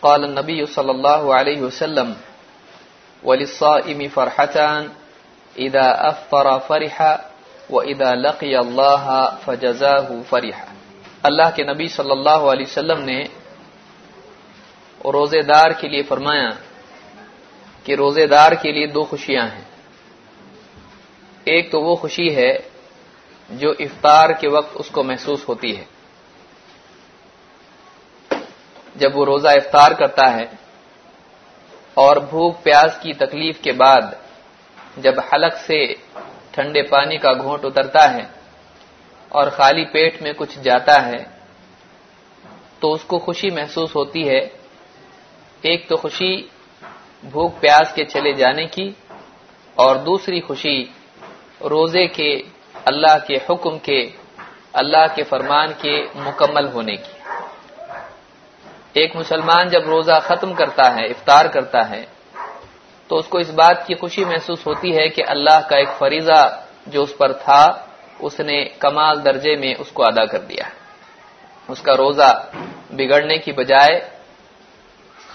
[0.00, 2.12] قال النبي صلى الله عليه وسلم،
[3.22, 4.86] وللصائم فرحتان،
[5.56, 7.02] إذا أفطر فرح،
[7.70, 10.64] وإذا لقي الله فجزاه فرح
[11.22, 13.24] اللہ کے نبی صلی اللہ علیہ وسلم نے
[15.04, 16.50] روزے دار کے لیے فرمایا
[17.84, 19.64] کہ روزے دار کے لیے دو خوشیاں ہیں۔
[21.44, 22.58] ایک تو وہ خوشی ہے
[23.50, 25.84] جو افطار کے وقت اس کو محسوس ہوتی ہے۔
[28.94, 30.44] جب وہ روزہ افطار کرتا ہے
[31.94, 34.02] اور بھوک پیاس کی تکلیف کے بعد
[34.96, 35.94] جب حلق سے
[36.50, 38.22] ٹھنڈے پانی کا گھونٹ اترتا ہے
[39.28, 41.24] اور خالی پیٹ میں کچھ جاتا ہے،
[42.78, 44.48] تو اس کو خوشی محسوس ہوتی ہے۔
[45.62, 46.42] ایک تو خوشی
[47.22, 48.90] بھوک پیاس کے چلے جانے کی
[49.74, 50.84] اور دوسری خوشی
[51.60, 52.42] روزے کے
[52.84, 54.10] اللہ کے حکم کے،
[54.72, 57.17] اللہ کے فرمان کے مکمل ہونے کی۔
[58.98, 62.04] ایک مسلمان جب روزہ ختم کرتا ہے، افطار کرتا ہے،
[63.08, 66.40] تو اس کو اس بات کی خوشی محسوس ہوتی ہے کہ اللہ کا ایک فریضہ
[66.86, 67.62] جو اس پر تھا،
[68.18, 70.66] اس نے کمال درجے میں اس کو ادا کر دیا۔
[71.68, 72.30] اس کا روزہ
[72.90, 74.00] بگڑنے کی بجائے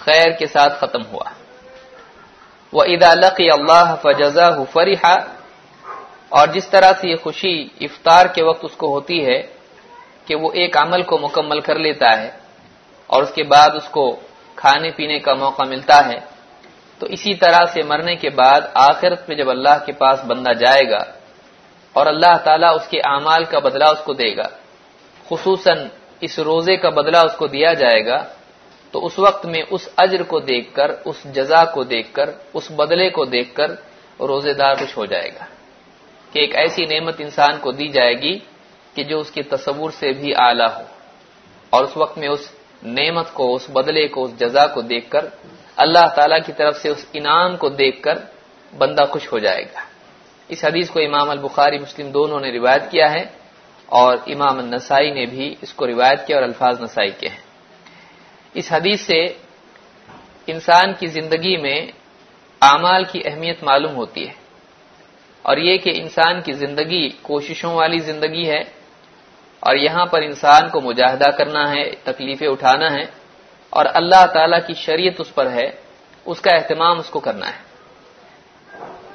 [0.04, 1.28] خیر کے ساتھ ختم ہوا۔
[2.72, 5.16] وہ ادا لقی اللہ فجزا فریحا
[6.28, 9.40] اور جس طرح سے یہ خوشی افطار کے وقت اس کو ہوتی ہے
[10.26, 12.30] کہ وہ ایک عمل کو مکمل کر لیتا ہے
[13.06, 14.20] اور اس کے بعد اس کو
[14.54, 16.34] کھانے پینے کا موقع ملتا ہے۔
[16.98, 20.90] تو اسی طرح سے مرنے کے بعد آخرت میں جب اللہ کے پاس بندہ جائے
[20.90, 21.04] گا
[21.92, 24.48] اور اللہ تعالیٰ اس کے اعمال کا بدلہ اس کو دے گا،
[25.28, 25.88] خصوصاً
[26.20, 28.24] اس روزے کا بدلہ اس کو دیا جائے گا،
[28.90, 32.70] تو اس وقت میں اس اجر کو دیکھ کر، اس جزا کو دیکھ کر، اس
[32.70, 33.70] بدلے کو دیکھ کر
[34.20, 35.44] روزے دار خوش ہو جائے گا۔
[36.32, 38.38] کہ ایک ایسی نعمت انسان کو دی جائے گی
[38.94, 40.82] کہ جو اس کے تصور سے بھی اعلیٰ ہو
[41.70, 42.50] اور اس وقت میں اس
[42.84, 45.24] نعمت کو، اس بدلے کو، اس جزا کو دیکھ کر،
[45.76, 48.18] اللہ تعالی کی طرف سے اس انعام کو دیکھ کر
[48.78, 49.80] بندہ خوش ہو جائے گا۔
[50.48, 53.24] اس حدیث کو امام البخاری مسلم دونوں نے روایت کیا ہے
[53.86, 57.42] اور امام النسائی نے بھی اس کو روایت کیا اور الفاظ نسائی کے ہیں۔
[58.54, 59.26] اس حدیث سے
[60.46, 61.86] انسان کی زندگی میں
[62.60, 64.32] اعمال کی اہمیت معلوم ہوتی ہے
[65.42, 68.83] اور یہ کہ انسان کی زندگی کوششوں والی زندگی ہے
[69.64, 73.04] اور یہاں پر انسان کو مجاہدہ کرنا ہے، تکلیفیں اٹھانا ہے،
[73.70, 75.68] اور اللہ تعالی کی شریعت اس پر ہے،
[76.24, 77.62] اس کا اہتمام اس کو کرنا ہے۔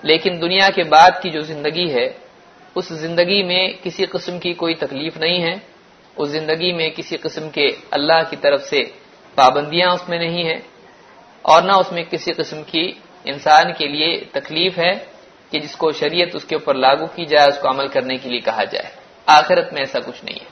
[0.01, 2.07] لیکن دنیا کے بعد کی جو زندگی ہے،
[2.75, 5.55] اس زندگی میں کسی قسم کی کوئی تکلیف نہیں ہے،
[6.15, 8.81] اس زندگی میں کسی قسم کے اللہ کی طرف سے
[9.35, 10.59] پابندیاں اس میں نہیں ہے
[11.41, 12.85] اور نہ اس میں کسی قسم کی
[13.23, 14.93] انسان کے لیے تکلیف ہے
[15.49, 18.29] کہ جس کو شریعت اس کے اوپر لاگو کی جائے، اس کو عمل کرنے کے
[18.29, 18.98] لیے کہا جائے۔
[19.29, 20.49] آخرت میں ایسا کچھ نہیں ہے۔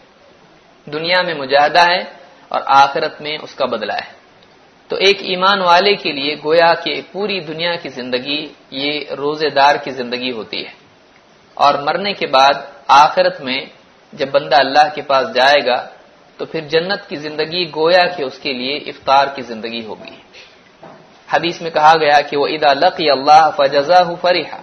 [0.91, 1.99] دنیا میں مجاہدہ ہے
[2.47, 4.17] اور آخرت میں اس کا بدلہ ہے۔
[4.87, 9.75] تو ایک ایمان والے کے لیے گویا کہ پوری دنیا کی زندگی یہ روزے دار
[9.75, 10.71] کی زندگی ہوتی ہے۔
[11.53, 12.53] اور مرنے کے بعد
[12.87, 13.65] آخرت میں
[14.13, 15.87] جب بندہ اللہ کے پاس جائے گا،
[16.37, 20.15] تو پھر جنت کی زندگی گویا کہ اس کے لیے افطار کی زندگی ہوگی۔
[21.33, 24.57] حدیث میں کہا گیا کہ وہ ادا لقی اللہ فجزا فریحا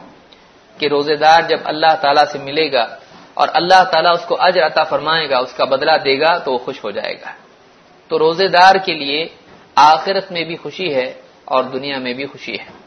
[0.79, 2.97] کہ روزے دار جب اللہ تعالیٰ سے ملے گا
[3.35, 6.53] اور اللہ تعالیٰ اس کو اجر عطا فرمائے گا، اس کا بدلہ دے گا تو
[6.53, 7.33] وہ خوش ہو جائے گا۔
[8.09, 9.27] تو روزے دار کے لیے
[9.75, 11.15] آخرت میں بھی خوشی ہے
[11.45, 12.85] اور دنیا میں بھی خوشی ہے۔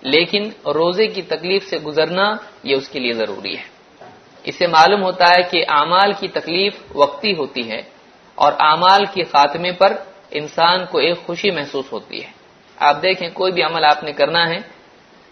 [0.00, 3.62] لیکن روزے کی تکلیف سے گزرنا یہ اس کے لیے ضروری ہے۔
[4.44, 7.82] اسے معلوم ہوتا ہے کہ اعمال کی تکلیف وقتی ہوتی ہے
[8.34, 9.92] اور اعمال کے خاتمے پر
[10.30, 12.30] انسان کو ایک خوشی محسوس ہوتی ہے۔
[12.76, 14.58] آپ دیکھیں، کوئی بھی عمل آپ نے کرنا ہے،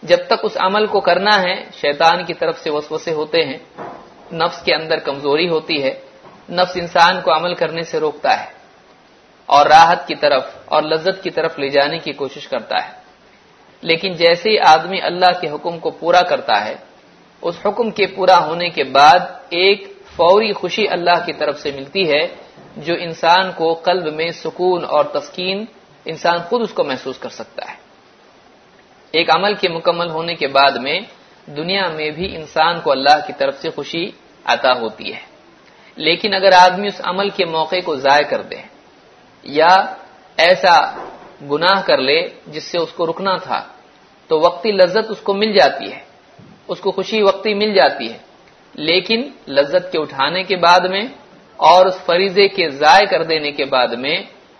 [0.03, 3.57] جب تک اس عمل کو کرنا ہے، شیطان کی طرف سے وسوسے ہوتے ہیں۔
[4.35, 5.99] نفس کے اندر کمزوری ہوتی ہے،
[6.49, 8.51] نفس انسان کو عمل کرنے سے روکتا ہے
[9.45, 13.05] اور راحت کی طرف اور لذت کی طرف لے جانے کی کوشش کرتا ہے۔
[13.81, 16.75] لیکن جیسے ہی آدمی اللہ کے حکم کو پورا کرتا ہے،
[17.41, 19.19] اس حکم کے پورا ہونے کے بعد
[19.49, 22.27] ایک فوری خوشی اللہ کی طرف سے ملتی ہے،
[22.77, 25.65] جو انسان کو قلب میں سکون اور تسکین
[26.05, 27.75] انسان خود اس کو محسوس کر سکتا ہے۔
[29.11, 30.99] ایک عمل کے مکمل ہونے کے بعد میں
[31.47, 34.09] دنیا میں بھی انسان کو اللہ کی طرف سے خوشی
[34.45, 35.19] عطا ہوتی ہے۔
[35.95, 38.55] لیکن اگر آدمی اس عمل کے موقع کو ضائع کر دے
[39.43, 39.75] یا
[40.37, 41.05] ایسا
[41.51, 43.67] گناہ کر لے جس سے اس کو رکنا تھا،
[44.27, 45.99] تو وقتی لذت اس کو مل جاتی ہے۔
[46.67, 48.17] اس کو خوشی وقتی مل جاتی ہے۔
[48.73, 51.03] لیکن لذت کے اٹھانے کے بعد میں
[51.57, 54.15] اور اس فریضے کے ضائع کر دینے کے بعد میں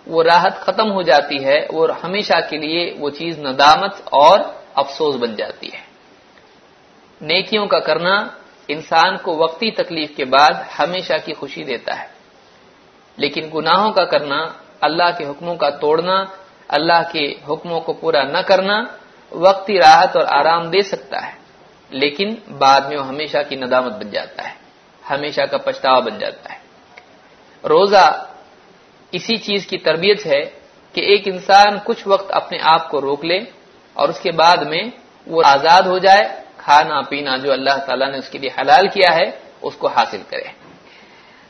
[0.06, 4.40] وہ راحت ختم ہو جاتی ہے وہ ہمیشہ کے لیے وہ چیز ندامت اور
[4.74, 5.80] افسوس بن جاتی ہے۔
[7.20, 8.28] نیکیوں کا کرنا
[8.68, 12.06] انسان کو وقتی تکلیف کے بعد ہمیشہ کی خوشی دیتا ہے۔
[13.16, 14.46] لیکن گناہوں کا کرنا،
[14.80, 16.24] اللہ کے حکموں کا توڑنا،
[16.68, 18.84] اللہ کے حکموں کو پورا نہ کرنا
[19.30, 21.32] وقتی راحت اور آرام دے سکتا ہے۔
[21.90, 24.54] لیکن بعد میں وہ ہمیشہ کی ندامت بن جاتا ہے۔
[25.10, 26.58] ہمیشہ کا پچھتاوا بن جاتا ہے۔
[27.68, 28.26] روزہ
[29.12, 30.40] اسی چیز کی تربیت ہے
[30.92, 33.38] کہ ایک انسان کچھ وقت اپنے آپ کو روک لے
[33.92, 34.82] اور اس کے بعد میں
[35.26, 39.16] وہ آزاد ہو جائے کھانا پینا جو اللہ تعالیٰ نے اس کے لیے حلال کیا
[39.16, 39.30] ہے،
[39.62, 40.48] اس کو حاصل کرے۔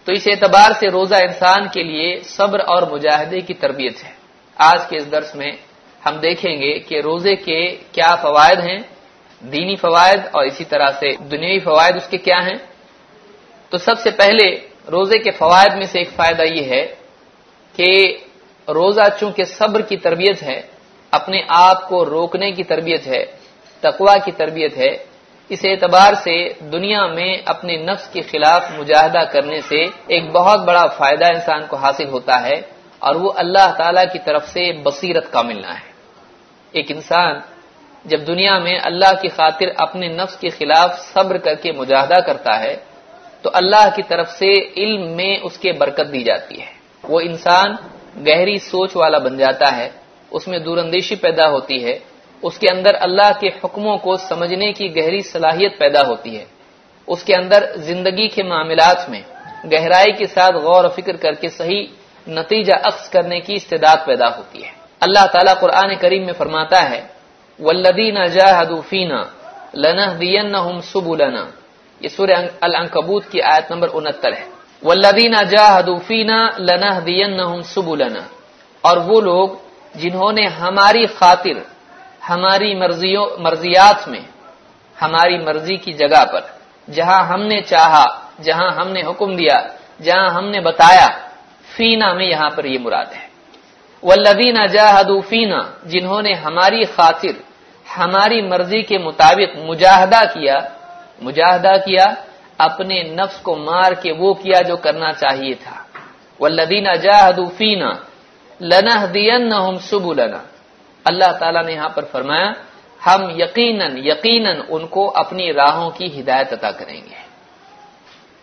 [0.05, 4.13] تو اس اعتبار سے روزہ انسان کے لیے صبر اور مجاہدے کی تربیت ہے۔
[4.57, 5.53] آج کے اس درس میں
[6.07, 8.79] ہم دیکھیں گے کہ روزے کے کیا فوائد ہیں،
[9.41, 12.59] دینی فوائد اور اسی طرح سے دنیاوی فوائد اس کے کیا ہیں۔
[13.71, 14.47] تو سب سے پہلے
[14.91, 16.95] روزے کے فوائد میں سے ایک فائدہ یہ ہے
[17.77, 18.17] کہ
[18.69, 20.61] روزہ چونکہ صبر کی تربیت ہے،
[21.11, 23.46] اپنے آپ کو روکنے کی تربیت ہے
[23.81, 24.93] تقوا کی تربیت ہے،
[25.49, 26.37] اس اعتبار سے
[26.73, 31.77] دنیا میں اپنے نفس کے خلاف مجاہدہ کرنے سے ایک بہت بڑا فائدہ انسان کو
[31.77, 32.61] حاصل ہوتا ہے
[32.99, 35.91] اور وہ اللہ تعالی کی طرف سے بصیرت کا ملنا ہے۔
[36.73, 37.41] ایک انسان
[38.05, 42.61] جب دنیا میں اللہ کی خاطر اپنے نفس کے خلاف صبر کر کے مجاہدہ کرتا
[42.61, 42.77] ہے،
[43.43, 47.69] تو اللہ کی طرف سے علم میں اس کے برکت دی جاتی ہے۔ وہ انسان
[48.27, 49.89] گہری سوچ والا بن جاتا ہے،
[50.31, 51.99] اس میں دور اندیشی پیدا ہوتی ہے
[52.43, 56.45] اس کے اندر اللہ کے حکموں کو سمجھنے کی گہری صلاحیت پیدا ہوتی ہے۔
[57.07, 59.23] اس کے اندر زندگی کے معاملات میں
[59.73, 61.87] گہرائی کے ساتھ غور و فکر کر کے صحیح
[62.29, 67.07] نتیجہ عکس کرنے کی استعداد پیدا ہوتی ہے۔ اللہ تعالیٰ قرآن کریم میں فرماتا ہے
[67.59, 68.17] ولدین
[68.89, 69.25] فینا
[69.75, 71.47] لنا دین سبلنا۔
[72.01, 74.45] یہ سورہ العنکبوت کی آیت نمبر انہتر ہے۔
[74.83, 75.35] ولدین
[76.07, 78.21] فینا لنا دین سبلنا۔
[78.81, 79.49] اور وہ لوگ
[79.95, 81.76] جنہوں نے ہماری خاطر
[82.29, 84.21] ہماری مرضیوں مرضیات میں،
[85.03, 86.41] ہماری مرضی کی جگہ پر،
[86.91, 88.05] جہاں ہم نے چاہا،
[88.43, 89.63] جہاں ہم نے حکم دیا،
[90.03, 91.09] جہاں ہم نے بتایا،
[91.77, 93.27] فینا میں یہاں پر یہ مراد ہے۔
[94.03, 97.43] والذین جاہدوا فینا جنہوں نے ہماری خاطر،
[97.99, 100.59] ہماری مرضی کے مطابق مجاہدہ کیا
[101.23, 102.07] مجاہدہ کیا،
[102.59, 105.83] اپنے نفس کو مار کے وہ کیا جو کرنا چاہیے تھا۔
[106.41, 107.93] والذین جاہدوا فینا
[108.61, 110.56] لنهدینہم سبلنا۔
[111.07, 112.53] اللہ تعالیٰ نے یہاں پر فرمایا،
[113.07, 117.27] ہم یقیناً یقیناً ان کو اپنی راہوں کی ہدایت عطا کریں گے۔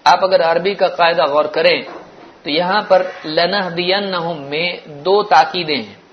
[0.03, 1.81] آپ اگر عربی کا قاعدہ غور کریں،
[2.43, 4.11] تو یہاں پر لنہ دین
[4.41, 6.03] میں دو تاکیدیں ہیں۔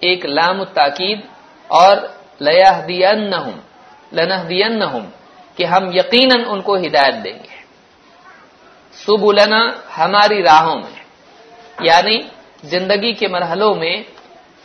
[0.00, 1.20] ایک لام التاکید
[1.68, 1.96] اور
[2.40, 3.30] لیا دین
[4.12, 4.82] لنہ دین
[5.56, 7.56] کہ ہم یقیناً ان کو ہدایت دیں گے۔
[8.92, 9.30] سب
[9.98, 11.02] ہماری راہوں میں
[11.80, 12.20] یعنی
[12.64, 13.96] زندگی کے مرحلوں میں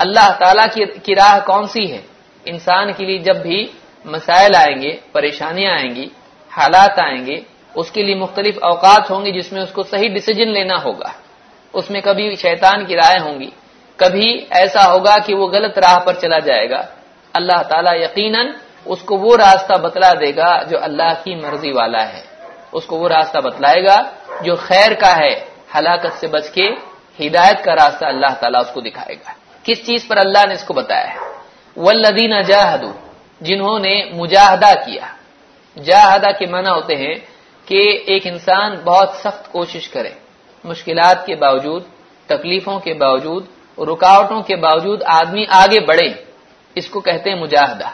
[0.01, 2.01] اللہ تعالی کی راہ کون سی ہے؟
[2.45, 3.67] انسان کے لیے جب بھی
[4.05, 6.09] مسائل آئیں گے، پریشانیاں آئیں گی،
[6.57, 7.41] حالات آئیں گے،
[7.75, 11.09] اس کے لیے مختلف اوقات ہوں گی جس میں اس کو صحیح ڈسیزن لینا ہوگا۔
[11.73, 13.49] اس میں کبھی شیطان کی رائے ہوں گی۔
[13.95, 16.81] کبھی ایسا ہوگا کہ وہ غلط راہ پر چلا جائے گا۔
[17.33, 18.47] اللہ تعالیٰ یقیناً
[18.85, 22.21] اس کو وہ راستہ بتلا دے گا جو اللہ کی مرضی والا ہے۔
[22.71, 23.97] اس کو وہ راستہ بتلائے گا
[24.41, 25.45] جو خیر کا ہے،
[25.75, 26.69] ہلاکت سے بچ کے
[27.19, 30.63] ہدایت کا راستہ اللہ تعالیٰ اس کو دکھائے گا۔ کس چیز پر اللہ نے اس
[30.63, 31.17] کو بتایا ہے؟
[31.75, 32.91] ولدین جاہدو،
[33.41, 35.05] جنہوں نے مجاہدہ کیا۔
[35.83, 37.15] جاہدہ کے معنی ہوتے ہیں
[37.65, 40.09] کہ ایک انسان بہت سخت کوشش کرے،
[40.63, 41.83] مشکلات کے باوجود،
[42.25, 43.45] تکلیفوں کے باوجود،
[43.77, 46.31] رکاوٹوں کے باوجود آدمی آگے بڑھے۔
[46.75, 47.87] اس کو کہتے ہیں مجاہدہ۔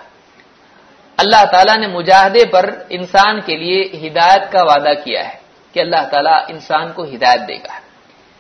[1.17, 5.37] اللہ تعالیٰ نے مجاہدے پر انسان کے لیے ہدایت کا وعدہ کیا ہے
[5.71, 7.79] کہ اللہ تعالیٰ انسان کو ہدایت دے گا۔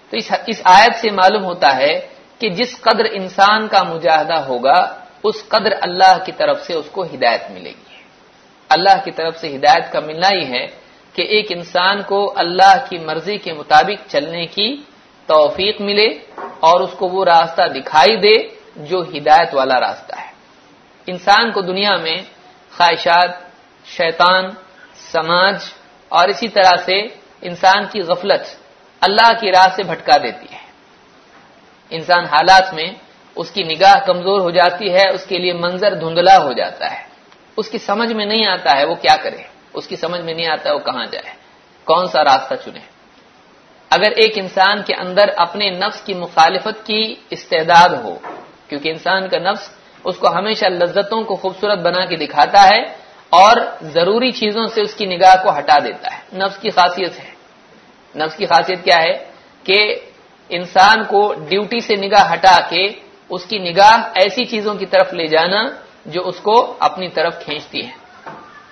[0.09, 0.17] تو
[0.47, 2.07] اس آیت سے معلوم ہوتا ہے
[2.39, 7.03] کہ جس قدر انسان کا مجاہدہ ہوگا، اس قدر اللہ کی طرف سے اس کو
[7.03, 7.95] ہدایت ملے گی۔
[8.69, 10.67] اللہ کی طرف سے ہدایت کا ملنا ہی ہے
[11.13, 14.81] کہ ایک انسان کو اللہ کی مرضی کے مطابق چلنے کی
[15.25, 16.07] توفیق ملے
[16.59, 20.31] اور اس کو وہ راستہ دکھائی دے جو ہدایت والا راستہ ہے۔
[21.07, 22.17] انسان کو دنیا میں
[22.77, 23.29] خواہشات،
[23.85, 24.49] شیطان،
[25.11, 25.55] سماج
[26.09, 26.99] اور اسی طرح سے
[27.41, 28.55] انسان کی غفلت
[29.01, 30.56] اللہ کی راہ سے بھٹکا دیتی ہے۔
[31.89, 32.85] انسان حالات میں
[33.35, 37.07] اس کی نگاہ کمزور ہو جاتی ہے، اس کے لیے منظر دھندلا ہو جاتا ہے۔
[37.57, 39.37] اس کی سمجھ میں نہیں آتا ہے وہ کیا کرے۔
[39.73, 41.33] اس کی سمجھ میں نہیں آتا وہ کہاں جائے۔
[41.83, 42.79] کون سا راستہ چنے؟
[43.89, 48.17] اگر ایک انسان کے اندر اپنے نفس کی مخالفت کی استعداد ہو،
[48.67, 49.69] کیونکہ انسان کا نفس
[50.03, 52.83] اس کو ہمیشہ لذتوں کو خوبصورت بنا کے دکھاتا ہے
[53.29, 57.31] اور ضروری چیزوں سے اس کی نگاہ کو ہٹا دیتا ہے۔ نفس کی خاصیت ہے۔
[58.15, 59.25] نفس کی خاصیت کیا ہے؟
[59.63, 59.99] کہ
[60.49, 62.85] انسان کو ڈیوٹی سے نگاہ ہٹا کے
[63.29, 65.69] اس کی نگاہ ایسی چیزوں کی طرف لے جانا
[66.05, 67.91] جو اس کو اپنی طرف کھینچتی ہے۔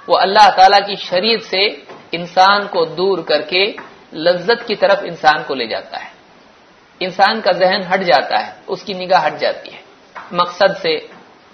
[0.08, 1.66] وہ اللہ تعالی کی شریعت سے
[2.12, 3.66] انسان کو دور کر کے
[4.14, 6.10] لذت کی طرف انسان کو لے جاتا ہے۔
[7.00, 9.78] انسان کا ذہن ہٹ جاتا ہے، اس کی نگاہ ہٹ جاتی ہے۔
[10.32, 10.98] مقصد سے،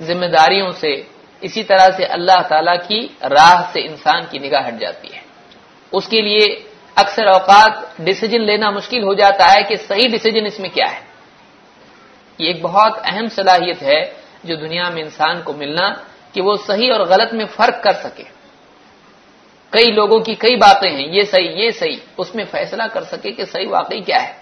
[0.01, 1.03] ذمہ داریوں سے،
[1.41, 5.21] اسی طرح سے اللہ تعالی کی راہ سے انسان کی نگاہ ہٹ جاتی ہے۔
[5.91, 10.59] اس کے لیے اکثر اوقات ڈسیزن لینا مشکل ہو جاتا ہے کہ صحیح ڈسیزن اس
[10.59, 10.99] میں کیا ہے۔
[12.37, 14.01] یہ ایک بہت اہم صلاحیت ہے
[14.43, 15.93] جو دنیا میں انسان کو ملنا
[16.33, 18.23] کہ وہ صحیح اور غلط میں فرق کر سکے۔
[19.69, 23.31] کئی لوگوں کی کئی باتیں ہیں، یہ صحیح یہ صحیح، اس میں فیصلہ کر سکے
[23.31, 24.33] کہ صحیح واقعی کیا ہے۔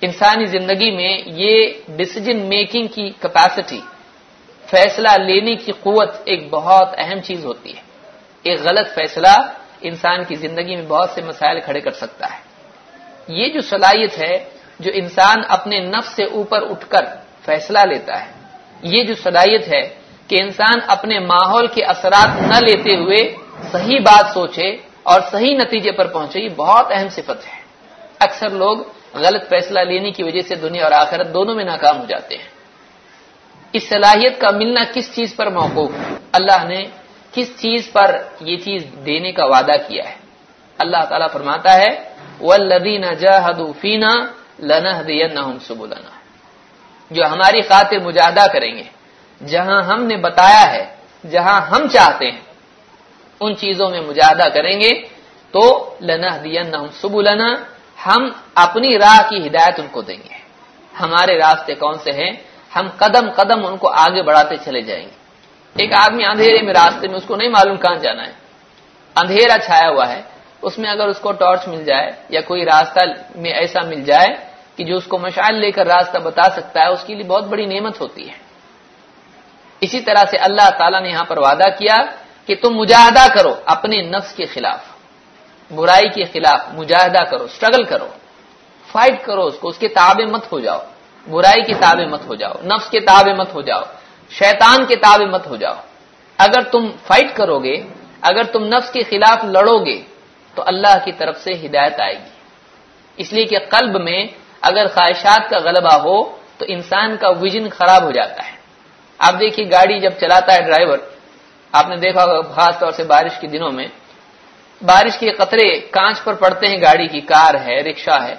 [0.00, 3.80] انسانی زندگی میں یہ ڈسیزن میکنگ کی کیپیسٹی،
[4.70, 7.82] فیصلہ لینے کی قوت ایک بہت اہم چیز ہوتی ہے۔
[8.42, 12.38] ایک غلط فیصلہ انسان کی زندگی میں بہت سے مسائل کھڑے کر سکتا ہے۔
[13.28, 14.44] یہ جو صلاحیت ہے،
[14.80, 17.04] جو انسان اپنے نفس سے اوپر اٹھ کر
[17.44, 18.30] فیصلہ لیتا ہے،
[18.82, 19.94] یہ جو صلاحیت ہے
[20.28, 23.36] کہ انسان اپنے ماحول کے اثرات نہ لیتے ہوئے
[23.72, 27.66] صحیح بات سوچے اور صحیح نتیجے پر پہنچے، یہ بہت اہم صفت ہے۔
[28.18, 28.78] اکثر لوگ
[29.14, 32.48] غلط فیصلہ لینے کی وجہ سے دنیا اور آخرت دونوں میں ناکام ہو جاتے ہیں۔
[33.72, 36.84] اس صلاحیت کا ملنا کس چیز پر موقوف؟ ہے اللہ نے
[37.36, 40.14] کس چیز پر یہ چیز دینے کا وعدہ کیا ہے؟
[40.78, 44.14] اللہ تعالیٰ فرماتا ہے والذین جاہدوا فینا
[44.58, 46.10] لنہدینہم سبلنا۔
[47.10, 48.82] جو ہماری خاطر مجاہدہ کریں گے،
[49.46, 50.96] جہاں ہم نے بتایا ہے،
[51.30, 52.40] جہاں ہم چاہتے ہیں،
[53.40, 55.02] ان چیزوں میں مجاہدہ کریں گے،
[55.50, 57.54] تو لنہدینہم سبلنا۔
[58.06, 60.34] ہم اپنی راہ کی ہدایت ان کو دیں گے۔
[61.00, 62.32] ہمارے راستے کون سے ہیں؟
[62.76, 65.15] ہم قدم قدم ان کو آگے بڑھاتے چلے جائیں گے۔
[65.78, 68.32] ایک آدمی اندھیرے میں راستے میں اس کو نہیں معلوم کہاں جانا ہے۔
[69.16, 70.22] اندھیرا چھایا ہوا ہے۔
[70.62, 73.00] اس میں اگر اس کو ٹارچ مل جائے یا کوئی راستہ
[73.34, 74.36] میں ایسا مل جائے
[74.76, 77.44] کہ جو اس کو مشعل لے کر راستہ بتا سکتا ہے، اس کے لیے بہت
[77.44, 78.34] بڑی نعمت ہوتی ہے۔
[79.80, 81.96] اسی طرح سے اللہ تعالیٰ نے یہاں پر وعدہ کیا
[82.46, 84.78] کہ تم مجاہدہ کرو اپنے نفس کے خلاف۔
[85.72, 88.08] برائی کے خلاف مجاہدہ کرو اسٹرگل کرو۔
[88.92, 90.78] فائٹ کرو اس کو، اس کے تابع مت ہو جاؤ۔
[91.30, 93.82] برائی کے تابع مت ہو جاؤ۔ نفس کے تابع مت ہو جاؤ۔
[94.30, 95.74] شیطان کے تابع مت ہو جاؤ۔
[96.38, 97.82] اگر تم فائٹ کرو گے
[98.20, 100.02] اگر تم نفس کے خلاف لڑو گے
[100.54, 102.30] تو اللہ کی طرف سے ہدایت آئے گی۔
[103.16, 104.26] اس لیے کہ قلب میں
[104.60, 106.24] اگر خواہشات کا غلبہ ہو،
[106.58, 108.56] تو انسان کا ویژن خراب ہو جاتا ہے۔
[109.18, 110.98] آپ دیکھیے گاڑی جب چلاتا ہے ڈرائیور،
[111.72, 113.88] آپ نے دیکھا خاص طور سے بارش کے دنوں میں۔
[114.82, 118.34] بارش کے قطرے کانچ پر پڑتے ہیں، گاڑی کی کار ہے رکشا ہے۔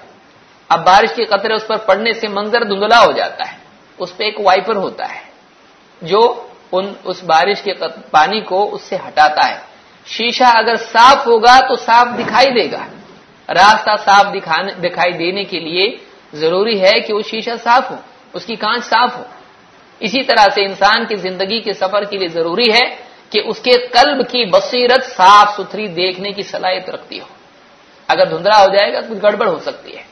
[0.69, 3.57] اب بارش کے قطرے اس پر پڑنے سے منظر دھندلا ہو جاتا ہے۔
[3.97, 5.26] اس پہ ایک وائپر ہوتا ہے۔
[6.01, 7.73] جو ان اس بارش کے
[8.11, 9.57] پانی کو اس سے ہٹاتا ہے۔
[10.05, 12.85] شیشہ اگر صاف ہوگا تو صاف دکھائی دے گا۔
[13.53, 14.25] راستہ صاف
[14.83, 15.97] دکھائی دینے کے لیے
[16.33, 17.95] ضروری ہے کہ وہ شیشہ صاف ہو،
[18.33, 19.23] اس کی کانچ صاف ہو۔
[19.99, 22.95] اسی طرح سے انسان کی زندگی کے سفر کے لیے ضروری ہے
[23.29, 27.25] کہ اس کے قلب کی بصیرت صاف ستھری دیکھنے کی صلاحیت رکھتی ہو۔
[28.07, 30.03] اگر دھندلا ہو جائے گا کچھ گڑبڑ ہو سکتی ہے۔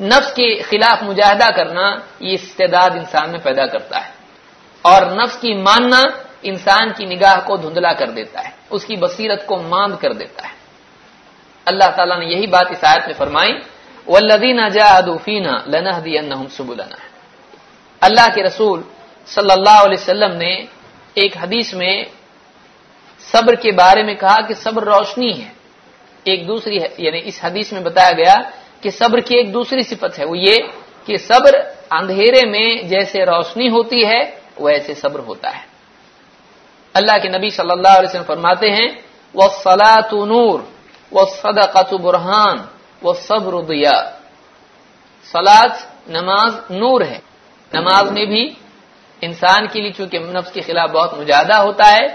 [0.00, 4.17] نفس کے خلاف مجاہدہ کرنا یہ استعداد انسان میں پیدا کرتا ہے۔
[4.82, 6.02] اور نفس کی ماننا
[6.42, 10.42] انسان کی نگاہ کو دھندلا کر دیتا ہے، اس کی بصیرت کو ماند کر دیتا
[10.42, 10.54] ہے۔
[11.64, 13.52] اللہ تعالیٰ نے یہی بات اس آیت میں فرمائی
[14.06, 16.96] والذین جاہدوا فینا لنہدینہم سبلنا۔
[18.00, 18.82] اللہ کے رسول
[19.26, 20.64] صلی اللہ علیہ وسلم نے
[21.14, 22.04] ایک حدیث میں
[23.20, 25.48] صبر کے بارے میں کہا کہ صبر روشنی ہے۔
[26.24, 28.34] ایک دوسری یعنی اس حدیث میں بتایا گیا
[28.80, 30.56] کہ صبر کی ایک دوسری صفت ہے، وہ یہ
[31.04, 31.52] کہ صبر
[31.90, 35.62] اندھیرے میں جیسے روشنی ہوتی ہے ویسے صبر ہوتا ہے۔
[36.94, 38.88] اللہ کے نبی صلی اللہ علیہ وسلم فرماتے ہیں
[39.34, 40.58] وہ سلاۃ نور
[41.12, 42.56] وہ صدقۃ برہان
[43.02, 43.96] وہ صبر دیا
[45.26, 45.72] سلاد
[46.08, 47.20] نماز نور ہے۔
[47.72, 48.44] نماز میں بھی
[49.22, 52.06] انسان کے لیے چونکہ نفس کے خلاف بہت مجاہدہ ہوتا ہے،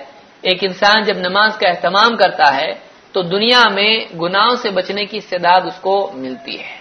[0.47, 2.71] ایک انسان جب نماز کا اہتمام کرتا ہے،
[3.13, 6.77] تو دنیا میں گناہوں سے بچنے کی استعداد اس کو ملتی ہے۔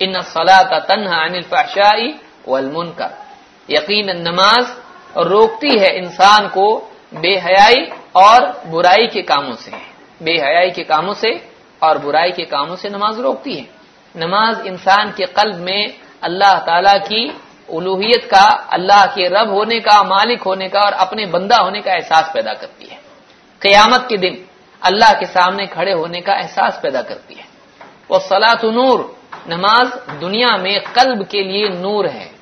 [0.00, 2.08] ان سلاۃ تنہا عن الفحشائی
[2.46, 3.08] والمن کا
[3.68, 4.64] یقین نماز
[5.16, 9.70] روکتی ہے انسان کو بے حیائی اور برائی کے کاموں سے۔
[10.20, 11.28] بے حیائی کے کاموں سے
[11.78, 13.64] اور برائی کے کاموں سے نماز روکتی ہے۔
[14.14, 15.86] نماز انسان کے قلب میں
[16.20, 17.32] اللہ تعالی کی
[17.68, 21.92] الوحیت کا، اللہ کے رب ہونے کا، مالک ہونے کا اور اپنے بندہ ہونے کا
[21.92, 22.96] احساس پیدا کرتی ہے۔
[23.58, 24.34] قیامت کے دن
[24.80, 27.42] اللہ کے سامنے کھڑے ہونے کا احساس پیدا کرتی ہے۔
[28.08, 29.00] وہ سلاۃ نور۔
[29.46, 29.86] نماز
[30.20, 32.33] دنیا میں قلب کے لیے نور ہے۔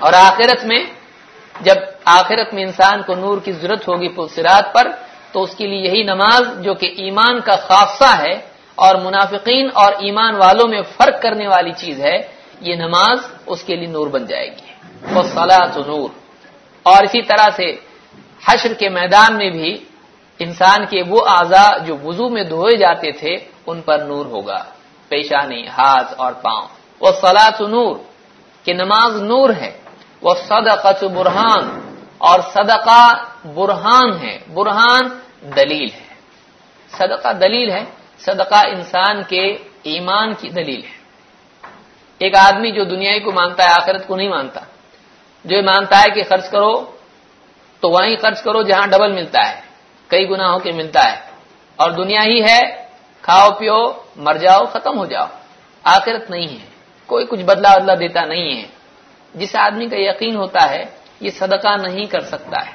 [0.00, 0.84] اور آخرت میں
[1.60, 1.74] جب
[2.04, 4.90] آخرت میں انسان کو نور کی ضرورت ہوگی پلسرات پر،
[5.32, 8.32] تو اس کے لیے یہی نماز جو کہ ایمان کا خاصہ ہے
[8.74, 12.16] اور منافقین اور ایمان والوں میں فرق کرنے والی چیز ہے،
[12.60, 14.74] یہ نماز اس کے لیے نور بن جائے گی۔
[15.14, 16.08] وہ سلاۃ نور۔
[16.82, 17.76] اور اسی طرح سے
[18.46, 19.84] حشر کے میدان میں بھی
[20.38, 23.36] انسان کے وہ اعضاء جو وضو میں دھوئے جاتے تھے،
[23.66, 24.64] ان پر نور ہوگا۔
[25.08, 26.68] پیشانی، ہاتھ اور پاؤں۔
[27.00, 27.96] وہ سلاۃ نور۔
[28.64, 29.83] کہ نماز نور ہے۔
[30.24, 35.18] وہ صدقہ برہان، اور صدقہ برہان ہے۔ برہان
[35.56, 36.14] دلیل ہے۔
[36.88, 37.84] صدقہ دلیل ہے۔
[38.18, 41.04] صدقہ انسان کے ایمان کی دلیل ہے۔
[42.18, 44.60] ایک آدمی جو دنیا کو مانتا ہے، آخرت کو نہیں مانتا،
[45.44, 46.84] جو مانتا ہے کہ خرچ کرو،
[47.80, 49.60] تو وہیں خرچ کرو جہاں ڈبل ملتا ہے۔
[50.08, 51.20] کئی گنا ہو کے ملتا ہے۔
[51.76, 52.86] اور دنیا ہی ہے،
[53.22, 55.26] کھاؤ پیو، مر جاؤ، ختم ہو جاؤ۔
[55.84, 56.66] آخرت نہیں ہے۔
[57.06, 58.73] کوئی کچھ بدلا بدلا دیتا نہیں ہے۔
[59.34, 60.84] جس آدمی کا یقین ہوتا ہے
[61.20, 62.72] یہ صدقہ نہیں کر سکتا ہے۔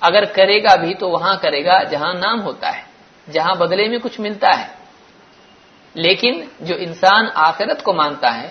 [0.00, 2.82] اگر کرے گا بھی تو وہاں کرے گا جہاں نام ہوتا ہے،
[3.32, 4.66] جہاں بدلے میں کچھ ملتا ہے۔
[5.94, 8.48] لیکن جو انسان آخرت کو مانتا ہے،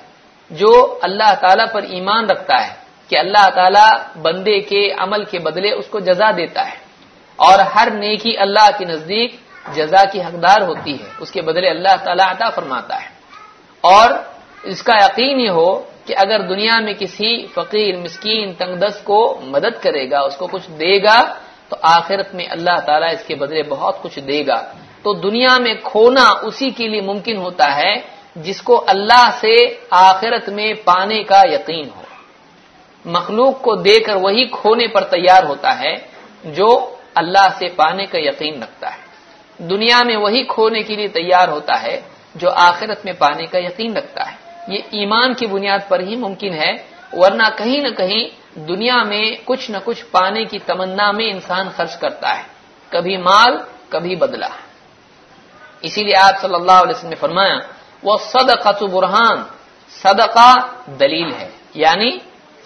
[0.50, 2.74] جو اللہ تعالی پر ایمان رکھتا ہے
[3.08, 6.78] کہ اللہ تعالی بندے کے عمل کے بدلے اس کو جزا دیتا ہے،
[7.36, 9.36] اور ہر نیکی اللہ کے نزدیک
[9.76, 13.10] جزا کی حقدار ہوتی ہے، اس کے بدلے اللہ تعالیٰ عطا فرماتا ہے۔
[13.82, 14.10] اور
[14.64, 15.70] اس کا یقین یہ ہو
[16.10, 20.48] کہ اگر دنیا میں کسی فقیر، مسکین، تنگ دست کو مدد کرے گا، اس کو
[20.48, 21.34] کچھ دے گا،
[21.70, 24.74] تو آخرت میں اللہ تعالیٰ اس کے بدلے بہت کچھ دے گا۔
[25.04, 27.94] تو دنیا میں کھونا اسی کے لیے ممکن ہوتا ہے
[28.36, 29.56] جس کو اللہ سے
[29.90, 32.02] آخرت میں پانے کا یقین ہو۔
[33.06, 35.96] مخلوق کو دے کر وہی کھونے پر تیار ہوتا ہے
[36.44, 39.04] جو اللہ سے پانے کا یقین رکھتا ہے۔
[39.64, 42.02] دنیا میں وہی کھونے کے لیے تیار ہوتا ہے
[42.36, 44.39] جو آخرت میں پانے کا یقین رکھتا ہے۔
[44.70, 46.72] یہ ایمان کی بنیاد پر ہی ممکن ہے،
[47.14, 51.98] ورنہ کہیں نہ کہیں دنیا میں کچھ نہ کچھ پانے کی تمنا میں انسان خرچ
[51.98, 52.44] کرتا ہے۔
[52.90, 53.58] کبھی مال،
[53.90, 54.48] کبھی بدلا
[55.82, 57.56] اسی لیے آپ صلی اللہ علیہ وسلم نے فرمایا
[58.04, 59.44] وہ صدقہ برہان
[59.90, 60.56] صدقہ
[61.00, 62.12] دلیل ہے۔ یعنی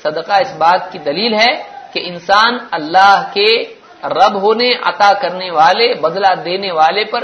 [0.01, 5.93] صدقہ اس بات کی دلیل ہے کہ انسان اللہ کے رب ہونے، عطا کرنے والے،
[5.93, 7.24] بدلہ دینے والے پر،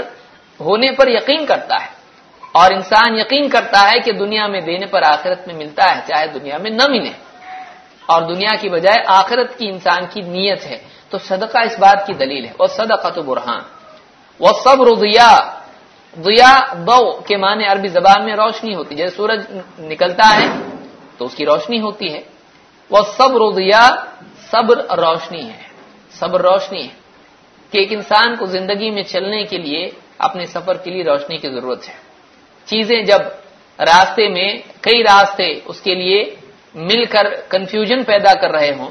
[0.60, 1.99] ہونے پر یقین کرتا ہے۔
[2.52, 6.26] اور انسان یقین کرتا ہے کہ دنیا میں دینے پر آخرت میں ملتا ہے، چاہے
[6.26, 7.10] دنیا میں نہ ملے۔
[8.06, 10.78] اور دنیا کی بجائے آخرت کی انسان کی نیت ہے۔
[11.08, 13.60] تو صدقہ اس بات کی دلیل ہے۔ وہ صدقہ تو برہان
[14.38, 15.38] وہ سب رضیا
[16.16, 19.40] دیا دو کے معنی عربی زبان میں روشنی ہوتی جیسے سورج
[19.78, 20.46] نکلتا ہے
[21.18, 22.20] تو اس کی روشنی ہوتی ہے۔
[22.90, 23.94] وہ سب رضیا
[24.50, 25.62] صبر روشنی ہے۔
[26.10, 26.94] صبر روشنی ہے
[27.70, 31.48] کہ ایک انسان کو زندگی میں چلنے کے لیے، اپنے سفر کے لیے روشنی کی
[31.48, 32.09] ضرورت ہے۔
[32.70, 33.22] چیزیں جب
[33.78, 36.20] راستے میں کئی راستے اس کے لیے
[36.74, 38.90] مل کر کنفیوژن پیدا کر رہے ہوں،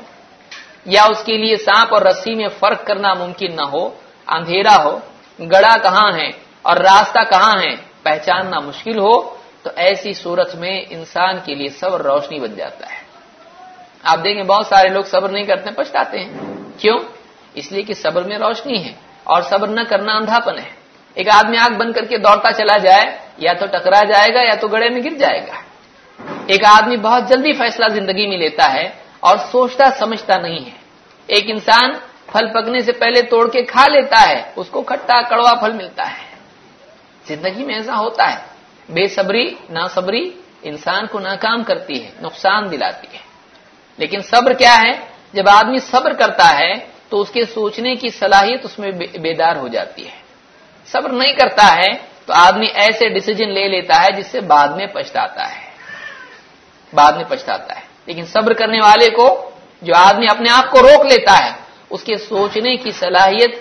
[0.85, 3.83] یا اس کے لیے سانپ اور رسی میں فرق کرنا ممکن نہ ہو،
[4.27, 4.93] اندھیرا ہو،
[5.51, 6.29] گڑا کہاں ہے
[6.61, 9.15] اور راستہ کہاں ہے، پہچاننا مشکل ہو،
[9.63, 12.99] تو ایسی صورت میں انسان کے لیے صبر روشنی بن جاتا ہے۔
[14.03, 16.33] آپ دیکھیں بہت سارے لوگ صبر نہیں کرتے، پچھتاتے ہیں۔
[16.77, 16.99] کیوں؟
[17.53, 20.69] اس لیے کہ صبر میں روشنی ہے اور صبر نہ کرنا اندھاپن ہے۔
[21.13, 23.05] ایک آدمی آگ بند کر کے دوڑتا چلا جائے
[23.39, 25.53] یا تو ٹکرا جائے گا یا تو گڑے میں گر جائے گا۔
[26.47, 30.77] ایک آدمی بہت جلدی فیصلہ زندگی میں لیتا ہے اور سوچتا سمجھتا نہیں ہے۔
[31.27, 31.91] ایک انسان
[32.25, 36.03] پھل پکنے سے پہلے توڑ کے کھا لیتا ہے، اس کو کھٹا کڑوا پھل ملتا
[36.11, 36.35] ہے۔
[37.27, 38.37] زندگی میں ایسا ہوتا ہے۔
[38.89, 43.19] بے صبری نا صبری انسان کو ناکام کرتی ہے، نقصان دلاتی ہے۔
[43.97, 44.93] لیکن صبر کیا ہے؟
[45.33, 46.73] جب آدمی صبر کرتا ہے،
[47.09, 50.17] تو اس کے سوچنے کی صلاحیت اس میں بیدار ہو جاتی ہے۔
[50.85, 54.85] صبر نہیں کرتا ہے تو آدمی ایسے ڈسیزن لے لیتا ہے جس سے بعد میں
[54.85, 55.61] پچھتاتا ہے۔
[56.93, 59.49] بعد میں پچھتاتا ہے۔ لیکن صبر کرنے والے کو
[59.81, 61.51] جو آدمی اپنے آپ کو روک لیتا ہے،
[61.89, 63.55] اس کے سوچنے کی صلاحیت،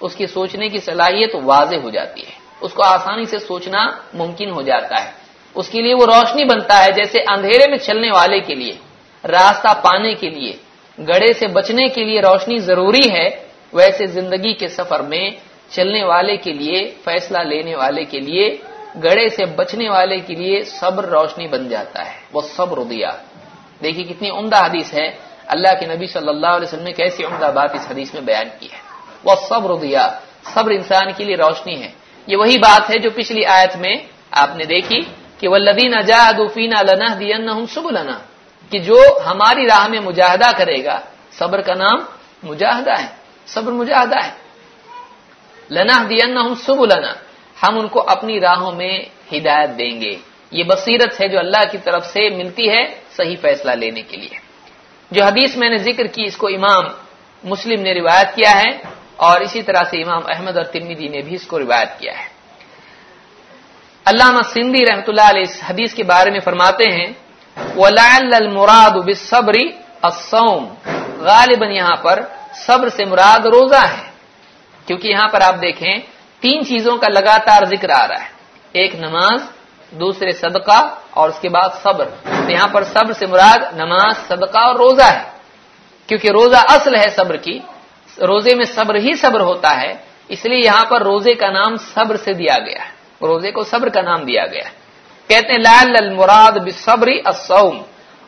[0.00, 4.50] اس کی سوچنے کی صلاحیت واضح ہو جاتی ہے۔ اس کو آسانی سے سوچنا ممکن
[4.50, 5.10] ہو جاتا ہے۔
[5.54, 8.72] اس کے لیے وہ روشنی بنتا ہے جیسے اندھیرے میں چلنے والے کے لیے۔
[9.28, 10.52] راستہ پانے کے لیے۔
[10.98, 13.28] گڑے سے بچنے کے لیے روشنی ضروری ہے۔
[13.72, 15.30] ویسے زندگی کے سفر میں
[15.70, 18.56] چلنے والے کے لیے، فیصلہ لینے والے کے لیے،
[19.04, 23.10] گڑے سے بچنے والے کے لیے صبر روشنی بن جاتا ہے۔ وہ صبر دیا
[23.82, 25.10] دیکھیے کتنی عمدہ حدیث ہے۔
[25.46, 28.46] اللہ کے نبی صلی اللہ علیہ وسلم نے کیسی عمدہ بات اس حدیث میں بیان
[28.60, 28.78] کی ہے۔
[29.24, 30.18] وہ صبر دیا
[30.54, 31.90] صبر انسان کے لیے روشنی ہے۔
[32.26, 33.96] یہ وہی بات ہے جو پچھلی آیت میں
[34.30, 35.00] آپ نے دیکھی
[35.38, 38.18] کہ وہ لدین اجادین لنا دین سب لنا
[38.70, 41.00] کہ جو ہماری راہ میں مجاہدہ کرے گا،
[41.32, 41.98] صبر کا نام
[42.42, 43.06] مجاہدہ ہے۔
[43.46, 44.47] صبر مجاہدہ ہے۔
[45.70, 47.14] لنا دین سب لنا
[47.62, 48.98] ہم ان کو اپنی راہوں میں
[49.32, 50.16] ہدایت دیں گے۔
[50.50, 54.38] یہ بصیرت ہے جو اللہ کی طرف سے ملتی ہے صحیح فیصلہ لینے کے لیے۔
[55.10, 56.84] جو حدیث میں نے ذکر کی، اس کو امام
[57.44, 58.78] مسلم نے روایت کیا ہے
[59.16, 62.28] اور اسی طرح سے امام احمد اور ترمیدی نے بھی اس کو روایت کیا ہے۔
[64.04, 67.06] علامہ سندھی رحمۃ اللہ علیہ اس حدیث کے بارے میں فرماتے ہیں
[68.34, 69.54] المراد بالصبر
[70.02, 70.74] الصوم۔
[71.18, 72.22] غالباً یہاں پر
[72.54, 74.07] صبر سے مراد روزہ ہے۔
[74.88, 75.98] کیونکہ یہاں پر آپ دیکھیں
[76.40, 78.28] تین چیزوں کا لگاتار ذکر آ رہا ہے۔
[78.72, 79.40] ایک نماز،
[79.90, 84.58] دوسرے صدقہ اور اس کے بعد صبر۔ تو یہاں پر صبر سے مراد نماز، صدقہ
[84.58, 85.22] اور روزہ ہے۔
[86.06, 87.58] کیونکہ روزہ اصل ہے صبر کی۔
[88.20, 89.94] روزے میں صبر ہی صبر ہوتا ہے۔
[90.28, 92.90] اس لیے یہاں پر روزے کا نام صبر سے دیا گیا ہے۔
[93.26, 94.70] روزے کو صبر کا نام دیا گیا ہے۔
[95.28, 97.82] کہتے ہیں لال المراد بصبری الصوم،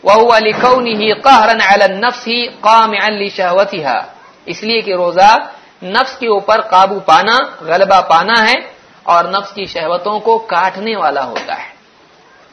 [0.04, 2.28] وهو لكونه قهرا على النفس
[2.60, 4.00] قامعا لشهوتها
[4.46, 5.36] اس لیے کہ روزہ
[5.82, 8.54] نفس کے اوپر قابو پانا، غلبہ پانا ہے
[9.02, 11.68] اور نفس کی شہوتوں کو کاٹنے والا ہوتا ہے۔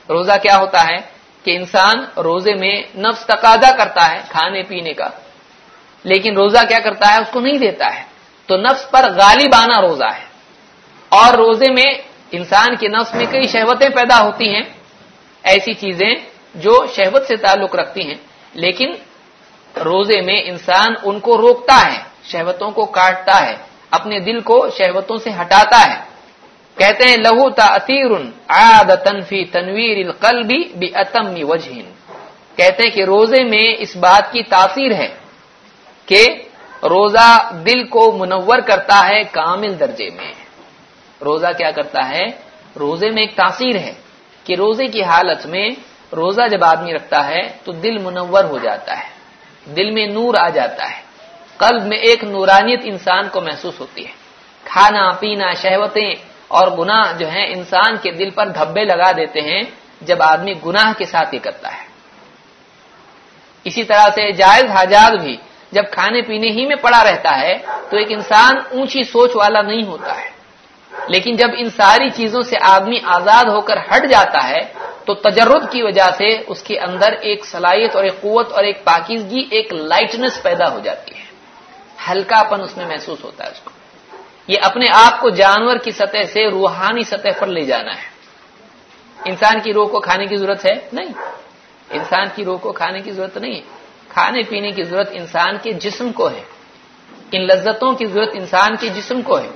[0.10, 0.98] روزہ کیا ہوتا ہے؟
[1.44, 5.08] کہ انسان روزے میں نفس تقاضا کرتا ہے کھانے پینے کا۔
[6.04, 8.04] لیکن روزہ کیا کرتا ہے؟ اس کو نہیں دیتا ہے۔
[8.46, 10.26] تو نفس پر غالب آنا روزہ ہے۔
[11.10, 11.94] اور روزے میں
[12.32, 14.64] انسان کے نفس میں کئی شہوتیں پیدا ہوتی ہیں۔
[15.44, 16.16] ایسی چیزیں
[16.56, 18.16] جو شہوت سے تعلق رکھتی ہیں۔
[18.54, 18.94] لیکن
[19.86, 23.56] روزے میں انسان ان کو روکتا ہے۔ شہوتوں کو کاٹتا ہے،
[23.98, 25.98] اپنے دل کو شہوتوں سے ہٹاتا ہے۔
[26.78, 28.12] کہتے ہیں، لہو تاثیر
[29.30, 31.80] فی تنویر القلبی بھی اتم وجہ
[32.58, 35.10] کہتے ہیں کہ روزے میں اس بات کی تاثیر ہے
[36.06, 36.22] کہ
[36.84, 37.30] روزہ
[37.66, 40.34] دل کو منور کرتا ہے کامل درجے میں۔
[41.24, 42.26] روزہ کیا کرتا ہے؟
[42.80, 43.94] روزے میں ایک تاثیر ہے
[44.44, 45.68] کہ روزے کی حالت میں
[46.16, 49.10] روزہ جب آدمی رکھتا ہے تو دل منور ہو جاتا ہے،
[49.78, 51.07] دل میں نور آ جاتا ہے۔
[51.58, 54.12] قلب میں ایک نورانیت انسان کو محسوس ہوتی ہے۔
[54.64, 56.16] کھانا، پینا، شہوتیں
[56.48, 59.64] اور گناہ جو ہیں انسان کے دل پر دھبے لگا دیتے ہیں
[60.02, 61.88] جب آدمی گناہ کے ساتھ یہ کرتا ہے۔
[63.64, 65.38] اسی طرح سے جائز حاجات بھی،
[65.72, 67.58] جب کھانے پینے ہی میں پڑا رہتا ہے
[67.90, 70.38] تو ایک انسان اونچی سوچ والا نہیں ہوتا ہے۔
[71.08, 74.60] لیکن جب ان ساری چیزوں سے آدمی آزاد ہو کر ہٹ جاتا ہے
[75.06, 78.84] تو تجرد کی وجہ سے اس کے اندر ایک صلاحیت اور ایک قوت اور ایک
[78.84, 81.17] پاکیزگی، ایک لائٹنس پیدا ہو جاتی ہے۔
[82.12, 83.70] ہلکا پن اس میں محسوس ہوتا ہے اس کو۔
[84.48, 88.18] یہ اپنے آپ کو جانور کی سطح سے روحانی سطح پر لے جانا ہے۔
[89.26, 91.14] انسان کی روح کو کھانے کی ضرورت ہے؟ نہیں۔
[91.90, 93.62] انسان کی روح کو کھانے کی ضرورت نہیں ہے۔
[94.08, 96.44] کھانے پینے کی ضرورت انسان کے جسم کو ہے۔
[97.32, 99.50] ان لذتوں کی ضرورت انسان کے جسم کو ہے۔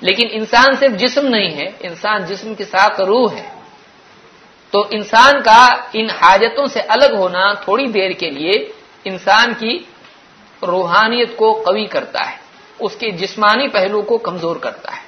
[0.00, 3.48] لیکن انسان صرف جسم نہیں ہے، انسان جسم کے ساتھ روح ہے۔
[4.70, 8.72] تو انسان کا ان حاجتوں سے الگ ہونا تھوڑی دیر کے لیے
[9.04, 9.78] انسان کی
[10.66, 12.36] روحانیت کو قوی کرتا ہے،
[12.78, 15.00] اس کے جسمانی پہلو کو کمزور کرتا ہے۔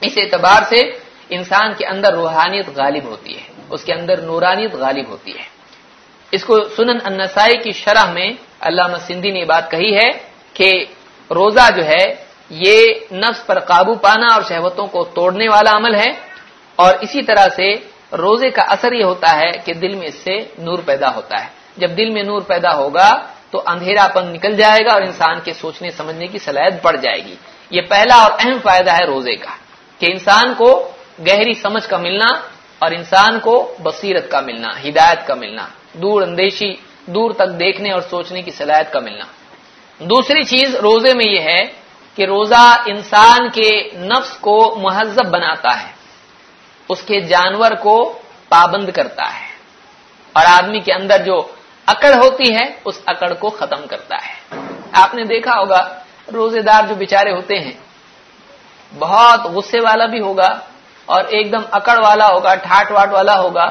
[0.00, 0.80] اس اعتبار سے
[1.28, 5.60] انسان کے اندر روحانیت غالب ہوتی ہے، اس کے اندر نورانیت غالب ہوتی ہے۔
[6.30, 10.08] اس کو سنن النسائی کی شرح میں علامہ سندھی نے بات کہی ہے
[10.52, 10.72] کہ
[11.30, 12.04] روزہ جو ہے،
[12.50, 16.10] یہ نفس پر قابو پانا اور شہوتوں کو توڑنے والا عمل ہے۔
[16.76, 17.74] اور اسی طرح سے
[18.16, 21.48] روزے کا اثر یہ ہوتا ہے کہ دل میں اس سے نور پیدا ہوتا ہے۔
[21.76, 25.52] جب دل میں نور پیدا ہوگا تو اندھیرا پن نکل جائے گا اور انسان کے
[25.52, 27.34] سوچنے سمجھنے کی صلاحیت بڑھ جائے گی۔
[27.70, 29.54] یہ پہلا اور اہم فائدہ ہے روزے کا،
[29.98, 30.90] کہ انسان کو
[31.26, 32.40] گہری سمجھ کا ملنا
[32.78, 36.74] اور انسان کو بصیرت کا ملنا، ہدایت کا ملنا، دور اندیشی،
[37.06, 39.24] دور تک دیکھنے اور سوچنے کی صلاحیت کا ملنا۔
[39.98, 41.64] دوسری چیز روزے میں یہ ہے
[42.14, 45.92] کہ روزہ انسان کے نفس کو مہذب بناتا ہے،
[46.88, 49.50] اس کے جانور کو پابند کرتا ہے۔
[50.32, 51.42] اور آدمی کے اندر جو
[51.92, 54.34] اکڑ ہوتی ہے، اس اکڑ کو ختم کرتا ہے۔
[55.02, 55.80] آپ نے دیکھا ہوگا
[56.32, 57.76] روزے دار جو بیچارے ہوتے ہیں،
[58.92, 60.50] بہت غصے والا بھی ہوگا
[61.08, 63.66] اور ایک دم اکڑ والا ہوگا، ٹھاٹ واٹ والا ہوگا،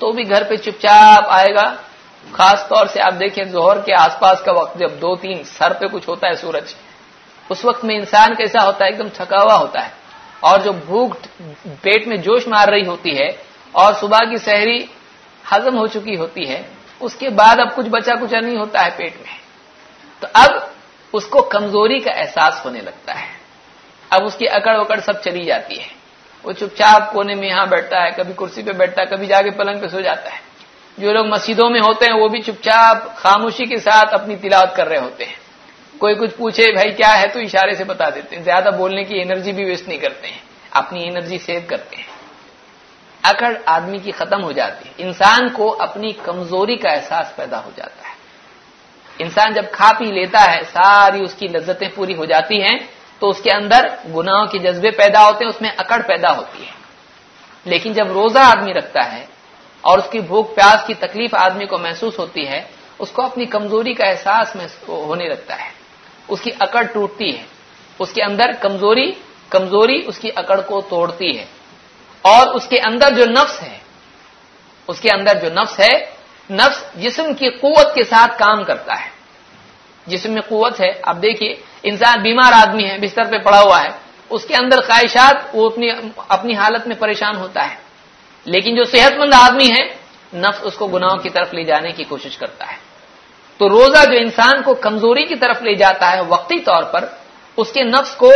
[0.00, 1.66] تو بھی گھر پہ چپ چاپ آئے گا۔
[2.32, 5.72] خاص طور سے آپ دیکھیں زہر کے آس پاس کا وقت، جب دو تین سر
[5.72, 6.66] پہ کچھ ہوتا ہے سورج،
[7.50, 9.90] اس وقت میں انسان کیسا ہوتا ہے، ایک دم تھکا ہوا ہوتا ہے۔
[10.40, 11.10] اور جو بھوک
[11.82, 13.28] پیٹ میں جوش مار رہی ہوتی ہے
[13.72, 14.78] اور صبح کی سحری
[15.44, 16.60] ہزم ہو چکی ہوتی ہے
[17.02, 19.36] اس کے بعد اب کچھ بچا، کچھ نہیں ہوتا ہے پیٹ میں۔
[20.20, 20.50] تو اب
[21.12, 23.26] اس کو کمزوری کا احساس ہونے لگتا ہے۔
[24.10, 25.86] اب اس کی اکڑ وکڑ سب چلی جاتی ہے۔
[26.42, 29.42] وہ چپ چاپ کونے میں یہاں بیٹھتا ہے، کبھی کرسی پہ بیٹھتا ہے، کبھی جا
[29.42, 30.38] کے پلنگ پہ سو جاتا ہے۔
[30.98, 34.76] جو لوگ مسجدوں میں ہوتے ہیں، وہ بھی چپ چاپ، خاموشی کے ساتھ اپنی تلاوت
[34.76, 35.34] کر رہے ہوتے ہیں۔
[35.98, 39.22] کوئی کچھ پوچھے، بھائی، کیا ہے؟ تو اشارے سے بتا دیتے ہیں۔ زیادہ بولنے کی
[39.22, 40.38] انرجی بھی ویسٹ نہیں کرتے ہیں۔
[40.70, 42.11] اپنی انرجی سیو کرتے ہیں۔
[43.22, 47.70] اکڑ آدمی کی ختم ہو جاتی ہے۔ انسان کو اپنی کمزوری کا احساس پیدا ہو
[47.76, 48.14] جاتا ہے۔
[49.18, 52.78] انسان جب کھا پی لیتا ہے، ساری اس کی لذتیں پوری ہو جاتی ہیں،
[53.18, 53.80] تو اس کے اندر
[54.14, 56.72] گناہوں کے جذبے پیدا ہوتے ہیں، اس میں اکڑ پیدا ہوتی ہے۔
[57.64, 59.26] لیکن جب روزہ آدمی رکھتا ہے
[59.80, 62.62] اور اس کی بھوک پیاس کی تکلیف آدمی کو محسوس ہوتی ہے،
[62.98, 64.56] اس کو اپنی کمزوری کا احساس
[64.88, 65.70] ہونے لگتا ہے۔
[66.28, 67.42] اس کی اکڑ ٹوٹتی ہے۔
[67.98, 69.12] اس کے اندر کمزوری
[69.48, 71.44] کمزوری اس کی اکڑ کو توڑتی ہے۔
[72.22, 73.78] اور اس کے اندر جو نفس ہے،
[74.88, 76.10] اس کے اندر جو نفس ہے،
[76.50, 79.10] نفس جسم کی قوت کے ساتھ کام کرتا ہے۔
[80.06, 83.88] جسم میں قوت ہے۔ اب دیکھیے، انسان بیمار آدمی ہے، بستر پہ پڑا ہوا ہے۔
[84.30, 85.90] اس کے اندر خواہشات، وہ اپنی
[86.28, 87.76] اپنی حالت میں پریشان ہوتا ہے۔
[88.44, 89.88] لیکن جو صحت مند آدمی ہے،
[90.34, 92.76] نفس اس کو گناہوں کی طرف لے جانے کی کوشش کرتا ہے۔
[93.58, 97.04] تو روزہ جو انسان کو کمزوری کی طرف لے جاتا ہے، وقتی طور پر،
[97.56, 98.30] اس کے نفس کو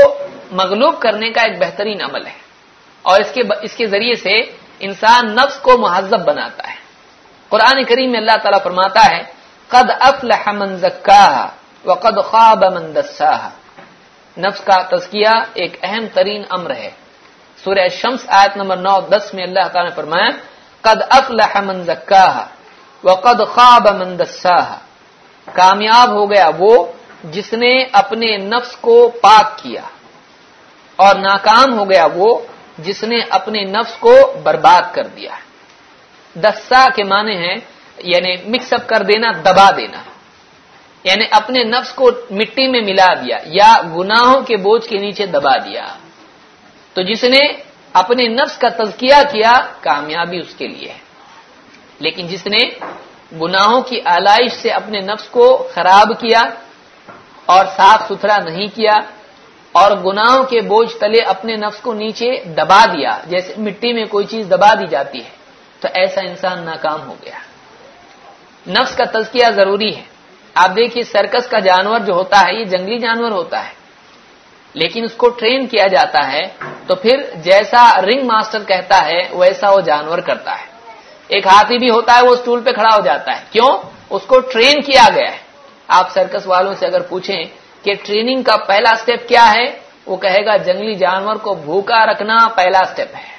[0.52, 2.45] مغلوب کرنے کا ایک بہترین عمل ہے۔
[3.06, 4.40] اور اس کے اس کے ذریعے سے
[4.80, 6.74] انسان نفس کو مہذب بناتا ہے۔
[7.48, 9.22] قرآن کریم میں اللہ تعالیٰ فرماتا ہے،
[9.68, 11.46] قد افلح من زکاها
[11.84, 13.48] وقد خواب من دساها۔
[14.38, 16.90] نفس کا تزکیہ ایک اہم ترین امر ہے۔
[17.64, 20.30] سورہ شمس آیت نمبر نو، دس میں اللہ تعالیٰ نے فرمایا،
[20.80, 22.46] قد افلح من زکاها
[23.04, 24.78] وقد خواب من دساها۔
[25.52, 26.92] کامیاب ہو گیا وہ
[27.24, 29.80] جس نے اپنے نفس کو پاک کیا۔
[30.96, 32.38] اور ناکام ہو گیا وہ
[32.78, 35.30] جس نے اپنے نفس کو برباد کر دیا
[36.34, 37.54] دسا کے معنی ہے
[37.98, 40.02] یعنی مکس اپ کر دینا، دبا دینا۔
[41.04, 45.56] یعنی اپنے نفس کو مٹی میں ملا دیا، یا گناہوں کے بوجھ کے نیچے دبا
[45.56, 45.86] دیا۔
[46.94, 47.52] تو جس نے
[47.92, 50.98] اپنے نفس کا تزکیہ کیا، کامیابی اس کے لیے ہے۔
[51.98, 52.70] لیکن جس نے
[53.40, 56.40] گناہوں کی آلائش سے اپنے نفس کو خراب کیا
[57.46, 58.94] اور صاف ستھرا نہیں کیا
[59.76, 64.26] اور گناہوں کے بوجھ تلے اپنے نفس کو نیچے دبا دیا، جیسے مٹی میں کوئی
[64.26, 65.30] چیز دبا دی جاتی ہے،
[65.80, 67.38] تو ایسا انسان ناکام ہو گیا۔
[68.70, 70.02] نفس کا تزکیہ ضروری ہے۔
[70.54, 73.72] آپ دیکھیے، سرکس کا جانور جو ہوتا ہے، یہ جنگلی جانور ہوتا ہے۔
[74.74, 76.42] لیکن اس کو ٹرین کیا جاتا ہے،
[76.86, 80.66] تو پھر جیسا رنگ ماسٹر کہتا ہے، ویسا وہ جانور کرتا ہے۔
[81.28, 83.78] ایک ہاتھی بھی ہوتا ہے، وہ اسٹول پہ کھڑا ہو جاتا ہے۔ کیوں؟
[84.10, 85.38] اس کو ٹرین کیا گیا ہے۔
[85.88, 87.44] آپ سرکس والوں سے اگر پوچھیں
[87.86, 92.48] کہ ٹریننگ کا پہلا سٹیپ کیا ہے؟ وہ کہے گا جنگلی جانور کو بھوکا رکھنا
[92.48, 93.36] پہلا سٹیپ ہے۔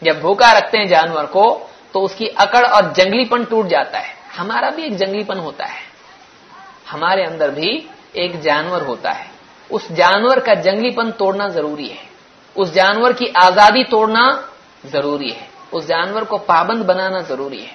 [0.00, 4.08] جب بھوکا رکھتے ہیں جانور کو، تو اس کی اکڑ اور جنگلی پن ٹوٹ جاتا
[4.08, 5.80] ہے۔ ہمارا بھی ایک جنگلی پن ہوتا ہے۔
[6.92, 9.24] ہمارے اندر بھی ایک جانور ہوتا ہے۔
[9.70, 12.04] اس جانور کا جنگلی پن توڑنا ضروری ہے۔
[12.54, 14.30] اس جانور کی آزادی توڑنا
[14.84, 17.74] ضروری ہے۔ اس جانور کو پابند بنانا ضروری ہے۔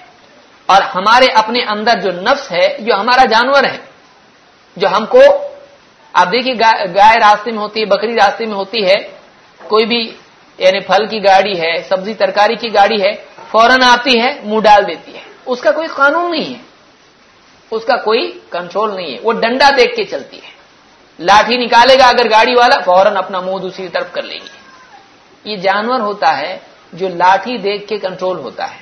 [0.66, 3.95] اور ہمارے اپنے اندر جو نفس ہے، جو ہمارا جانور ہے
[4.76, 5.20] جو ہم کو
[6.12, 6.54] آپ دیکھیے
[6.94, 8.94] گائے راستے میں ہوتی ہے، بکری راستے میں ہوتی ہے،
[9.68, 10.16] کوئی بھی
[10.58, 13.12] یعنی پھل کی گاڑی ہے، سبزی ترکاری کی گاڑی ہے،
[13.50, 16.58] فوراً آتی ہے، منہ ڈال دیتی ہے۔ اس کا کوئی قانون نہیں ہے۔
[17.70, 20.50] اس کا کوئی کنٹرول نہیں ہے۔ وہ ڈنڈا دیکھ کے چلتی ہے۔
[21.18, 24.58] لاٹھی نکالے گا اگر گاڑی والا، فوراً اپنا منہ دوسری طرف کر لیں گے۔
[25.50, 26.58] یہ جانور ہوتا ہے
[26.92, 28.80] جو لاٹھی دیکھ کے کنٹرول ہوتا ہے۔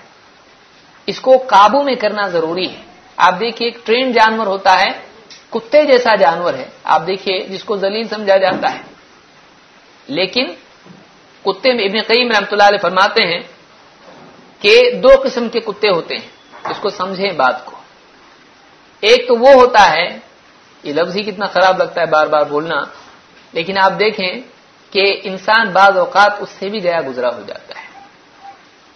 [1.06, 2.82] اس کو قابو میں کرنا ضروری ہے۔
[3.16, 5.13] آپ دیکھیے، ایک ٹرین جانور ہوتا ہے
[5.54, 8.82] کتے جیسا جانور ہے، آپ دیکھیے جس کو زلیل سمجھا جاتا ہے۔
[10.08, 10.46] لیکن
[11.44, 13.42] کتے میں ابن قیم رحمۃ اللہ علیہ فرماتے ہیں
[14.60, 16.28] کہ دو قسم کے کتے ہوتے ہیں،
[16.70, 17.76] اس کو سمجھیں بات کو۔
[19.02, 20.08] ایک تو وہ ہوتا ہے،
[20.82, 22.78] یہ لفظ ہی کتنا خراب لگتا ہے بار بار بولنا،
[23.52, 24.32] لیکن آپ دیکھیں
[24.92, 27.86] کہ انسان بعض اوقات اس سے بھی گیا گزرا ہو جاتا ہے۔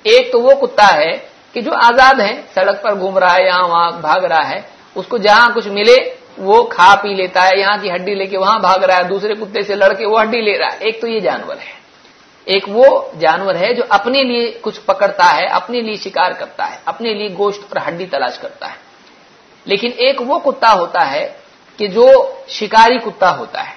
[0.02, 1.12] ایک تو وہ کتا ہے
[1.52, 4.60] کہ جو آزاد ہے، سڑک پر گھوم رہا ہے، یہاں وہاں بھاگ رہا ہے،
[4.94, 5.96] اس کو جہاں کچھ ملے
[6.38, 9.34] وہ کھا پی لیتا ہے، یہاں کی ہڈی لے کے وہاں بھاگ رہا ہے، دوسرے
[9.34, 11.78] کتے سے لڑ کے وہ ہڈی لے رہا ہے۔ ایک تو یہ جانور ہے۔
[12.44, 16.76] ایک وہ جانور ہے جو اپنے لیے کچھ پکڑتا ہے، اپنے لیے شکار کرتا ہے،
[16.84, 18.76] اپنے لیے گوشت اور ہڈی تلاش کرتا ہے۔
[19.64, 21.32] لیکن ایک وہ کتا ہوتا ہے
[21.76, 23.74] کہ جو شکاری کتا ہوتا ہے۔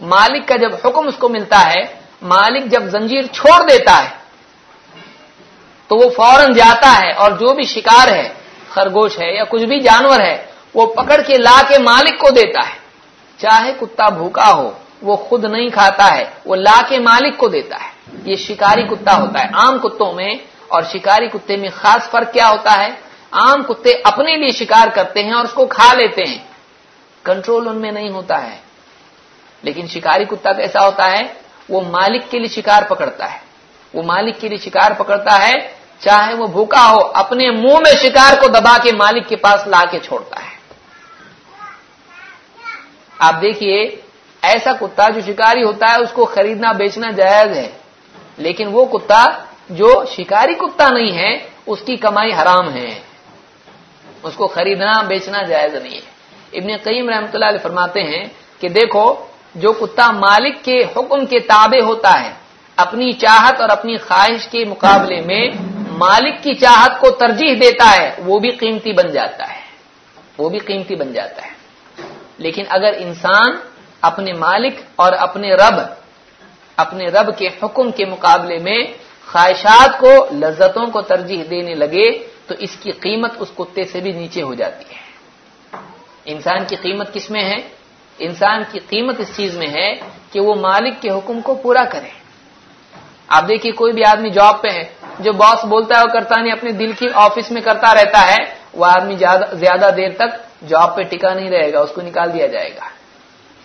[0.00, 1.82] مالک کا جب حکم اس کو ملتا ہے،
[2.22, 4.08] مالک جب زنجیر چھوڑ دیتا ہے،
[5.88, 8.28] تو وہ فوراً جاتا ہے اور جو بھی شکار ہے،
[8.68, 12.68] خرگوش ہے یا کچھ بھی جانور ہے وہ پکڑ کے لا کے مالک کو دیتا
[12.68, 12.78] ہے۔
[13.38, 17.76] چاہے کتا بھوکا ہو، وہ خود نہیں کھاتا ہے، وہ لا کے مالک کو دیتا
[17.76, 20.34] ہے۔ یہ شکاری کتا ہوتا ہے۔ عام کتوں میں
[20.68, 22.88] اور شکاری کتے میں خاص فرق کیا ہوتا ہے؟
[23.30, 26.38] عام کتے اپنے لیے شکار کرتے ہیں اور اس کو کھا لیتے ہیں۔
[27.22, 28.56] کنٹرول ان میں نہیں ہوتا ہے۔
[29.62, 31.22] لیکن شکاری کتا کیسا ہوتا ہے،
[31.68, 33.38] وہ مالک کے لیے شکار پکڑتا ہے۔
[33.94, 35.52] وہ مالک کے لیے شکار پکڑتا ہے،
[35.98, 39.84] چاہے وہ بھوکا ہو، اپنے منہ میں شکار کو دبا کے مالک کے پاس لا
[39.90, 40.47] کے چھوڑتا ہے۔
[43.18, 44.00] آپ دیکھیے،
[44.42, 47.68] ایسا کتا جو شکاری ہوتا ہے، اس کو خریدنا، بیچنا جائز ہے۔
[48.36, 49.24] لیکن وہ کتا
[49.68, 53.00] جو شکاری کتا نہیں ہے، اس کی کمائی حرام ہے۔
[54.22, 56.18] اس کو خریدنا، بیچنا جائز نہیں ہے۔
[56.52, 58.24] ابن قیم رحمۃ اللہ علیہ فرماتے ہیں
[58.60, 59.14] کہ دیکھو،
[59.54, 62.30] جو کتا مالک کے حکم کے تابع ہوتا ہے،
[62.76, 65.50] اپنی چاہت اور اپنی خواہش کے مقابلے میں
[65.90, 69.60] مالک کی چاہت کو ترجیح دیتا ہے، وہ بھی قیمتی بن جاتا ہے۔
[70.38, 71.57] وہ بھی قیمتی بن جاتا ہے۔
[72.38, 73.56] لیکن اگر انسان
[74.00, 75.80] اپنے مالک اور اپنے رب
[76.76, 78.80] اپنے رب کے حکم کے مقابلے میں
[79.32, 82.08] خواہشات کو، لذتوں کو ترجیح دینے لگے،
[82.46, 85.00] تو اس کی قیمت اس کتے سے بھی نیچے ہو جاتی ہے۔
[86.24, 87.56] انسان کی قیمت کس میں ہے؟
[88.18, 89.94] انسان کی قیمت اس چیز میں ہے
[90.32, 92.08] کہ وہ مالک کے حکم کو پورا کرے۔
[93.28, 94.84] آپ دیکھیے، کوئی بھی آدمی جاب پہ ہے،
[95.18, 98.44] جو باس بولتا ہے وہ کرتا نہیں، اپنے دل کی آفس میں کرتا رہتا ہے،
[98.74, 99.14] وہ آدمی
[99.52, 102.88] زیادہ دیر تک جاب پہ ٹکا نہیں رہے گا، اس کو نکال دیا جائے گا۔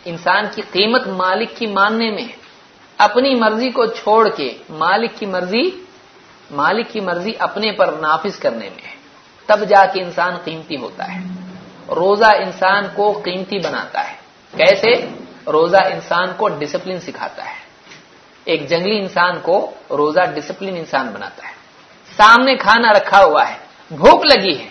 [0.06, 2.28] انسان کی قیمت مالک کی ماننے میں
[2.98, 5.84] اپنی مرضی کو چھوڑ کے مالک کی مرضی،
[6.52, 8.96] مالک کی مرضی اپنے پر نافذ کرنے میں
[9.46, 11.20] تب جا کے انسان قیمتی ہوتا ہے۔
[11.96, 14.16] روزہ انسان کو قیمتی بناتا ہے۔
[14.58, 15.08] کیسے؟
[15.52, 17.64] روزہ انسان کو ڈسپلن سکھاتا ہے۔
[18.46, 21.54] ایک جنگلی انسان کو روزہ ڈسپلن انسان بناتا ہے۔
[22.18, 23.56] سامنے کھانا رکھا ہوا ہے۔
[23.92, 24.70] بھوک لگی ہے۔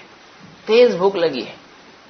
[0.65, 1.62] تیز بھوک لگی ہے۔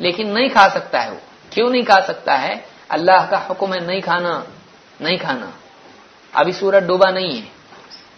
[0.02, 1.16] لیکن نہیں کھا سکتا ہے وہ۔
[1.50, 2.54] کیوں نہیں کھا سکتا ہے؟
[2.88, 4.40] اللہ کا حکم ہے نہیں کھانا
[5.00, 5.46] نہیں کھانا۔
[6.32, 7.46] ابھی سورج ڈوبا نہیں ہے۔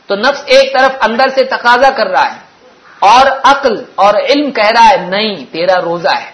[0.06, 2.40] تو نفس ایک طرف اندر سے تقاضا کر رہا ہے
[2.98, 6.30] اور عقل اور علم کہہ رہا ہے، نہیں، تیرا روزہ ہے۔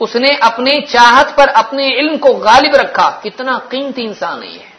[0.00, 4.76] اس نے اپنے چاہت پر اپنے علم کو غالب رکھا۔ کتنا قیمتی انسان نہیں ہے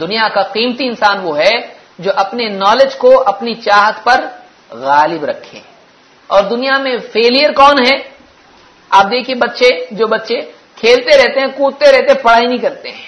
[0.00, 4.24] دنیا کا قیمتی انسان وہ ہے جو اپنے نالج کو اپنی چاہت پر
[4.70, 5.60] غالب رکھے۔
[6.26, 8.13] اور دنیا میں فیلئر کون ہے؟
[8.94, 10.40] آپ دیکھیے بچے، جو بچے
[10.76, 13.06] کھیلتے رہتے ہیں، کودتے رہتے ہیں، پڑھائی نہیں کرتے ہیں۔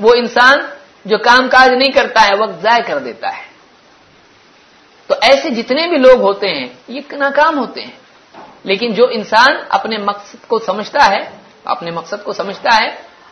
[0.00, 0.58] وہ انسان
[1.04, 3.42] جو کام کاج نہیں کرتا ہے، وقت ضائع کر دیتا ہے۔
[5.06, 7.90] تو ایسے جتنے بھی لوگ ہوتے ہیں، یہ ناکام ہوتے ہیں۔
[8.64, 11.20] لیکن جو انسان اپنے مقصد کو سمجھتا ہے،
[11.64, 12.88] اپنے مقصد کو سمجھتا ہے،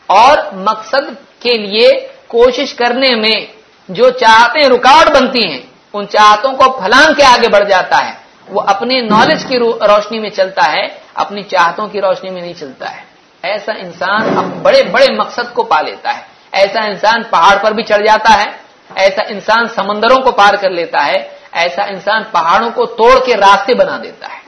[0.07, 3.47] اور مقصد کے لیے کوشش کرنے میں
[3.89, 5.61] جو چاہتے رکاوٹ بنتی ہیں،
[5.93, 8.22] ان چاہتوں کو پھلان کے آگے بڑھ جاتا ہے۔
[8.53, 12.97] وہ اپنے نالج کی روشنی میں چلتا ہے، اپنی چاہتوں کی روشنی میں نہیں چلتا
[12.97, 13.03] ہے۔
[13.43, 17.83] ایسا انسان اب بڑے بڑے مقصد کو پا لیتا ہے۔ ایسا انسان پہاڑ پر بھی
[17.83, 18.51] چڑھ جاتا ہے۔
[18.95, 23.75] ایسا انسان سمندروں کو پار کر لیتا ہے۔ ایسا انسان پہاڑوں کو توڑ کے راستے
[23.75, 24.41] بنا دیتا ہے۔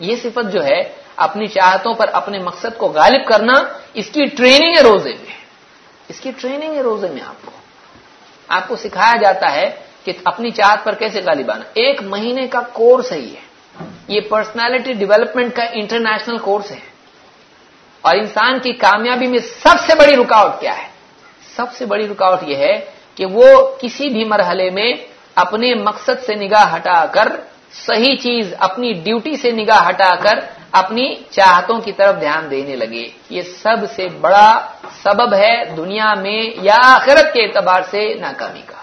[0.00, 0.80] یہ صفت جو ہے،
[1.16, 3.52] اپنی چاہتوں پر اپنے مقصد کو غالب کرنا،
[3.94, 5.36] اس کی ٹریننگ ہے روزے میں
[6.08, 7.50] اس کی ٹریننگ ہے روزے میں آپ کو
[8.48, 9.70] آپ کو سکھایا جاتا ہے
[10.04, 13.36] کہ اپنی چاہت پر کیسے غالب آنا؟ ایک مہینے کا کورس ہے یہ۔
[14.08, 16.92] یہ پرسنالٹی ڈیولپمنٹ کا انٹرنیشنل کورس ہے۔
[18.00, 20.88] اور انسان کی کامیابی میں سب سے بڑی رکاوٹ کیا ہے؟
[21.56, 22.84] سب سے بڑی رکاوٹ یہ ہے
[23.14, 24.92] کہ وہ کسی بھی مرحلے میں
[25.34, 27.28] اپنے مقصد سے نگاہ ہٹا کر،
[27.72, 30.38] صحیح چیز اپنی ڈیوٹی سے نگاہ ہٹا کر
[30.72, 34.66] اپنی چاہتوں کی طرف دھیان دینے لگے۔ یہ سب سے بڑا
[35.02, 38.81] سبب ہے دنیا میں یا آخرت کے اعتبار سے ناکامی کا۔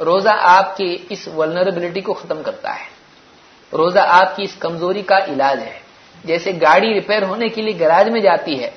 [0.00, 2.84] روزہ آپ کی اس ولنریبلٹی کو ختم کرتا ہے۔
[3.72, 5.78] روزہ آپ کی اس کمزوری کا علاج ہے۔
[6.24, 8.70] جیسے گاڑی ریپیئر ہونے کے لیے گراج میں جاتی ہے۔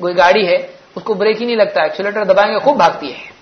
[0.00, 0.54] کوئی گاڑی ہے،
[0.94, 3.38] اس کو بریک ہی نہیں لگتا ایکسیلیٹر دبائیں گے خوب بھاگتی ہے۔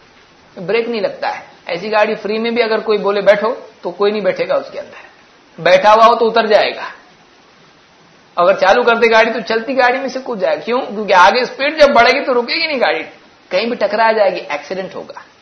[0.60, 4.12] بریک نہیں لگتا ہے۔ ایسی گاڑی فری میں بھی اگر کوئی بولے بیٹھو، تو کوئی
[4.12, 5.06] نہیں بیٹھے گا اس کے اندر۔
[5.62, 6.88] بیٹھا ہوا ہو تو اتر جائے گا۔
[8.36, 11.40] اگر چالو کرتے گاڑی تو چلتی گاڑی میں سے کود جائے گا۔ کیوں؟ کیونکہ آگے
[11.40, 13.02] اسپیڈ جب بڑھے گی تو رکے گی نہیں گاڑی۔
[13.48, 15.35] کہیں بھی ٹکرا جائے گی ایکسیڈنٹ ہوگا۔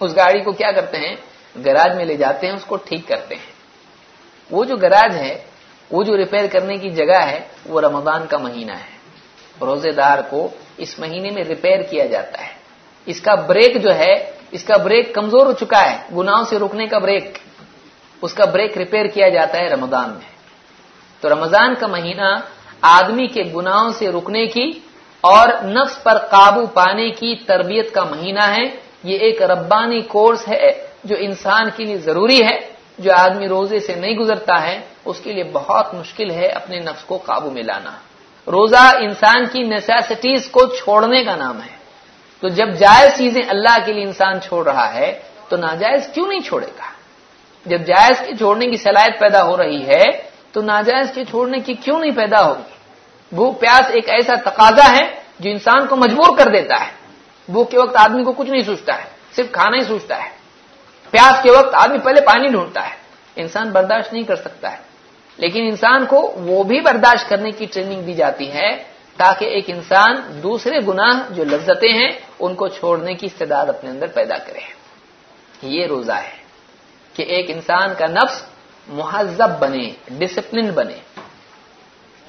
[0.00, 1.16] اس گاڑی کو کیا کرتے ہیں؟
[1.64, 3.52] گراج میں لے جاتے ہیں، اس کو ٹھیک کرتے ہیں۔
[4.50, 5.38] وہ جو گراج ہے،
[5.90, 8.98] وہ جو ریپیئر کرنے کی جگہ ہے، وہ رمضان کا مہینہ ہے۔
[9.60, 12.52] روزے دار کو اس مہینے میں ریپیئر کیا جاتا ہے۔
[13.06, 16.86] اس کا بریک جو ہے، اس کا بریک کمزور ہو چکا ہے۔ گناہوں سے روکنے
[16.86, 17.38] کا بریک۔
[18.22, 20.38] اس کا بریک ریپیئر کیا جاتا ہے رمضان میں۔
[21.20, 22.34] تو رمضان کا مہینہ
[22.80, 24.70] آدمی کے گناہوں سے رکنے کی
[25.20, 30.86] اور نفس پر قابو پانے کی تربیت کا مہینہ ہے۔ یہ ایک ربانی کورس ہے
[31.04, 32.58] جو انسان کے لیے ضروری ہے،
[32.98, 37.04] جو آدمی روزے سے نہیں گزرتا ہے، اس کے لیے بہت مشکل ہے اپنے نفس
[37.04, 37.90] کو قابو میں لانا۔
[38.46, 41.78] روزہ انسان کی نیسیسٹیز کو چھوڑنے کا نام ہے۔
[42.40, 46.40] تو جب جائز چیزیں اللہ کے لیے انسان چھوڑ رہا ہے، تو ناجائز کیوں نہیں
[46.40, 46.90] چھوڑے گا؟
[47.66, 50.02] جب جائز کے چھوڑنے کی صلاحیت پیدا ہو رہی ہے،
[50.52, 52.78] تو ناجائز کے چھوڑنے کی کیوں نہیں پیدا ہوگی؟
[53.34, 55.06] بھوک پیاس ایک ایسا تقاضا ہے
[55.40, 56.97] جو انسان کو مجبور کر دیتا ہے۔
[57.48, 59.04] بھوک کے وقت آدمی کو کچھ نہیں سوچتا ہے،
[59.36, 60.30] صرف کھانا ہی سوچتا ہے۔
[61.10, 62.94] پیاس کے وقت آدمی پہلے پانی ڈھونڈتا ہے۔
[63.36, 64.76] انسان برداشت نہیں کر سکتا ہے۔
[65.36, 68.82] لیکن انسان کو وہ بھی برداشت کرنے کی ٹریننگ دی جاتی ہے
[69.16, 74.06] تاکہ ایک انسان دوسرے گناہ جو لذتیں ہیں، ان کو چھوڑنے کی استعداد اپنے اندر
[74.06, 74.60] پیدا کرے۔
[75.62, 76.36] یہ روزہ ہے
[77.14, 78.42] کہ ایک انسان کا نفس
[78.88, 81.20] مہذب بنے ڈسپلن بنے۔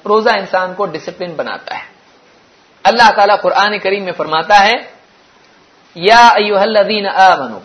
[0.06, 1.84] روزہ انسان کو ڈسپلن بناتا ہے۔
[2.82, 4.89] اللہ تعالیٰ قرآن کریم میں فرماتا ہے
[5.94, 7.58] یا ایوہ الذین آمنوا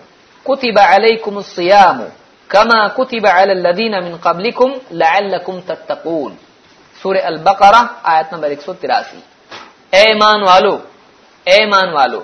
[0.43, 2.01] کتب علیکم الصیام
[2.47, 6.34] کما کتب علی الذین من قبلکم لعلکم تتقون.
[7.01, 9.19] سورہ البقرہ آیت نمبر 183
[9.91, 10.78] اے ایمان والو،
[11.43, 12.21] اے ایمان والو،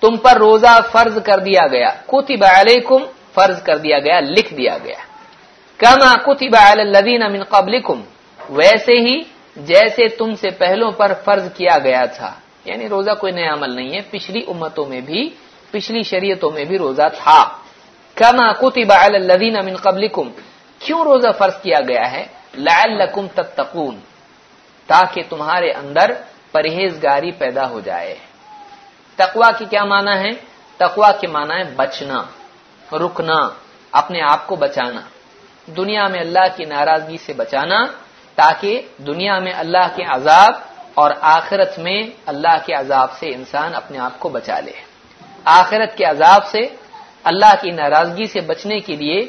[0.00, 3.00] تم پر روزہ فرض کر دیا گیا۔ کتب علیکم
[3.34, 5.00] فرض کر دیا گیا، لکھ دیا گیا۔
[5.78, 8.00] کما کتب علی الذین من قبلکم
[8.50, 9.16] ویسے ہی
[9.56, 12.32] جیسے تم سے پہلوں پر فرض کیا گیا تھا۔
[12.64, 15.30] یعنی روزہ کوئی نیا عمل نہیں ہے، پچھلی امتوں میں بھی،
[15.70, 17.44] پچھلی شریعتوں میں بھی روزہ تھا۔
[18.14, 20.30] کما کتب علی الذین من قبلکم،
[20.78, 23.96] کیوں روزہ فرض کیا گیا ہے؟ لعلکم تتقون،
[24.86, 26.12] تاکہ تمہارے اندر
[26.52, 28.14] پرہیزگاری پیدا ہو جائے۔
[29.16, 30.30] تقوا کی کیا معنی ہے؟
[30.76, 32.22] تقوا کے معنی ہے بچنا،
[32.92, 33.48] رکنا،
[33.92, 35.00] اپنے آپ کو بچانا۔
[35.66, 37.86] دنیا میں اللہ کی ناراضگی سے بچانا،
[38.34, 40.69] تاکہ دنیا میں اللہ کے عذاب
[41.00, 44.72] اور آخرت میں اللہ کے عذاب سے انسان اپنے آپ کو بچا لے۔
[45.44, 46.60] آخرت کے عذاب سے
[47.24, 49.20] اللہ کی ناراضگی سے بچنے کے لیے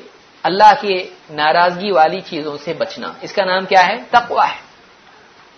[0.43, 4.59] اللہ کی ناراضگی والی چیزوں سے بچنا۔ اس کا نام کیا ہے؟ تقوا ہے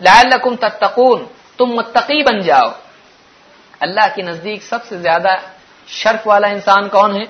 [0.01, 1.25] لعلکم تتقون،
[1.57, 2.71] تم متقی بن جاؤ۔
[3.79, 5.35] اللہ کے نزدیک سب سے زیادہ
[5.87, 7.25] شرف والا انسان کون ہے؟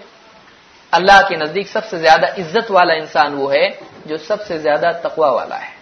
[0.91, 3.67] اللہ کے نزدیک سب سے زیادہ عزت والا انسان وہ ہے
[4.05, 5.72] جو سب سے زیادہ تقوا والا ہے۔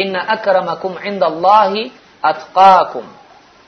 [0.00, 1.74] ان اکرمکم عند اللہ
[2.22, 3.06] اتقاکم۔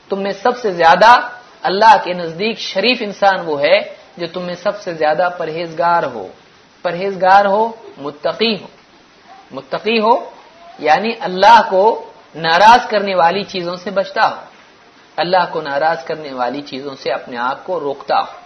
[0.09, 1.19] تم میں سب سے زیادہ
[1.61, 3.79] اللہ کے نزدیک شریف انسان وہ ہے
[4.17, 6.27] جو تم میں سب سے زیادہ پرہیزگار ہو۔
[6.81, 8.67] پرہیزگار ہو، متقی ہو۔
[9.51, 10.29] متقی ہو
[10.79, 14.41] یعنی اللہ کو ناراض کرنے والی چیزوں سے بچتا ہو۔
[15.17, 18.39] اللہ کو ناراض کرنے والی چیزوں سے اپنے آپ کو روکتا ہو۔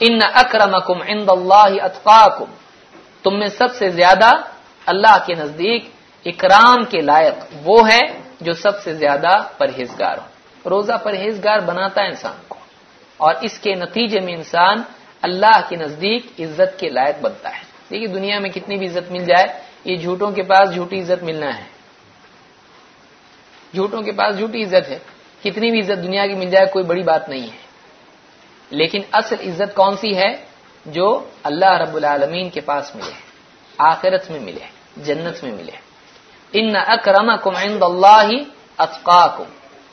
[0.00, 2.52] ان اکرمکم عند اللہ اتقاکم۔
[3.22, 4.30] تم میں سب سے زیادہ
[4.86, 5.90] اللہ کے نزدیک
[6.24, 8.00] اکرام کے لائق وہ ہے
[8.40, 10.26] جو سب سے زیادہ پرہیزگار ہو۔
[10.68, 12.58] روزہ پرہیزگار بناتا ہے انسان کو۔
[13.16, 14.76] اور اس کے نتیجے میں انسان
[15.22, 19.24] اللہ کے نزدیک عزت کے لائق بنتا ہے۔ دیکھیے دنیا میں کتنی بھی عزت مل
[19.24, 21.64] جائے، یہ جھوٹوں کے پاس جھوٹی عزت ملنا ہے۔
[23.74, 24.98] جھوٹوں کے پاس جھوٹی عزت ہے۔
[25.42, 27.68] کتنی بھی عزت دنیا کی مل جائے، کوئی بڑی بات نہیں ہے۔
[28.70, 30.36] لیکن اصل عزت کون سی ہے؟
[30.86, 33.12] جو اللہ رب العالمین کے پاس ملے،
[33.78, 34.64] آخرت میں ملے،
[34.96, 35.87] جنت میں ملے۔
[36.52, 38.28] ان اکرمکم عند اللہ
[38.78, 39.44] اتقاکم۔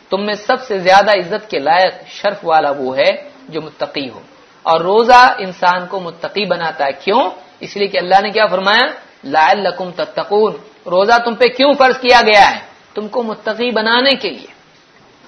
[0.10, 4.20] تم میں سب سے زیادہ عزت کے لائق شرف والا وہ ہے جو متقی ہو۔
[4.64, 7.30] اور روزہ انسان کو متقی بناتا ہے۔ کیوں؟
[7.60, 8.88] اس لیے کہ اللہ نے کیا فرمایا؟
[9.24, 10.54] لعلکم تتقون۔
[10.86, 12.60] روزہ تم پہ کیوں فرض کیا گیا ہے؟
[12.94, 14.54] تم کو متقی بنانے کے لیے۔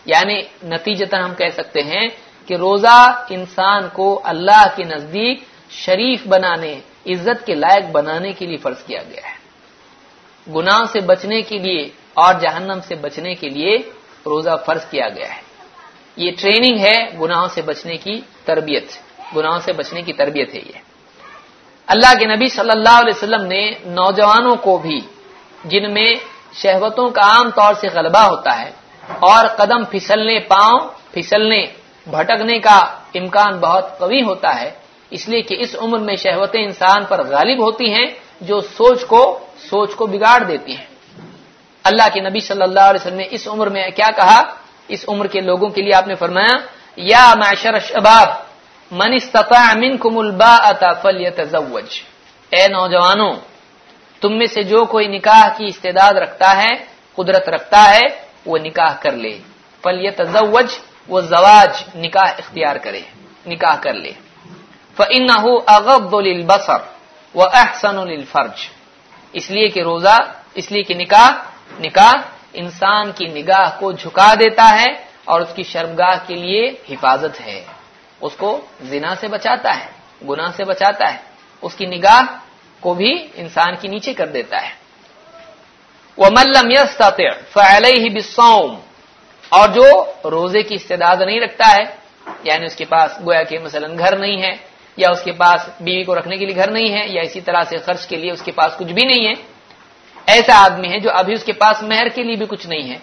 [0.06, 2.08] یعنی نتیجتاً ہم کہہ سکتے ہیں
[2.46, 8.58] کہ روزہ انسان کو اللہ کے نزدیک شریف بنانے، عزت کے لائق بنانے کے لیے
[8.58, 9.37] فرض کیا گیا ہے۔
[10.56, 13.78] گناہ سے بچنے کے لیے اور جہنم سے بچنے کے لیے
[14.26, 15.42] روزہ فرض کیا گیا ہے۔
[16.16, 18.86] یہ ٹریننگ ہے گناہوں سے بچنے کی تربیت۔
[19.36, 20.80] گناہوں سے بچنے کی تربیت ہے یہ۔
[21.88, 25.02] اللہ کے نبی صلی اللہ علیہ وسلم نے نوجوانوں کو بھی،
[25.66, 26.08] جن میں
[26.54, 28.72] شہوتوں کا عام طور سے غلبہ ہوتا ہے
[29.20, 31.66] اور قدم پھسلنے، پاؤں پھسلنے،
[32.08, 32.78] بھٹکنے کا
[33.16, 34.72] امکان بہت قوی ہوتا ہے،
[35.10, 38.06] اس لیے کہ اس عمر میں شہوتیں انسان پر غالب ہوتی ہیں
[38.42, 40.86] جو سوچ کو سوچ کو بگاڑ دیتی ہیں۔
[41.84, 44.42] اللہ کے نبی صلی اللہ علیہ وسلم نے اس عمر میں کیا کہا؟
[44.88, 46.58] اس عمر کے لوگوں کے لیے آپ نے فرمایا،
[46.96, 48.28] یا معشر شباب
[48.92, 52.02] من استطاع منکم الباءة فلیتزوج۔
[52.50, 53.34] اے نوجوانوں،
[54.22, 56.86] تم میں سے جو کوئی نکاح کی استعداد رکھتا ہے،
[57.16, 58.08] قدرت رکھتا ہے،
[58.46, 59.40] وہ نکاح کر لے۔
[59.84, 60.66] فلیتزوج،
[61.08, 63.02] وہ زواج نکاح اختیار کرے،
[63.48, 64.12] نکاح کر لے۔
[64.98, 66.82] فإنه اغض للبصر
[67.36, 68.77] واحسن للفرج۔
[69.34, 70.18] اس لیے کہ روزہ،
[70.54, 71.30] اس لیے کہ نکاح
[71.80, 72.14] نکاح
[72.54, 74.92] انسان کی نگاہ کو جھکا دیتا ہے
[75.26, 77.66] اور اس کی شرمگاہ کے لیے حفاظت ہے۔
[78.22, 79.88] اس کو زنا سے بچاتا ہے،
[80.30, 81.18] گناہ سے بچاتا ہے۔
[81.62, 82.22] اس کی نگاہ
[82.80, 84.88] کو بھی انسان کی نیچے کر دیتا ہے۔
[86.18, 87.02] وہ ملم یس
[87.86, 88.80] ہی بسوم
[89.50, 91.84] اور جو روزے کی استداد نہیں رکھتا ہے
[92.44, 94.67] یعنی اس کے پاس گویا کہ مثلا گھر نہیں ہے
[94.98, 97.62] یا اس کے پاس بیوی کو رکھنے کے لیے گھر نہیں ہے یا اسی طرح
[97.70, 99.36] سے خرچ کے لیے اس کے پاس کچھ بھی نہیں ہے،
[100.34, 102.98] ایسا آدمی ہے جو ابھی اس کے پاس مہر کے لیے بھی کچھ نہیں ہے۔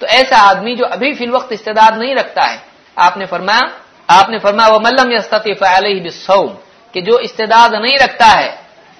[0.00, 2.56] تو ایسا آدمی جو ابھی فی الوقت استداد نہیں رکھتا ہے،
[2.96, 3.64] آپ نے فرمایا،
[4.06, 6.52] آپ نے فرمایا وہ ملم یستف علیہ بسوم
[6.92, 8.50] کہ جو استداد نہیں رکھتا ہے،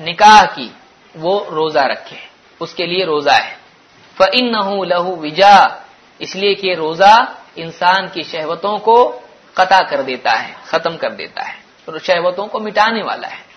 [0.01, 0.69] نکاح کی،
[1.15, 2.17] وہ روزہ رکھے،
[2.61, 3.55] اس کے لیے روزہ ہے۔
[4.17, 5.57] فن نہ لہو وجا
[6.19, 7.15] اس لیے کہ روزہ
[7.57, 8.97] انسان کی شہوتوں کو
[9.55, 11.60] قطع کر دیتا ہے، ختم کر دیتا ہے۔
[12.03, 13.51] شہوتوں کو مٹانے والا ہے۔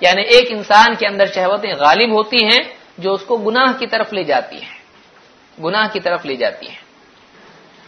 [0.00, 2.60] یعنی ایک انسان کے اندر شہوتیں غالب ہوتی ہیں
[2.98, 4.78] جو اس کو گناہ کی طرف لے جاتی ہیں۔
[5.62, 6.86] گناہ کی طرف لے جاتی ہیں۔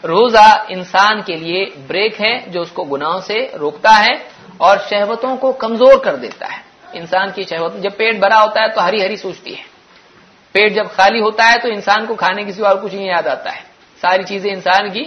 [0.07, 4.13] روزہ انسان کے لیے بریک ہے جو اس کو گناہوں سے روکتا ہے
[4.57, 6.61] اور شہوتوں کو کمزور کر دیتا ہے۔
[6.93, 9.63] انسان کی شہوت جب پیٹ بھرا ہوتا ہے تو ہری ہری سوچتی ہے۔
[10.51, 13.27] پیٹ جب خالی ہوتا ہے تو انسان کو کھانے کی سوا اور کچھ نہیں یاد
[13.27, 13.61] آتا ہے۔
[14.01, 15.03] ساری چیزیں انسان کی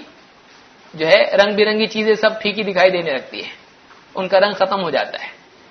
[0.95, 3.62] جو ہے رنگ برنگی چیزیں سب پھیکی دکھائی دینے لگتی ہے
[4.15, 5.29] ان کا رنگ ختم ہو جاتا ہے۔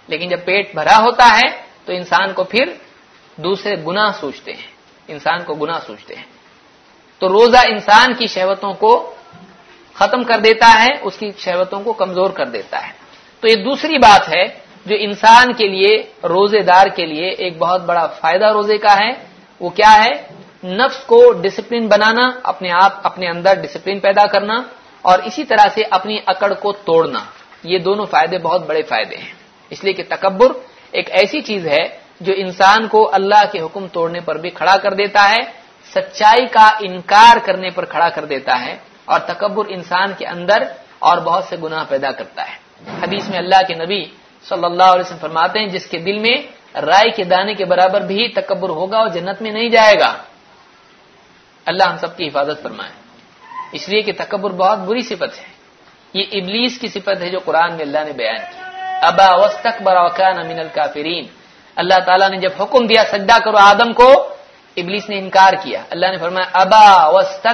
[0.08, 2.66] لیکن جب پیٹ بھرا ہوتا ہے، تو انسان کو پھر
[3.36, 4.68] دوسرے گنا سوچتے ہیں۔
[5.08, 6.24] انسان کو گنا سوچتے ہیں۔
[7.20, 9.14] تو روزہ انسان کی شہوتوں کو
[9.94, 12.92] ختم کر دیتا ہے، اس کی شہوتوں کو کمزور کر دیتا ہے۔
[13.39, 14.44] تو یہ دوسری بات ہے
[14.86, 19.12] جو انسان کے لیے روزے دار کے لیے ایک بہت بڑا فائدہ روزے کا ہے۔
[19.60, 24.54] وہ کیا ہے؟ نفس کو ڈسپلن بنانا، اپنے آپ، اپنے اندر ڈسپلن پیدا کرنا
[25.02, 27.20] اور اسی طرح سے اپنی اکڑ کو توڑنا۔
[27.64, 29.34] یہ دونوں فائدے بہت بڑے فائدے ہیں۔
[29.70, 30.51] اس لیے کہ تکبر
[30.91, 34.93] ایک ایسی چیز ہے جو انسان کو اللہ کے حکم توڑنے پر بھی کھڑا کر
[34.93, 35.62] دیتا ہے،
[35.93, 40.64] سچائی کا انکار کرنے پر کھڑا کر دیتا ہے اور تکبر انسان کے اندر
[40.99, 42.55] اور بہت سے گناہ پیدا کرتا ہے۔
[43.03, 44.05] حدیث میں اللہ کے نبی
[44.43, 46.36] صلی اللہ علیہ وسلم فرماتے ہیں، جس کے دل میں
[46.78, 50.18] رائے کے دانے کے برابر بھی تکبر ہوگا اور جنت میں نہیں جائے گا۔
[51.66, 52.91] اللہ ہم سب کی حفاظت فرمائے۔
[53.72, 55.51] اس لیے کہ تکبر بہت بری صفت ہے۔
[56.14, 58.59] یہ ابلیس کی صفت ہے جو قرآن میں اللہ نے بیان کی۔
[59.01, 61.26] ابا وسط براکان امین الکافرین۔
[61.76, 64.30] اللہ تعالیٰ نے جب حکم دیا سجدہ کرو آدم کو،
[64.78, 67.47] ابلیس نے انکار کیا۔ اللہ نے فرمایا، ابا وسط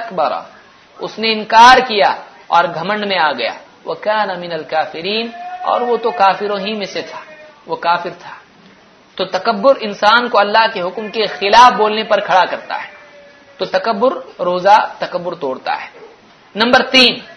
[1.00, 2.16] اس نے انکار کیا
[2.48, 3.52] اور گھمنڈ میں آ گیا۔
[3.84, 5.30] وہ کان امین الکافرین۔
[5.62, 7.20] اور وہ تو کافروں ہی میں سے تھا۔
[7.66, 8.34] وہ کافر تھا۔
[9.16, 12.90] تو تکبر انسان کو اللہ کے حکم کے خلاف بولنے پر کھڑا کرتا ہے۔
[13.58, 16.00] تو تکبر روزہ، تکبر توڑتا ہے۔
[16.56, 17.37] نمبر تین۔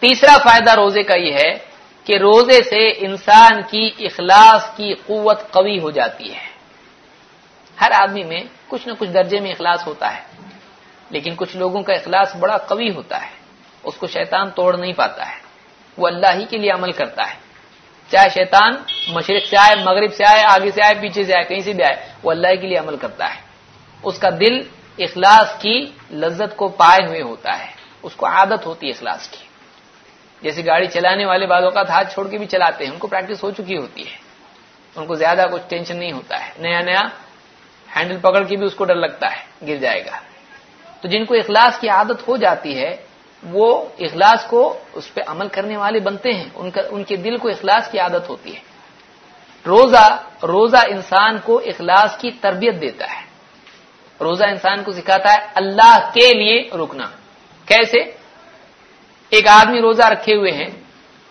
[0.00, 1.58] تیسرا فائدہ روزے کا یہ ہے
[2.04, 6.46] کہ روزے سے انسان کی اخلاص کی قوت قوی ہو جاتی ہے۔
[7.80, 10.22] ہر آدمی میں کچھ نہ کچھ درجے میں اخلاص ہوتا ہے،
[11.10, 13.30] لیکن کچھ لوگوں کا اخلاص بڑا قوی ہوتا ہے،
[13.82, 15.36] اس کو شیطان توڑ نہیں پاتا ہے۔
[15.96, 17.36] وہ اللہ ہی کے لیے عمل کرتا ہے۔
[18.10, 18.72] چاہے شیطان
[19.08, 21.84] مشرق سے آئے، مغرب سے آئے، آگے سے آئے، پیچھے سے آئے، کہیں سے بھی
[21.84, 23.40] آئے، وہ اللہ کے لیے عمل کرتا ہے۔
[24.02, 24.60] اس کا دل
[24.98, 27.70] اخلاص کی لذت کو پائے ہوئے ہوتا ہے۔
[28.02, 29.49] اس کو عادت ہوتی ہے اخلاص کی۔
[30.42, 33.44] جیسے گاڑی چلانے والے بعض اوقات ہاتھ چھوڑ کے بھی چلاتے ہیں، ان کو پریکٹس
[33.44, 34.16] ہو چکی ہوتی ہے۔
[34.96, 37.02] ان کو زیادہ کچھ ٹینشن نہیں ہوتا ہے۔ نیا نیا
[37.96, 40.20] ہینڈل پکڑ کے بھی اس کو ڈر لگتا ہے، گر جائے گا۔
[41.00, 42.96] تو جن کو اخلاص کی عادت ہو جاتی ہے،
[43.42, 47.36] وہ اخلاص کو اس پہ عمل کرنے والے بنتے ہیں۔ ان کا، ان کے دل
[47.36, 48.60] کو اخلاص کی عادت ہوتی ہے۔
[49.66, 53.22] روزہ روزہ انسان کو اخلاص کی تربیت دیتا ہے۔
[54.20, 57.04] روزہ انسان کو سکھاتا ہے اللہ کے لیے رکنا۔
[57.66, 58.19] کیسے؟
[59.30, 60.68] ایک آدمی روزہ رکھے ہوئے ہیں،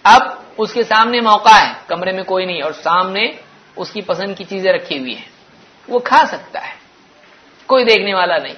[0.03, 0.21] اب
[0.57, 3.31] اس کے سامنے موقع ہے، کمرے میں کوئی نہیں، اور سامنے
[3.75, 5.25] اس کی پسند کی چیزیں رکھی ہوئی ہیں۔
[5.87, 6.73] وہ کھا سکتا ہے۔
[7.65, 8.53] کوئی دیکھنے والا نہیں،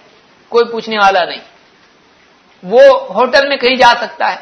[0.50, 1.40] کوئی پوچھنے والا نہیں۔
[2.64, 4.38] وہ ہوٹل میں کہیں جا سکتا ہے،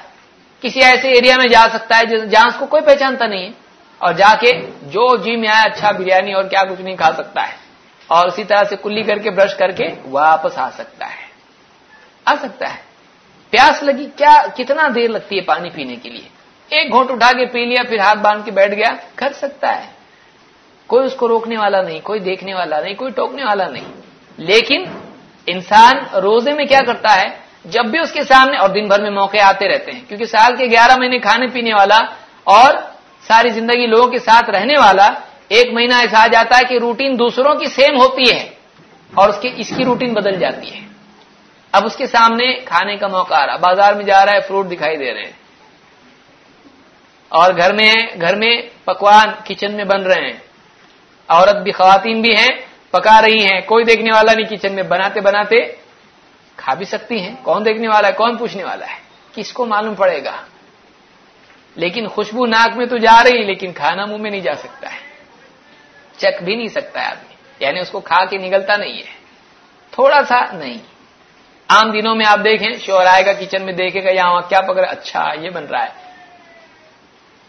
[0.62, 4.14] کسی ایسے ایریا میں جا سکتا ہے جہاں اس کو کوئی پہچانتا نہیں ہے۔ اور
[4.14, 7.54] جا کے جو جی میں آیا اچھا بریانی اور کیا کچھ نہیں کھا سکتا ہے۔
[8.08, 11.28] اور اسی طرح سے کلی کر کے، برش کر کے واپس آ سکتا ہے۔
[12.26, 12.89] آ سکتا ہے۔
[13.50, 16.28] پیاس لگی، کیا کتنا دیر لگتی ہے پانی پینے کے لیے؟
[16.70, 19.88] ایک گھونٹ اٹھا کے پی لیا، پھر ہاتھ باندھ کے بیٹھ گیا کر سکتا ہے۔
[20.88, 23.88] کوئی اس کو روکنے والا نہیں، کوئی دیکھنے والا نہیں، کوئی ٹوکنے والا نہیں۔
[24.38, 24.84] لیکن
[25.46, 27.28] انسان روزے میں کیا کرتا ہے؟
[27.66, 30.56] جب بھی اس کے سامنے، اور دن بھر میں موقع آتے رہتے ہیں، کیونکہ سال
[30.56, 32.00] کے گیارہ مہینے کھانے پینے والا
[32.44, 32.74] اور
[33.28, 35.08] ساری زندگی لوگوں کے ساتھ رہنے والا،
[35.48, 38.50] ایک مہینہ ایسا آ جاتا ہے کہ روٹین دوسروں کی سیم ہوتی ہے
[39.14, 40.89] اور اس کی اس کی روٹین بدل جاتی ہے۔
[41.72, 44.72] اب اس کے سامنے کھانے کا موقع آ رہا بازار میں جا رہا ہے فروٹ
[44.72, 45.32] دکھائی دے رہے ہیں۔
[47.30, 50.40] اور گھر میں گھر میں پکوان کچن میں بن رہے ہیں۔
[51.28, 52.48] عورت بھی، خواتین بھی ہیں،
[52.90, 55.76] پکا رہی ہیں۔ کوئی دیکھنے والا نہیں کچن میں، بناتے بناتے
[56.56, 59.00] کھا بھی سکتی ہیں۔ کون دیکھنے والا ہے؟ کون پوچھنے والا ہے؟
[59.34, 60.42] کس کو معلوم پڑے گا؟
[61.76, 65.00] لیکن خوشبو ناک میں تو جا رہی لیکن کھانا منہ میں نہیں جا سکتا ہے۔
[66.18, 69.20] چک بھی نہیں سکتا ہے آدمی۔ یعنی اس کو کھا کے نگلتا نہیں ہے۔
[69.92, 70.78] تھوڑا سا نہیں۔
[71.70, 74.88] عام دنوں میں آپ دیکھیں شور آئے گا کچن میں دیکھے گا یہاں کیا پکڑا
[74.92, 76.10] اچھا یہ بن رہا ہے۔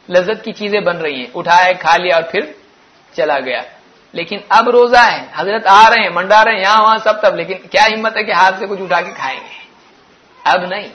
[0.08, 2.40] لذت کی چیزیں بن رہی ہیں اٹھایا کھا لیا اور پھر
[3.16, 3.60] چلا گیا۔
[4.12, 7.34] لیکن اب روزہ ہے، حضرت آ رہے ہیں، منڈا رہے ہیں، یہاں وہاں سب تب،
[7.34, 9.68] لیکن کیا ہمت ہے کہ ہاتھ سے کچھ اٹھا کے کھائیں گے؟
[10.44, 10.88] اب نہیں۔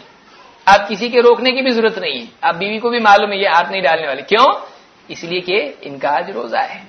[0.66, 3.38] اب کسی کے روکنے کی بھی ضرورت نہیں ہے۔ اب بیوی کو بھی معلوم ہے
[3.38, 4.54] یہ ہاتھ نہیں ڈالنے والے۔ کیوں؟
[5.08, 6.84] اس لیے کہ ان کا آج روزہ ہے۔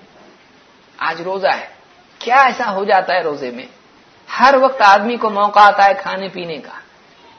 [0.97, 1.67] آج روزہ ہے۔
[2.19, 3.67] کیا ایسا ہو جاتا ہے روزے میں؟
[4.41, 6.79] ہر وقت آدمی کو موقع آتا ہے کھانے پینے کا،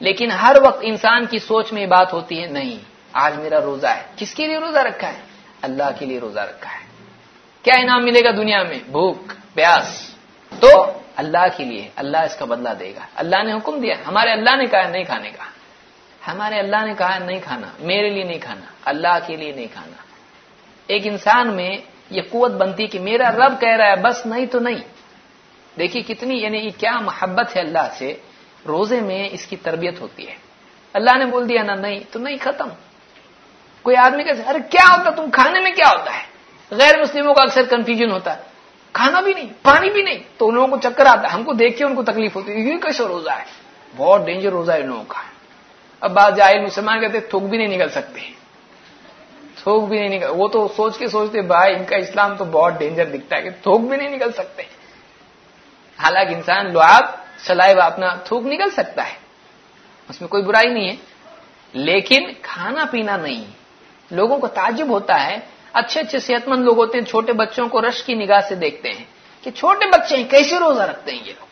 [0.00, 2.78] لیکن ہر وقت انسان کی سوچ میں بات ہوتی ہے، نہیں،
[3.12, 5.18] آج میرا روزہ ہے۔ کس کے لیے روزہ رکھا ہے؟
[5.62, 7.04] اللہ کے لیے روزہ رکھا ہے۔
[7.62, 10.10] کیا انعام ملے گا دنیا میں؟ بھوک، پیاس۔
[10.60, 14.32] تو اللہ کے لیے، اللہ اس کا بدلہ دے گا۔ اللہ نے حکم دیا، ہمارے
[14.32, 15.44] اللہ نے کہا نہیں کھانے کا۔
[16.32, 20.02] ہمارے اللہ نے کہا نہیں کھانا، میرے لیے نہیں کھانا، اللہ کے لیے نہیں کھانا۔
[20.86, 21.76] ایک انسان میں
[22.10, 24.97] یہ قوت بنتی کہ میرا رب کہہ رہا ہے، بس نہیں تو نہیں۔
[25.78, 28.14] دیکھیے کتنی یعنی کیا محبت ہے اللہ سے؟
[28.66, 30.34] روزے میں اس کی تربیت ہوتی ہے۔
[30.92, 32.68] اللہ نے بول دیا نا نہیں، تو نہیں، ختم۔
[33.82, 36.22] کوئی آدمی کہ ارے، کیا ہوتا تم کھانے میں کیا ہوتا ہے؟
[36.70, 38.42] غیر مسلموں کا اکثر کنفیوژن ہوتا ہے۔
[38.92, 41.52] کھانا بھی نہیں، پانی بھی نہیں۔ تو ان لوگوں کو چکر آتا ہے، ہم کو
[41.52, 43.44] دیکھ کے ان کو تکلیف ہوتی ہے۔ یہ کیسے روزہ ہے؟
[43.96, 45.20] بہت ڈینجر روزہ ہے ان لوگوں کا۔
[46.00, 48.20] اب بعض جاہل مسلمان کہتے تھوک بھی نہیں نکل سکتے۔
[49.62, 52.72] تھوک بھی نہیں نکل وہ تو سوچ کے سوچتے، بھائی، ان کا اسلام تو بہت
[52.78, 54.62] ڈینجر دکھتا ہے کہ تھوک بھی نہیں نکل سکتے۔
[56.02, 57.04] حالانکہ انسان لواب
[57.38, 59.14] سلائے اپنا تھوک نکل سکتا ہے۔
[60.08, 60.96] اس میں کوئی برائی نہیں ہے۔
[61.72, 63.44] لیکن کھانا پینا نہیں۔
[64.10, 65.36] لوگوں کو تعجب ہوتا ہے۔
[65.72, 68.90] اچھے اچھے صحت مند لوگ ہوتے ہیں، چھوٹے بچوں کو رش کی نگاہ سے دیکھتے
[68.90, 69.04] ہیں
[69.42, 71.46] کہ چھوٹے بچے ہیں، کیسے روزہ رکھتے ہیں یہ لوگ؟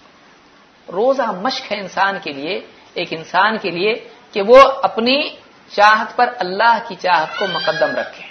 [0.91, 5.29] روزہ مشق ہے انسان کے لیے، ایک انسان کے لیے کہ وہ اپنی
[5.73, 8.27] چاہت پر اللہ کی چاہت کو مقدم رکھے۔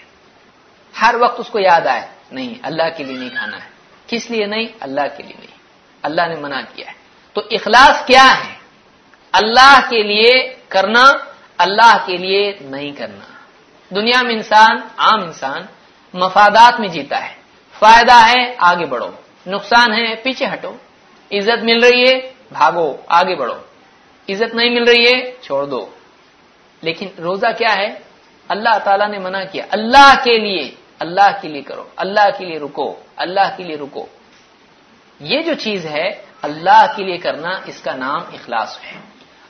[1.02, 2.02] ہر وقت اس کو یاد آئے،
[2.32, 3.70] نہیں، اللہ کے لیے نہیں کھانا ہے۔
[4.08, 5.55] کس لیے نہیں؟ اللہ کے لیے نہیں۔
[6.06, 6.94] اللہ نے منع کیا ہے۔
[7.34, 8.54] تو اخلاص کیا ہے؟
[9.32, 11.12] اللہ کے لیے کرنا،
[11.58, 13.26] اللہ کے لیے نہیں کرنا۔
[13.96, 15.62] دنیا میں انسان، عام انسان
[16.14, 17.34] مفادات میں جیتا ہے۔
[17.80, 19.12] فائدہ ہے آگے بڑھو،
[19.48, 20.72] نقصان ہے پیچھے ہٹو۔
[21.32, 23.56] عزت مل رہی ہے، بھاگو، آگے بڑھو۔
[24.30, 25.90] عزت نہیں مل رہی ہے، چھوڑ دو۔
[26.82, 28.00] لیکن روزہ کیا ہے؟
[28.48, 32.60] اللہ تعالیٰ نے منع کیا۔ اللہ کے لیے، اللہ کے لیے کرو۔ اللہ کے لیے
[32.60, 34.06] رکو، اللہ کے لیے رکو۔
[35.20, 36.10] یہ جو چیز ہے،
[36.42, 39.00] اللہ کے لیے کرنا اس کا نام اخلاص ہے۔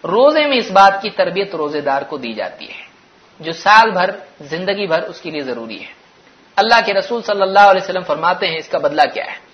[0.04, 2.86] روزے میں اس بات کی تربیت روزے دار کو دی جاتی ہے۔
[3.40, 4.10] جو سال بھر،
[4.42, 5.92] زندگی بھر اس کے لیے ضروری ہے۔
[6.56, 9.46] اللہ کے رسول صلی اللہ علیہ وسلم فرماتے ہیں، اس کا بدلہ کیا ہے؟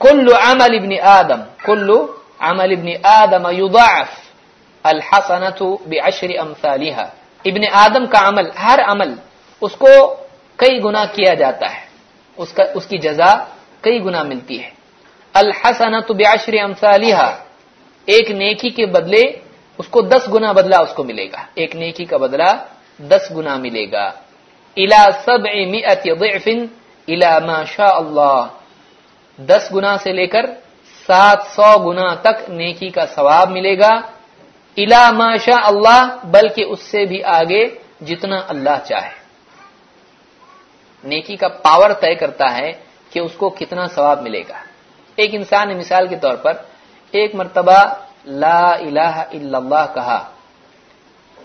[0.00, 4.08] کلو عمل ابن آدم، کلو عمل ابن آدم یضاعف
[4.82, 7.08] الحسنت بعشر امثالها
[7.44, 9.14] ابن آدم کا عمل، ہر عمل،
[9.60, 10.16] اس کو
[10.56, 11.86] کئی گنا کیا جاتا ہے۔
[12.36, 13.44] اس کا، اس کی جزا
[13.80, 14.75] کئی گنا ملتی ہے۔
[15.38, 17.36] الحسنت بعشر امثالها
[18.04, 19.22] ایک نیکی کے بدلے
[19.78, 22.52] اس کو دس گنا بدلہ اس کو ملے گا۔ ایک نیکی کا بدلہ
[22.98, 24.06] دس گنا ملے گا۔
[24.76, 26.48] الا سبع مئت ضعف
[27.08, 28.46] الى ما شاء اللہ۔
[29.38, 30.46] دس گنا سے لے کر
[31.06, 33.92] سات سو گنا تک نیکی کا ثواب ملے گا۔
[34.76, 37.62] الا ما شاء اللہ، بلکہ اس سے بھی آگے
[38.00, 39.14] جتنا اللہ چاہے۔
[41.04, 42.72] نیکی کا پاور طے کرتا ہے
[43.10, 44.65] کہ اس کو کتنا ثواب ملے گا۔
[45.16, 46.52] ایک انسان نے مثال کے طور پر
[47.10, 47.78] ایک مرتبہ
[48.26, 50.30] لا الہ الا اللہ کہا۔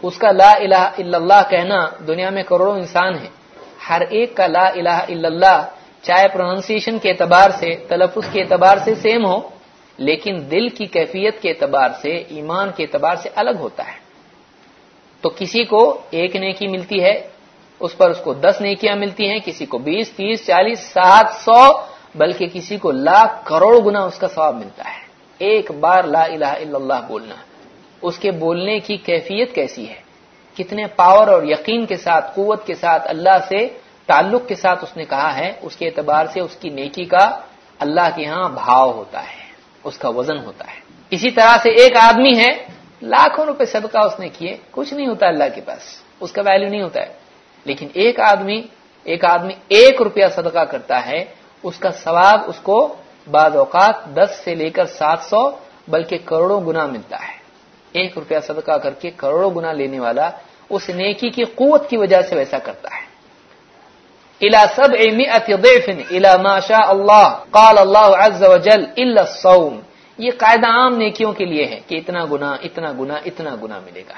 [0.01, 3.30] اس کا لا الہ الا اللہ کہنا دنیا میں کروڑوں انسان ہیں۔
[3.89, 5.65] ہر ایک کا لا الہ الا اللہ
[6.01, 9.49] چاہے پروننسیشن کے اعتبار سے، تلفظ کے اعتبار سے سیم ہو،
[9.97, 13.97] لیکن دل کی کیفیت کے اعتبار سے، ایمان کے اعتبار سے الگ ہوتا ہے۔
[15.22, 17.28] تو کسی کو ایک نیکی ملتی ہے،
[17.80, 21.90] اس پر اس کو دس نیکیاں ملتی ہیں، کسی کو بیس، تیس، چالیس، سات سو
[22.16, 25.01] بلکہ کسی کو لاکھ کروڑ گنا اس کا ثواب ملتا ہے۔
[25.38, 27.36] ایک بار لا الہ الا اللہ بولنا۔
[28.01, 30.01] اس کے بولنے کی کیفیت کیسی ہے؟
[30.57, 33.68] کتنے پاور اور یقین کے ساتھ، قوت کے ساتھ اللہ سے
[34.05, 37.39] تعلق کے ساتھ اس نے کہا ہے، اس کے اعتبار سے اس کی نیکی کا
[37.80, 39.51] اللہ کے ہاں بھاؤ ہوتا ہے،
[39.84, 42.66] اس کا وزن ہوتا ہے۔ اسی طرح سے ایک آدمی ہے،
[43.01, 45.80] لاکھوں روپے صدقہ اس نے کیے، کچھ نہیں ہوتا اللہ کے پاس،
[46.20, 47.14] اس کا ویلو نہیں ہوتا ہے۔
[47.66, 48.62] لیکن ایک آدمی
[49.03, 51.26] ایک آدمی ایک روپیہ صدقہ کرتا ہے
[51.64, 52.95] اس کا ثواب اس کو
[53.32, 55.51] بعض اوقات دس سے لے کر سات سو
[55.88, 57.38] بلکہ کروڑوں گنا ملتا ہے۔
[57.91, 60.30] ایک روپیہ صدقہ کر کے کروڑوں گنا لینے والا
[60.70, 63.12] اس نیکی کی قوت کی وجہ سے ویسا کرتا ہے۔
[64.47, 64.95] الا سب
[66.09, 69.80] الا ما شاء اللہ، قال اللہ عز وجل الا الصوم۔
[70.18, 74.03] یہ قاعدہ عام نیکیوں کے لیے ہے کہ اتنا گنا اتنا گنا اتنا گنا ملے
[74.09, 74.14] گا۔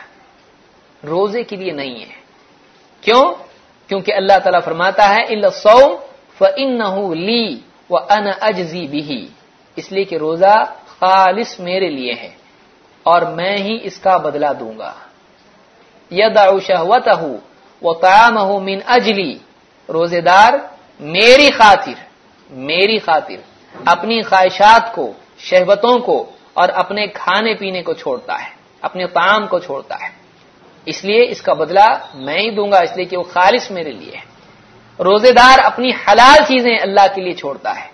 [1.08, 2.22] روزے کے لیے نہیں ہے۔
[3.02, 3.34] کیوں؟
[3.88, 5.96] کیونکہ اللہ تعالیٰ فرماتا ہے الا الصوم
[6.44, 9.24] فانه لی وانا اجزی به۔
[9.76, 10.64] اس لیے کہ روزہ
[11.00, 12.30] خالص میرے لیے ہے
[13.04, 14.94] اور میں ہی اس کا بدلہ دوں گا۔
[16.12, 17.24] یدع شہوتہ
[17.82, 19.38] وطعامہ من اجلی۔
[19.90, 20.54] روزے دار
[21.00, 21.92] میری خاطر
[22.50, 23.36] میری خاطر۔
[23.86, 28.50] اپنی خواہشات کو، شہوتوں کو اور اپنے کھانے پینے کو چھوڑتا ہے،
[28.82, 30.10] اپنے تعام کو چھوڑتا ہے۔
[30.86, 33.92] اس لیے اس کا بدلہ میں ہی دوں گا، اس لیے کہ وہ خالص میرے
[33.92, 34.33] لیے ہے۔
[35.00, 37.88] روزے دار اپنی حلال چیزیں اللہ کے لیے چھوڑتا ہے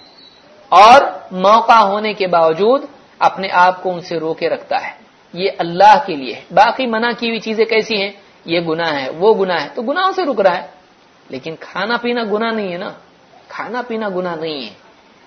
[0.70, 2.86] اور موقع ہونے کے باوجود
[3.20, 4.92] اپنے آپ کو ان سے روکے رکھتا ہے۔
[5.34, 8.12] یہ اللہ کے لیے ہے۔ باقی منع کی ہوئی چیزیں کیسی ہیں؟
[8.46, 10.68] یہ گناہ ہے، وہ گناہ ہے۔ تو گناہوں سے رک رہا ہے۔
[11.30, 12.90] لیکن کھانا پینا گنا نہیں ہے نا۔
[13.48, 14.74] کھانا پینا گنا نہیں ہے۔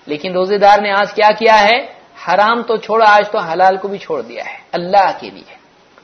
[0.05, 1.93] لیکن روزے دار نے آج کیا کیا ہے؟
[2.27, 5.55] حرام تو چھوڑا آج تو حلال کو بھی چھوڑ دیا ہے۔ اللہ کے لیے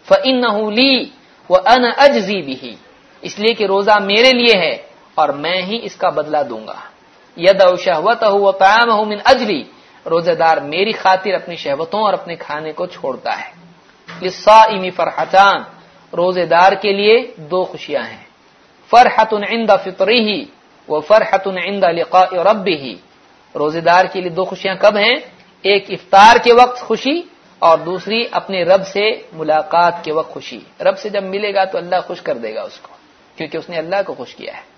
[0.07, 1.09] فن لی
[1.49, 2.75] وہ ان اجزی بھی
[3.21, 4.88] اس لیے کہ روزہ میرے لیے ہے۔
[5.19, 6.79] اور میں ہی اس کا بدلہ دوں گا۔
[7.37, 9.63] ید شہوت ہو قیام ہوں من اجلی
[10.09, 13.49] روزے دار میری خاطر اپنی شہوتوں اور اپنے کھانے کو چھوڑتا ہے۔
[14.21, 15.59] للصائم فرحتان
[16.15, 17.15] روزے دار کے لیے
[17.51, 18.23] دو خوشیاں ہیں۔
[18.89, 20.31] فرحت عند فطره
[20.87, 22.85] وفرحت عند لقاء ربه
[23.55, 25.15] روزے دار کے لیے دو خوشیاں کب ہیں؟
[25.61, 27.21] ایک افطار کے وقت خوشی
[27.59, 31.77] اور دوسری اپنے رب سے ملاقات کے وقت خوشی۔ رب سے جب ملے گا تو
[31.77, 32.93] اللہ خوش کر دے گا اس کو،
[33.35, 34.68] کیونکہ اس نے اللہ کو خوش کیا ہے۔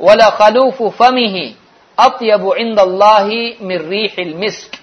[0.00, 1.52] ولا خلوف فمی
[1.96, 3.26] اطیب عند اللہ
[3.60, 4.76] مریح المسک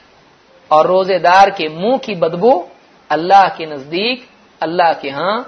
[0.67, 2.65] اور روزے دار کے منہ کی بدبو
[3.09, 4.23] اللہ کے نزدیک،
[4.59, 5.39] اللہ کے ہاں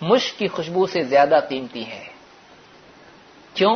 [0.00, 2.04] مشک کی خوشبو سے زیادہ قیمتی ہے۔
[3.54, 3.74] کیوں؟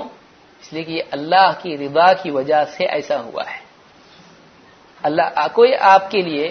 [0.61, 3.59] اس لیے کہ یہ اللہ کی رضا کی وجہ سے ایسا ہوا ہے۔
[5.03, 6.49] اللہ، کوئی آپ کے لیے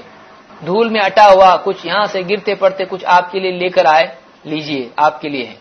[0.66, 3.86] دھول میں اٹا ہوا، کچھ یہاں سے گرتے پڑتے، کچھ آپ کے لیے لے کر
[3.86, 4.08] آئے،
[4.44, 5.56] لیجیے، آپ کے لیے ہے۔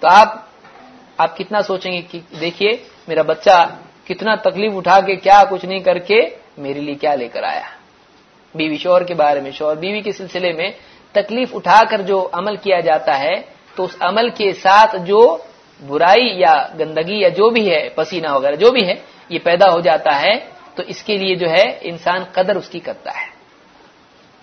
[0.00, 0.47] تو آپ
[1.18, 2.72] آپ کتنا سوچیں گے کہ دیکھیے،
[3.08, 3.68] میرا بچہ
[4.04, 6.20] کتنا تکلیف اٹھا کے کیا کچھ نہیں کر کے
[6.58, 7.68] میرے لیے کیا لے کر آیا۔
[8.54, 10.70] بیوی شور کے بارے میں شور بیوی کے سلسلے میں
[11.12, 13.34] تکلیف اٹھا کر جو عمل کیا جاتا ہے،
[13.74, 15.38] تو اس عمل کے ساتھ جو
[15.86, 18.94] برائی یا گندگی یا جو بھی ہے، پسینہ وغیرہ جو بھی ہے،
[19.28, 20.32] یہ پیدا ہو جاتا ہے،
[20.74, 23.26] تو اس کے لیے جو ہے انسان قدر اس کی کرتا ہے۔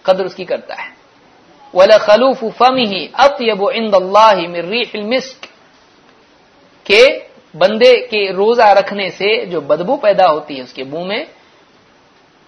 [0.01, 0.89] قدر اس کی کرتا ہے۔
[1.73, 4.33] ولا خلوف فمی ہی اطیب عند اللہ
[4.69, 5.45] ریح المسک
[6.85, 7.19] کہ
[7.53, 11.25] بندے کے روزہ رکھنے سے جو بدبو پیدا ہوتی ہے اس کے منہ میں،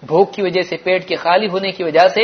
[0.02, 2.22] بھوک کی وجہ سے، پیٹ کے خالی ہونے کی وجہ سے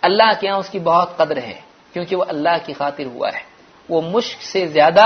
[0.00, 1.60] اللہ کے یہاں اس کی بہت قدر ہے،
[1.92, 3.40] کیونکہ وہ اللہ کی خاطر ہوا ہے۔
[3.88, 5.04] وہ مشک سے زیادہ،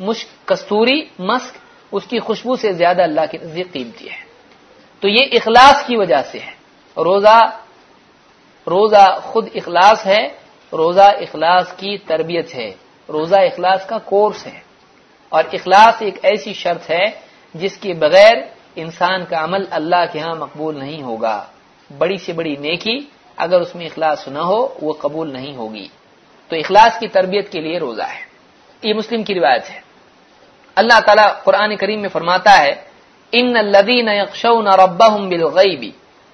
[0.00, 1.56] مشک کستوری مسک،
[1.92, 4.32] اس کی خوشبو سے زیادہ اللہ کے نزدیک قیمتی ہے۔
[5.00, 6.50] تو یہ اخلاص کی وجہ سے ہے۔
[6.96, 7.40] روزہ
[8.66, 10.28] روزہ خود اخلاص ہے،
[10.72, 12.72] روزہ اخلاص کی تربیت ہے۔
[13.08, 14.71] روزہ اخلاص کا کورس ہے۔
[15.32, 17.04] اور اخلاص ایک ایسی شرط ہے
[17.54, 18.34] جس کے بغیر
[18.76, 21.44] انسان کا عمل اللہ کے ہاں مقبول نہیں ہوگا۔
[21.98, 22.98] بڑی سے بڑی نیکی
[23.36, 25.88] اگر اس میں اخلاص نہ ہو، وہ قبول نہیں ہوگی۔
[26.48, 28.24] تو اخلاص کی تربیت کے لیے روزہ ہے۔
[28.82, 29.80] یہ مسلم کی روایت ہے۔
[30.74, 32.70] اللہ تعالیٰ قرآن کریم میں فرماتا ہے،
[33.32, 35.90] ان الذين يخشون ربهم بالغيب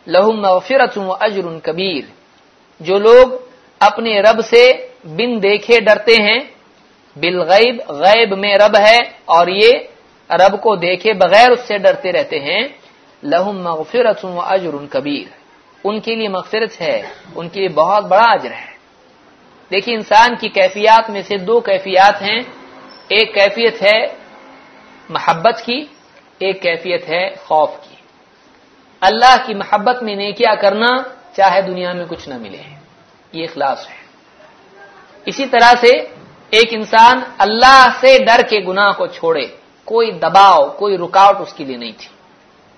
[0.07, 2.05] لهم مغفرة واجر كبير
[2.81, 3.29] جو لوگ
[3.79, 6.39] اپنے رب سے بن دیکھے ڈرتے ہیں
[7.21, 9.71] بالغیب، غیب میں رب ہے اور یہ
[10.31, 12.69] رب کو دیکھے بغیر اس سے ڈرتے رہتے ہیں۔
[13.23, 15.33] لہم مغفرت و اجر کبیر۔
[15.85, 17.03] ان کے لیے مغفرت ہے،
[17.35, 18.79] ان کے لیے بہت بڑا اجر ہے۔
[19.71, 22.41] دیکھیے، انسان کی کیفیات میں سے دو کیفیات ہیں۔
[23.09, 24.07] ایک کیفیت ہے
[25.09, 25.85] محبت کی،
[26.39, 27.95] ایک کیفیت ہے خوف کی۔
[29.01, 31.03] اللہ کی محبت میں نیکیا کرنا،
[31.37, 32.63] چاہے دنیا میں کچھ نہ ملے۔
[33.33, 33.95] یہ اخلاص ہے۔
[35.27, 36.18] اسی طرح سے
[36.51, 39.47] ایک انسان اللہ سے ڈر کے گناہ کو چھوڑے،
[39.85, 42.09] کوئی دباؤ، کوئی رکاوٹ اس کے لیے نہیں تھی۔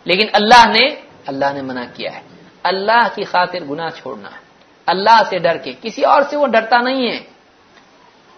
[0.05, 0.95] لیکن اللہ نے
[1.27, 2.21] اللہ نے منع کیا ہے۔
[2.63, 4.39] اللہ کی خاطر گناہ چھوڑنا ہے۔
[4.87, 7.21] اللہ سے ڈر کے، کسی اور سے وہ ڈرتا نہیں ہے۔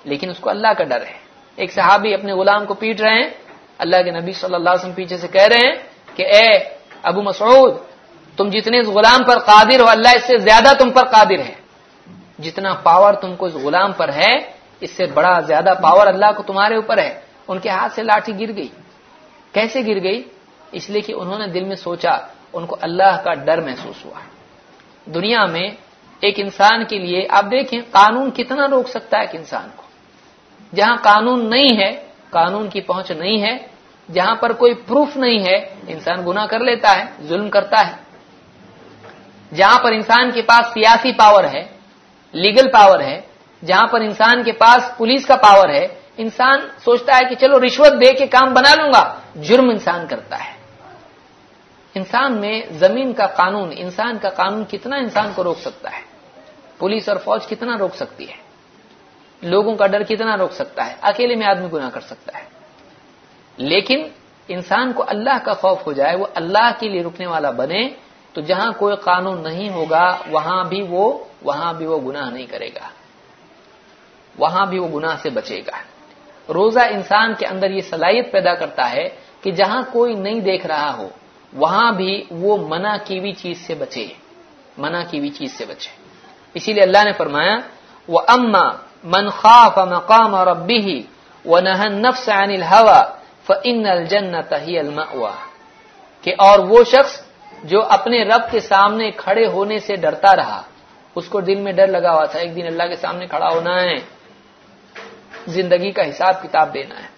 [0.05, 1.18] لیکن اس کو اللہ کا ڈر ہے۔
[1.57, 3.30] ایک صحابی اپنے غلام کو پیٹ رہے ہیں۔
[3.78, 5.74] اللہ کے نبی صلی اللہ علیہ وسلم پیچھے سے کہہ رہے ہیں
[6.16, 7.74] کہ، اے ابو مسعود،
[8.37, 11.55] تم جتنے اس غلام پر قادر ہو، اللہ اس سے زیادہ تم پر قادر ہے۔
[12.39, 16.43] جتنا پاور تم کو اس غلام پر ہے اس سے بڑا زیادہ پاور اللہ کو
[16.43, 18.68] تمہارے اوپر ہے۔ ان کے ہاتھ سے لاٹھی گر گئی۔
[19.53, 20.22] کیسے گر گئی؟
[20.72, 22.16] اس لیے کہ انہوں نے دل میں سوچا،
[22.53, 24.20] ان کو اللہ کا ڈر محسوس ہوا۔
[25.11, 25.70] دنیا میں
[26.20, 29.83] ایک انسان کے لیے آپ دیکھیں، قانون کتنا روک سکتا ہے ایک انسان کو۔
[30.74, 33.59] جہاں قانون نہیں ہے، قانون کی پہنچ نہیں ہے۔
[34.12, 37.93] جہاں پر کوئی پروف نہیں ہے، انسان گنا کر لیتا ہے، ظلم کرتا ہے۔
[39.55, 41.64] جہاں پر انسان کے پاس سیاسی پاور ہے
[42.33, 43.20] لیگل پاور ہے
[43.66, 45.86] جہاں پر انسان کے پاس پولیس کا پاور ہے،
[46.16, 50.36] انسان سوچتا ہے کہ چلو رشوت دے کے کام بنا لوں گا، جرم انسان کرتا
[50.44, 50.52] ہے۔
[51.94, 56.00] انسان میں زمین کا قانون، انسان کا قانون کتنا انسان کو روک سکتا ہے؟
[56.78, 58.36] پولیس اور فوج کتنا روک سکتی ہے؟
[59.42, 62.44] لوگوں کا ڈر کتنا روک سکتا ہے؟ اکیلے میں آدمی گناہ کر سکتا ہے۔
[63.56, 64.08] لیکن
[64.48, 67.88] انسان کو اللہ کا خوف ہو جائے، وہ اللہ کے لیے رکنے والا بنے،
[68.32, 72.68] تو جہاں کوئی قانون نہیں ہوگا، وہاں بھی وہ، وہاں بھی وہ گناہ نہیں کرے
[72.68, 73.01] گا۔
[74.39, 75.76] وہاں بھی وہ گناہ سے بچے گا۔
[76.53, 79.09] روزہ انسان کے اندر یہ صلاحیت پیدا کرتا ہے
[79.41, 81.09] کہ جہاں کوئی نہیں دیکھ رہا ہو،
[81.53, 84.07] وہاں بھی وہ منع کی ہوئی چیز سے بچے۔
[84.78, 85.91] منع کی ہوئی چیز سے بچے۔
[86.55, 87.57] اسی لیے اللہ نے فرمایا
[88.09, 88.68] وہ اما
[89.05, 91.03] من خاف مقام اور ابی ہی
[91.45, 93.05] وہ نفس عن الحوا
[93.47, 95.30] فن الجنت ہی المأوا
[96.22, 97.22] کہ اور وہ شخص
[97.64, 100.62] جو اپنے رب کے سامنے کھڑے ہونے سے ڈرتا رہا،
[101.14, 103.83] اس کو دل میں ڈر لگا ہوا تھا۔ ایک دن اللہ کے سامنے کھڑا ہونا
[103.83, 104.21] ہے۔
[105.47, 107.09] زندگی کا حساب کتاب دینا ہے۔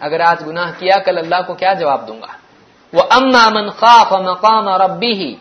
[0.00, 2.26] اگر آج گناہ کیا، کل اللہ کو کیا جواب دوں گا؟
[2.92, 5.34] وہ اما من خاف مقام اور ابی ہی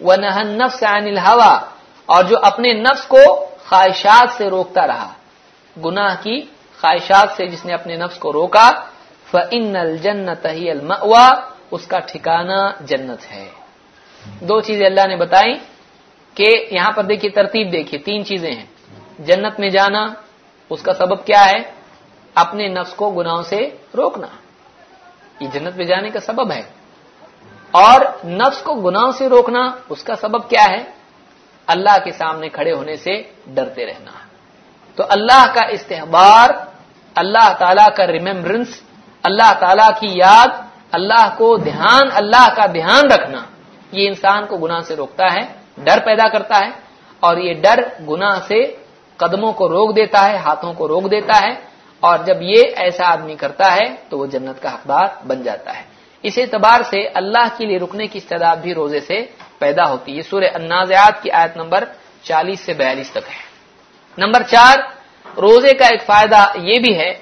[0.00, 1.60] وہ نہن نفس عن الحوا
[2.06, 5.12] اور جو اپنے نفس کو خواہشات سے روکتا رہا۔
[5.84, 6.40] گناہ کی
[6.80, 8.70] خواہشات سے جس نے اپنے نفس کو روکا
[9.30, 11.34] فن الجنت ہی المأوا
[11.70, 13.48] اس کا ٹھکانہ جنت ہے۔
[14.40, 15.52] دو چیزیں اللہ نے بتائی
[16.34, 18.66] کہ یہاں پر دیکھیے، ترتیب دیکھیے، تین چیزیں ہیں۔
[19.18, 20.06] جنت میں جانا
[20.70, 21.70] اس کا سبب کیا ہے؟
[22.34, 24.26] اپنے نفس کو گناہوں سے روکنا۔
[25.40, 26.62] یہ جنت میں جانے کا سبب ہے۔
[27.70, 30.84] اور نفس کو گناہوں سے روکنا اس کا سبب کیا ہے؟
[31.66, 34.10] اللہ کے سامنے کھڑے ہونے سے ڈرتے رہنا۔
[34.94, 36.50] تو اللہ کا استحبار،
[37.14, 38.80] اللہ تعالی کا ریمبرنس
[39.22, 40.48] اللہ تعالی کی یاد،
[40.92, 43.38] اللہ کو دھیان، اللہ کا دھیان رکھنا،
[43.92, 46.70] یہ انسان کو گناہ سے روکتا ہے، ڈر پیدا کرتا ہے۔
[47.20, 48.76] اور یہ ڈر گناہ سے
[49.20, 51.52] قدموں کو روک دیتا ہے، ہاتھوں کو روک دیتا ہے
[52.00, 55.82] اور جب یہ ایسا آدمی کرتا ہے تو وہ جنت کا حقدار بن جاتا ہے۔
[56.22, 59.26] اس اعتبار سے اللہ کے لیے رکنے کی استعداد بھی روزے سے
[59.58, 61.84] پیدا ہوتی ہے۔ سورہ النازعات کی آیت نمبر
[62.22, 63.50] چالیس سے بیالیس تک ہے۔
[64.18, 64.78] نمبر چار،
[65.36, 67.12] روزے کا ایک فائدہ یہ بھی ہے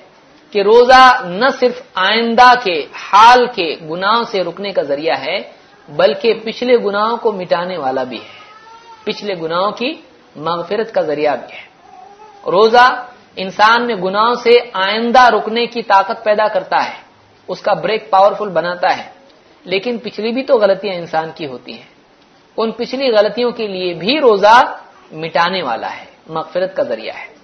[0.51, 5.39] کہ روزہ نہ صرف آئندہ کے حال کے گناہوں سے رکنے کا ذریعہ ہے،
[5.89, 8.39] بلکہ پچھلے گناہوں کو مٹانے والا بھی ہے۔
[9.05, 9.95] پچھلے گناہوں کی
[10.37, 11.78] مغفرت کا ذریعہ بھی ہے۔
[12.51, 13.05] روزہ
[13.37, 16.95] انسان میں گناہوں سے آئندہ رکنے کی طاقت پیدا کرتا ہے،
[17.49, 19.11] اس کا بریک پاورفل بناتا ہے۔
[19.65, 21.99] لیکن پچھلی بھی تو غلطیاں انسان کی ہوتی ہیں۔
[22.57, 24.77] ان پچھلی غلطیوں کے لیے بھی روزہ
[25.13, 27.35] مٹانے والا ہے، مغفرت کا ذریعہ ہے۔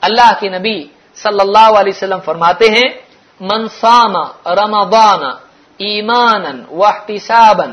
[0.00, 0.84] اللہ کے نبی
[1.14, 2.88] صلی اللہ علیہ وسلم فرماتے ہیں
[3.40, 4.16] منسام
[4.46, 5.22] رمضان
[5.76, 7.64] ایمان واحتسابا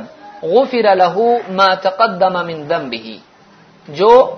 [0.41, 3.15] غفر له ما تقدم من ذنبه.
[3.87, 4.35] جو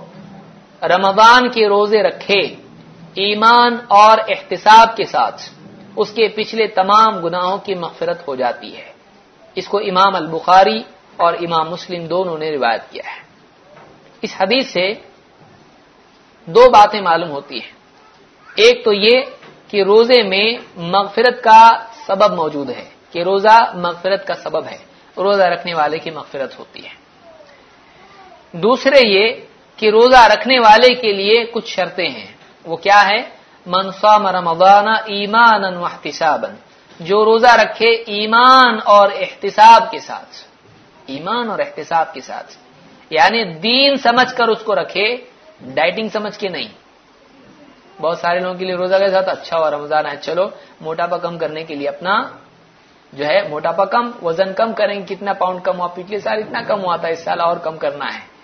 [0.84, 2.42] رمضان کے روزے رکھے
[3.14, 5.42] ایمان اور احتساب کے ساتھ،
[5.96, 8.94] اس کے پچھلے تمام گناہوں کی مغفرت ہو جاتی ہے۔
[9.56, 10.84] اس کو امام البخاری
[11.18, 13.22] اور امام مسلم دونوں نے روایت کیا ہے۔
[14.22, 14.94] اس حدیث سے
[16.46, 17.72] دو باتیں معلوم ہوتی ہیں۔
[18.56, 19.22] ایک تو یہ
[19.68, 21.70] کہ روزے میں مغفرت کا
[22.06, 24.78] سبب موجود ہے، کہ روزہ مغفرت کا سبب ہے،
[25.18, 27.08] روزہ رکھنے والے کی مغفرت ہوتی ہے۔
[28.52, 29.34] دوسرے یہ
[29.78, 32.28] کہ روزہ رکھنے والے کے لیے کچھ شرطیں ہیں۔
[32.66, 33.30] وہ کیا ہے
[33.66, 36.48] منصام رمضان ایمان واحتسابا
[37.00, 40.36] جو روزہ رکھے ایمان اور احتساب کے ساتھ۔
[41.06, 42.54] ایمان اور احتساب کے ساتھ۔
[43.10, 45.18] یعنی دین سمجھ کر اس کو رکھے،
[45.62, 46.68] ڈائٹنگ سمجھ کے نہیں۔
[48.02, 50.50] بہت سارے لوگوں کے لیے روزہ کے ساتھ اچھا ہوا رمضان ہے۔ چلو،
[50.82, 52.30] موٹاپا کم کرنے کے لیے اپنا
[53.14, 56.62] جو ہے، موٹاپا کم، وزن کم کریں گے کتنا پاؤنڈ کم ہوا، پچھلے سال اتنا
[56.62, 58.37] کم ہوا تھا، اس سال اور کم کرنا ہے۔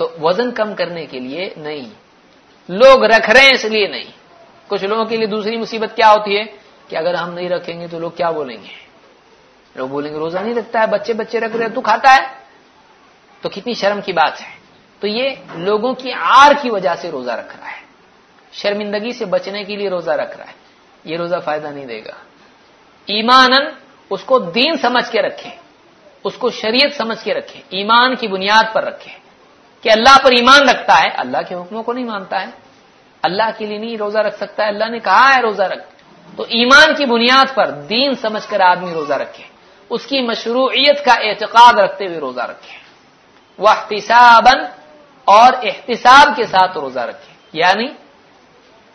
[0.00, 1.90] تو وزن کم کرنے کے لیے نہیں۔
[2.68, 4.04] لوگ رکھ رہے ہیں اس لیے نہیں۔
[4.66, 6.44] کچھ لوگوں کے لیے دوسری مصیبت کیا ہوتی ہے
[6.88, 8.86] کہ اگر ہم نہیں رکھیں گے تو لوگ کیا بولیں گے؟
[9.74, 12.26] لوگ بولیں گے روزہ نہیں رکھتا ہے، بچے بچے رکھ رہے تو کھاتا ہے۔
[13.40, 14.50] تو کتنی شرم کی بات ہے۔
[15.00, 17.80] تو یہ لوگوں کی آر کی وجہ سے روزہ رکھ رہا ہے۔
[18.52, 20.52] شرمندگی سے بچنے کے لیے روزہ رکھ رہا ہے۔
[21.04, 22.12] یہ روزہ فائدہ نہیں دے گا۔
[23.06, 23.50] ایمان
[24.10, 25.50] اس کو دین سمجھ کے رکھے
[26.24, 29.19] اس کو شریعت سمجھ کے رکھے ایمان کی بنیاد پر رکھے
[29.80, 32.46] کہ اللہ پر ایمان رکھتا ہے، اللہ کے حکموں کو نہیں مانتا ہے۔
[33.22, 35.88] اللہ کے لیے نہیں روزہ رکھ سکتا ہے۔ اللہ نے کہا ہے روزہ رکھ۔
[36.36, 39.44] تو ایمان کی بنیاد پر دین سمجھ کر آدمی روزہ رکھے۔
[39.90, 42.78] اس کی مشروعیت کا اعتقاد رکھتے ہوئے روزہ رکھے۔
[43.58, 44.60] وہ احتسابن
[45.24, 47.88] اور احتساب کے ساتھ روزہ رکھے۔ یعنی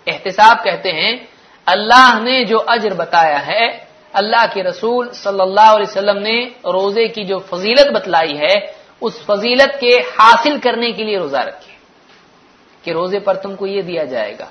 [0.08, 1.18] احتساب کہتے ہیں،
[1.66, 7.08] اللہ نے جو اجر بتایا ہے، اللہ کے رسول صلی اللہ علیہ وسلم نے روزے
[7.08, 11.74] کی جو فضیلت بتلائی ہے اس فضیلت کے حاصل کرنے کے لیے روزہ رکھے
[12.82, 14.46] کہ روزے پر تم کو یہ دیا جائے گا،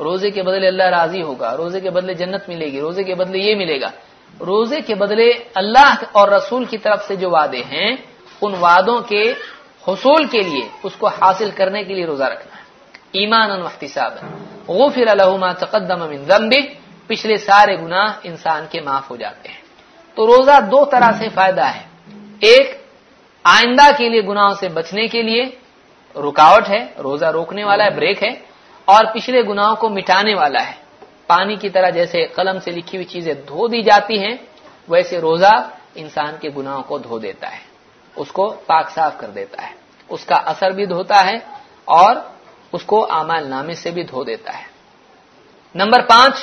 [0.00, 3.38] روزے کے بدلے اللہ راضی ہوگا، روزے کے بدلے جنت ملے گی، روزے کے بدلے
[3.38, 3.90] یہ ملے گا۔
[4.40, 7.96] روزے کے بدلے اللہ اور رسول کی طرف سے جو وعدے ہیں،
[8.42, 9.32] ان وعدوں کے
[9.88, 12.62] حصول کے لیے، اس کو حاصل کرنے کے لیے روزہ رکھنا ہے۔
[13.12, 14.14] ایمان احتساب
[14.68, 16.72] غفر الحما تقدم من ذنبه
[17.06, 19.62] پچھلے سارے گناہ انسان کے معاف ہو جاتے ہیں۔
[20.14, 21.82] تو روزہ دو طرح سے فائدہ ہے۔
[22.40, 22.81] ایک
[23.44, 25.44] آئندہ کے لیے گناہوں سے بچنے کے لیے
[26.16, 28.32] رکاوٹ ہے، روزہ روکنے والا ہے، بریک ہے،
[28.84, 30.74] اور پچھلے گناہوں کو مٹانے والا ہے۔
[31.26, 34.36] پانی کی طرح جیسے قلم سے لکھی ہوئی چیزیں دھو دی جاتی ہیں،
[34.88, 37.60] ویسے روزہ انسان کے گناہوں کو دھو دیتا ہے،
[38.16, 39.74] اس کو پاک صاف کر دیتا ہے۔
[40.08, 41.36] اس کا اثر بھی دھوتا ہے
[41.84, 42.16] اور
[42.72, 44.64] اس کو امال نامے سے بھی دھو دیتا ہے۔
[45.74, 46.34] نمبر پانچ،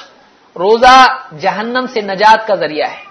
[0.56, 1.06] روزہ
[1.40, 3.04] جہنم سے نجات کا ذریعہ ہے۔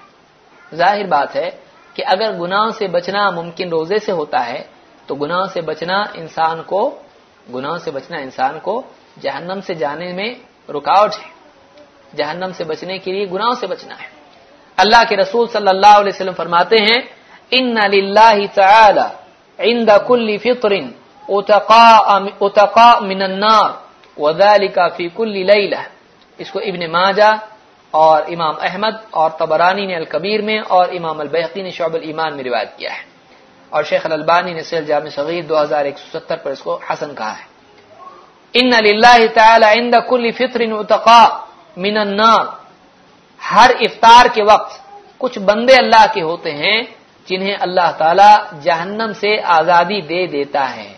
[0.75, 1.51] ظاہر بات ہے
[1.99, 4.65] کہ اگر گناہوں سے بچنا ممکن روزے سے ہوتا ہے،
[5.07, 6.99] تو گناہوں سے بچنا انسان کو
[7.55, 8.83] گناہوں سے بچنا انسان کو
[9.21, 10.35] جہنم سے جانے میں
[10.71, 11.31] رکاوٹ ہے۔
[12.17, 14.07] جہنم سے بچنے کے لیے گناہوں سے بچنا ہے۔
[14.77, 17.03] اللہ کے رسول صلی اللہ علیہ وسلم فرماتے ہیں،
[17.51, 19.09] ان للہ تعالی
[19.59, 20.73] عند كل فطر
[21.29, 23.71] اتقاء من النار
[24.21, 25.83] وذلك في كل ليله
[26.39, 27.37] اس کو ابن ماجہ
[27.91, 32.45] اور امام احمد اور تبرانی نے الکبیر میں اور امام البحقی نے شعب الایمان میں
[32.45, 33.03] روایت کیا ہے۔
[33.69, 36.81] اور شیخ البانی نے سیل جامع صغیر دو ہزار ایک سو ستر پر اس کو
[36.91, 37.45] حسن کہا ہے۔
[38.53, 41.39] ان اللہ تعالی عند کل فطر اتقا
[41.77, 42.45] من النار
[43.51, 44.81] ہر افطار کے وقت
[45.19, 46.83] کچھ بندے اللہ کے ہوتے ہیں
[47.27, 50.95] جنہیں اللہ تعالی جہنم سے آزادی دے دیتا ہے۔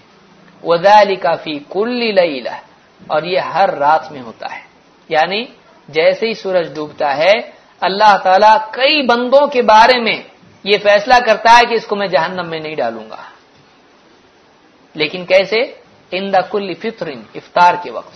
[0.65, 2.51] وذالک فی کل لیلہ
[3.07, 4.61] اور یہ ہر رات میں ہوتا ہے۔
[5.09, 5.45] یعنی
[5.93, 7.33] جیسے ہی سورج ڈوبتا ہے،
[7.81, 10.23] اللہ تعالیٰ کئی بندوں کے بارے میں
[10.65, 13.17] یہ فیصلہ کرتا ہے کہ اس کو میں جہنم میں نہیں ڈالوں گا۔
[14.95, 15.57] لیکن کیسے؟
[16.11, 18.15] ان دا کل فطرن، افطار کے وقت۔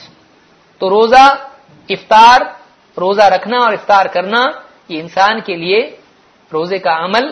[0.79, 1.35] تو روزہ
[1.89, 2.41] افطار،
[2.99, 4.47] روزہ رکھنا اور افطار کرنا،
[4.89, 5.97] یہ انسان کے لیے
[6.53, 7.31] روزے کا عمل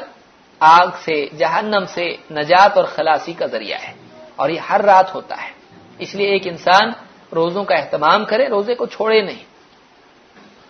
[0.60, 3.92] آگ سے، جہنم سے نجات اور خلاصی کا ذریعہ ہے۔
[4.36, 5.50] اور یہ ہر رات ہوتا ہے۔
[5.98, 6.90] اس لیے ایک انسان
[7.34, 9.51] روزوں کا اہتمام کرے، روزے کو چھوڑے نہیں۔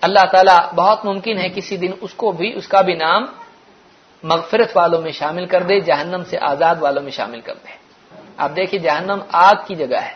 [0.02, 3.24] اللہ تعالیٰ بہت ممکن ہے کسی دن اس کو بھی اس کا بھی نام
[4.22, 7.72] مغفرت والوں میں شامل کر دے، جہنم سے آزاد والوں میں شامل کر دے۔
[8.36, 10.14] آپ دیکھیے، جہنم آگ کی جگہ ہے۔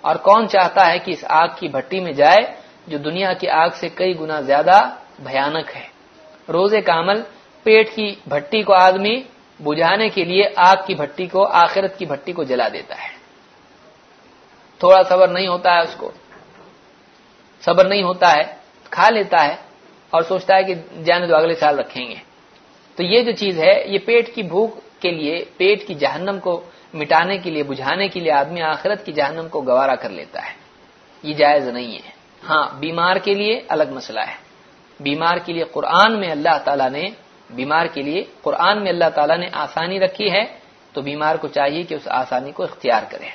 [0.00, 3.68] اور کون چاہتا ہے کہ اس آگ کی بھٹی میں جائے جو دنیا کی آگ
[3.74, 5.86] سے کئی گنا زیادہ بھیانک ہے؟
[6.52, 7.22] روزے کا عمل،
[7.62, 9.22] پیٹ کی بھٹی کو آدمی
[9.60, 13.08] بجھانے کے لیے آگ کی بھٹی کو، آخرت کی بھٹی کو جلا دیتا ہے۔
[14.78, 16.10] تھوڑا صبر نہیں ہوتا ہے اس کو۔
[17.60, 18.55] صبر نہیں ہوتا ہے۔
[18.90, 19.56] کھا لیتا ہے
[20.10, 20.74] اور سوچتا ہے کہ
[21.04, 22.14] جانے دو اگلے سال رکھیں گے۔
[22.96, 26.64] تو یہ جو چیز ہے، یہ پیٹ کی بھوک کے لیے، پیٹ کی جہنم کو
[26.94, 30.54] مٹانے کے لیے، بجھانے کے لیے آدمی آخرت کی جہنم کو گوارا کر لیتا ہے۔
[31.22, 32.10] یہ جائز نہیں ہے۔
[32.48, 34.34] ہاں بیمار کے لیے الگ مسئلہ ہے۔
[35.00, 37.08] بیمار کے لیے قرآن میں اللہ تعالیٰ نے،
[37.50, 40.44] بیمار کے لیے قرآن میں اللہ تعالیٰ نے آسانی رکھی ہے،
[40.92, 43.28] تو بیمار کو چاہیے کہ اس آسانی کو اختیار کرے۔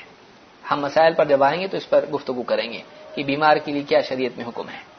[0.71, 2.81] ہم مسائل پر جب آئیں گے تو اس پر گفتگو کریں گے
[3.15, 4.90] کہ بیمار کے لیے کیا شریعت میں حکم ہے۔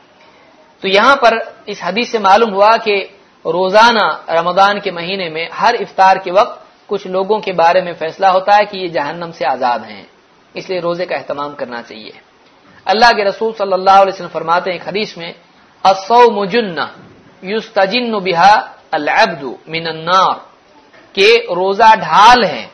[0.82, 3.04] تو یہاں پر اس حدیث سے معلوم ہوا کہ
[3.44, 8.26] روزانہ رمضان کے مہینے میں ہر افطار کے وقت کچھ لوگوں کے بارے میں فیصلہ
[8.26, 10.04] ہوتا ہے کہ یہ جہنم سے آزاد ہیں۔
[10.54, 12.10] اس لیے روزے کا اہتمام کرنا چاہیے۔
[12.84, 15.32] اللہ کے رسول صلی اللہ علیہ وسلم فرماتے ہیں ایک حدیث میں
[15.84, 16.78] اصو مجن
[17.42, 18.60] یوس تجن بہا
[18.90, 20.36] العبد من النار
[21.12, 22.66] کہ روزہ ڈھال ہے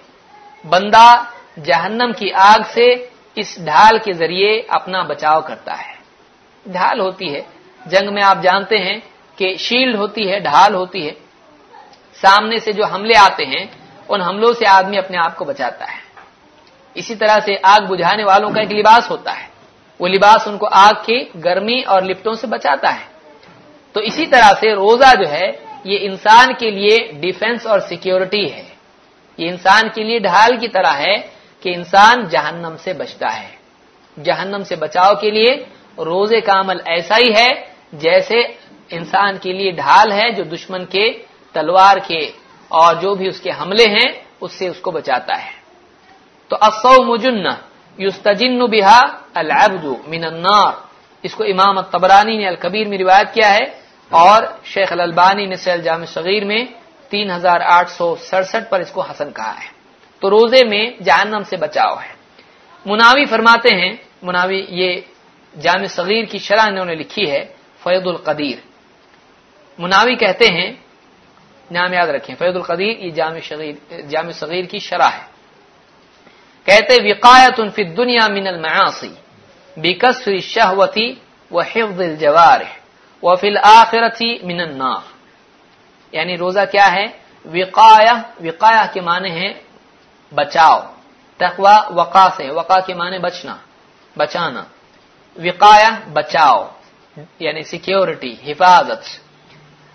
[0.64, 1.24] بندہ
[1.64, 2.86] جہنم کی آگ سے
[3.34, 5.94] اس ڈھال کے ذریعے اپنا بچاؤ کرتا ہے۔
[6.66, 7.42] ڈھال ہوتی ہے۔
[7.90, 8.98] جنگ میں آپ جانتے ہیں
[9.36, 11.12] کہ شیلڈ ہوتی ہے، ڈھال ہوتی ہے،
[12.20, 13.66] سامنے سے جو حملے آتے ہیں،
[14.08, 16.08] ان حملوں سے آدمی اپنے آپ کو بچاتا ہے۔
[16.94, 19.48] اسی طرح سے آگ بجھانے والوں کا ایک لباس ہوتا ہے۔
[19.98, 23.04] وہ لباس ان کو آگ کی گرمی اور لپٹوں سے بچاتا ہے۔
[23.92, 25.50] تو اسی طرح سے روزہ جو ہے،
[25.84, 28.62] یہ انسان کے لیے ڈیفenس اور سیکیورٹی ہے۔
[29.36, 31.16] یہ انسان کے لیے ڈھال کی طرح ہے
[31.60, 33.48] کہ انسان جہنم سے بچتا ہے۔
[34.22, 35.56] جہنم سے بچاؤ کے لیے
[35.98, 38.38] روزے کا عمل ایسا ہی ہے جیسے
[38.90, 41.22] انسان کے لیے ڈھال ہے جو دشمن کے
[41.52, 42.30] تلوار کے
[42.68, 45.50] اور جو بھی اس کے حملے ہیں، اس سے اس کو بچاتا ہے۔
[46.48, 47.44] تو اصو مجن
[47.98, 49.00] یوستجن بہا
[49.34, 50.72] العبد من النار۔
[51.22, 53.64] اس کو امام الطبرانی نے الکبیر میں روایت کیا ہے
[54.08, 56.64] اور شیخ الالبانی نے سیل جامع صغیر میں
[57.08, 59.68] تین ہزار آٹھ سو سڑسٹھ پر اس کو حسن کہا ہے۔
[60.20, 62.12] تو روزے میں جہنم سے بچاؤ ہے۔
[62.86, 65.00] مناوی فرماتے ہیں، مناوی یہ
[65.60, 67.44] جامع صغیر کی شرح انہوں نے لکھی ہے۔
[67.88, 68.58] فید القدیر۔
[69.78, 70.70] مناوی کہتے ہیں،
[71.70, 75.24] نام یاد رکھیں فید القدیر یہ جامع صغیر جامع صغیر کی شرح ہے۔
[76.64, 79.14] کہتے وقایت فی الدنیا من المعاصی
[79.76, 81.08] بکسر شہوتی الشہوتی
[81.50, 82.72] وحفظ الجوارح
[83.22, 85.04] وفی الآخرتی من النار۔
[86.12, 87.06] یعنی روزہ کیا ہے؟
[87.44, 88.16] وقایہ
[88.46, 89.50] وقایہ کے معنی ہے
[90.34, 90.78] بچاؤ،
[91.36, 93.56] تقوی وقا سے وقا کے معنی بچنا،
[94.16, 94.62] بچانا۔
[95.36, 96.60] وقایہ، بچاؤ۔
[97.38, 99.02] یعنی سیکیورٹی حفاظت.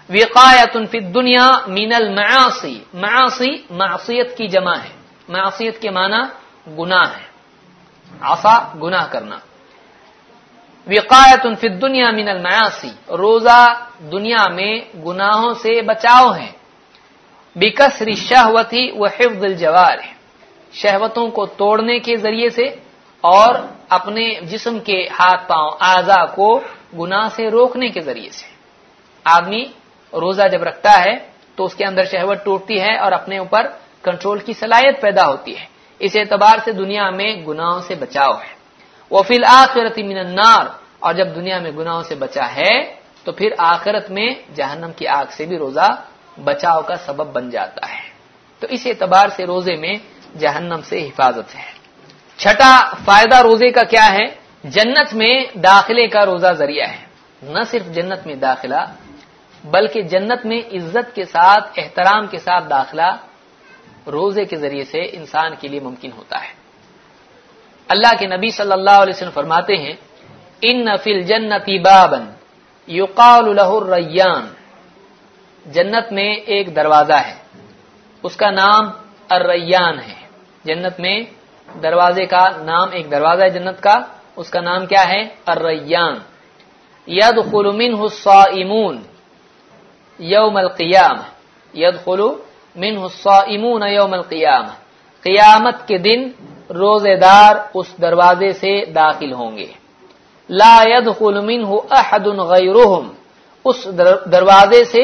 [0.09, 4.93] وقایت فی الدنیا من المعاصی معاصی معصیت کی جمع ہے.
[5.29, 6.21] معصیت کے معنی
[6.77, 7.25] گناہ ہے.
[8.33, 9.37] آسا گناہ کرنا.
[10.87, 12.93] وقایت فی الدنیا من المعاصی
[13.23, 13.61] روزہ
[14.11, 14.73] دنیا میں
[15.05, 16.51] گناہوں سے بچاؤ ہے.
[17.55, 19.97] بکسر شہوتی و حفظ الجوار
[20.73, 22.65] شہوتوں کو توڑنے کے ذریعے سے
[23.23, 23.51] اور
[23.97, 26.49] اپنے جسم کے ہاتھ پاؤں اعضا کو
[26.99, 28.45] گناہ سے روکنے کے ذریعے سے۔
[29.23, 29.63] آدمی
[30.13, 31.17] روزہ جب رکھتا ہے
[31.55, 33.67] تو اس کے اندر شہوت ٹوٹتی ہے اور اپنے اوپر
[34.01, 35.65] کنٹرول کی صلاحیت پیدا ہوتی ہے۔
[35.99, 38.53] اس اعتبار سے دنیا میں گناہوں سے بچاؤ ہے۔
[39.09, 40.65] وہ فی الآخرت من النار۔
[40.99, 45.25] اور جب دنیا میں گناہوں سے بچا ہے تو پھر آخرت میں جہنم کی آگ
[45.31, 45.87] سے بھی روزہ
[46.43, 48.09] بچاؤ کا سبب بن جاتا ہے۔
[48.59, 49.93] تو اس اعتبار سے روزے میں
[50.39, 51.71] جہنم سے حفاظت ہے۔
[52.37, 57.05] چھٹا فائدہ روزے کا کیا ہے؟ جنت میں داخلے کا روزہ ذریعہ ہے۔
[57.41, 58.81] نہ صرف جنت میں داخلہ،
[59.63, 63.15] بلکہ جنت میں عزت کے ساتھ، احترام کے ساتھ داخلہ
[64.07, 66.53] روزے کے ذریعے سے انسان کے لیے ممکن ہوتا ہے۔
[67.87, 69.93] اللہ کے نبی صلی اللہ علیہ وسلم فرماتے ہیں،
[70.61, 72.25] ان نفل جنتی بابن
[72.87, 74.53] یوقال الریان
[75.65, 77.33] جنت میں ایک دروازہ ہے۔
[78.23, 78.91] اس کا نام
[79.29, 80.27] الریان ہے۔
[80.63, 81.21] جنت میں
[81.83, 83.99] دروازے کا نام ایک دروازہ ہے، جنت کا
[84.35, 86.15] اس کا نام کیا ہے؟ الریان
[87.07, 88.95] ید خلومن حسمون
[90.19, 91.17] یوم القیام
[91.73, 92.29] ید خلو
[92.75, 94.65] من حسمون یوم القیام
[95.23, 96.21] قیامت کے دن
[96.73, 99.71] روزے دار اس دروازے سے داخل ہوں گے.
[100.49, 103.05] لا يدخل منه احد غيرهم.
[103.65, 103.79] اس
[104.31, 105.03] دروازے سے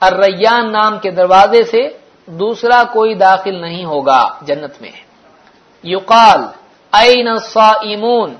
[0.00, 1.82] الریان نام کے دروازے سے
[2.26, 4.94] دوسرا کوئی داخل نہیں ہوگا جنت میں.
[5.84, 6.40] یقال
[6.92, 8.30] این الصائمون؟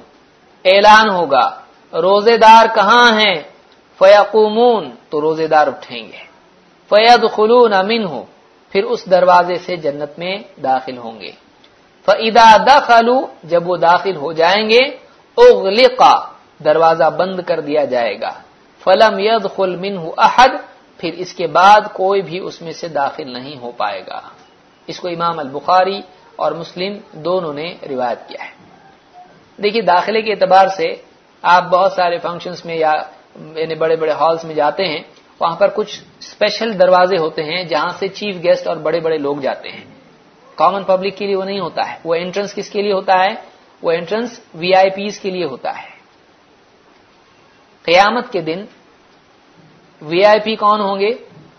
[0.65, 1.51] اعلان ہوگا
[1.93, 3.43] روزے دار کہاں ہیں؟
[3.99, 6.33] فیقومون، تو روزے دار اٹھیں گے۔
[6.89, 8.19] فیدخلون منه
[8.71, 11.31] پھر اس دروازے سے جنت میں داخل ہوں گے۔
[12.05, 14.81] فَإِذَا دَخَلُوا، جب وہ داخل ہو جائیں گے
[15.39, 16.33] اغلقا
[16.65, 18.31] دروازہ بند کر دیا جائے گا۔
[18.85, 20.49] فلم يدخل منه احد،
[20.99, 24.21] پھر اس کے بعد کوئی بھی اس میں سے داخل نہیں ہو پائے گا۔
[24.87, 26.01] اس کو امام البخاری
[26.37, 28.62] اور مسلم دونوں نے روایت کیا ہے۔
[29.57, 30.95] دیکھیے داخلے کے اعتبار سے
[31.43, 32.93] آپ بہت سارے فنکشنز میں یا
[33.37, 35.03] یعنی بڑے بڑے ہالز میں جاتے ہیں،
[35.41, 39.37] وہاں پر کچھ اسپیشل دروازے ہوتے ہیں جہاں سے چیف گیسٹ اور بڑے بڑے لوگ
[39.37, 39.85] جاتے ہیں۔
[40.55, 43.35] کامن پبلک کے لیے وہ نہیں ہوتا ہے، وہ انٹرنس کس کے لیے ہوتا ہے؟
[43.83, 45.89] وہ انٹرنس وی آئی پیز کے لیے ہوتا ہے۔
[47.83, 48.65] قیامت کے دن
[50.03, 51.11] وی آئی پی کون ہوں گے؟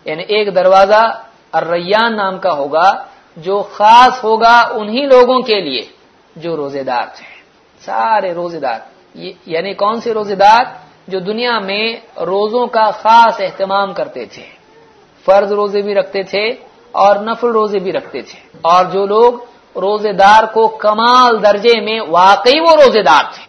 [0.04, 1.22] یعنی ایک دروازہ
[1.52, 3.04] الریان نام کا ہوگا،
[3.36, 5.82] جو خاص ہوگا انہی لوگوں کے لیے
[6.36, 7.33] جو روزے دار تھے۔
[7.84, 8.80] سارے روزے دار
[9.54, 10.62] یعنی کون سے روزے دار
[11.10, 11.86] جو دنیا میں
[12.30, 14.46] روزوں کا خاص اہتمام کرتے تھے.
[15.26, 16.44] فرض روزے بھی رکھتے تھے
[17.02, 18.38] اور نفل روزے بھی رکھتے تھے.
[18.70, 19.32] اور جو لوگ
[19.76, 23.44] روزے دار کو کمال درجے میں واقعی وہ روزے دار تھے.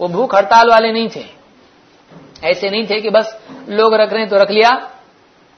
[0.00, 1.26] وہ بھوک ہڑتال والے نہیں تھے.
[2.48, 3.26] ایسے نہیں تھے کہ بس
[3.78, 4.72] لوگ رکھ رہے تو رکھ لیا.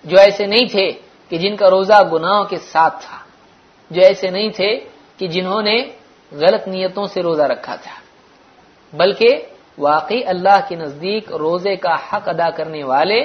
[0.05, 0.87] جو ایسے نہیں تھے
[1.31, 3.19] کہ جن کا روزہ گناہوں کے ساتھ تھا.
[3.91, 4.71] جو ایسے نہیں تھے
[5.19, 5.77] کہ جنہوں نے
[6.33, 8.01] غلط نیتوں سے روزہ رکھا تھا۔
[8.97, 9.29] بلکہ
[9.79, 13.21] واقعی اللہ کے نزدیک روزے کا حق ادا کرنے والے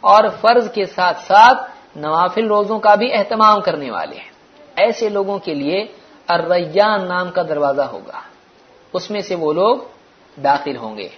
[0.00, 4.30] اور فرض کے ساتھ ساتھ نوافل روزوں کا بھی اہتمام کرنے والے ہیں۔
[4.76, 5.86] ایسے لوگوں کے لیے
[6.28, 8.20] الریان نام کا دروازہ ہوگا۔
[8.92, 9.76] اس میں سے وہ لوگ
[10.44, 11.08] داخل ہوں گے۔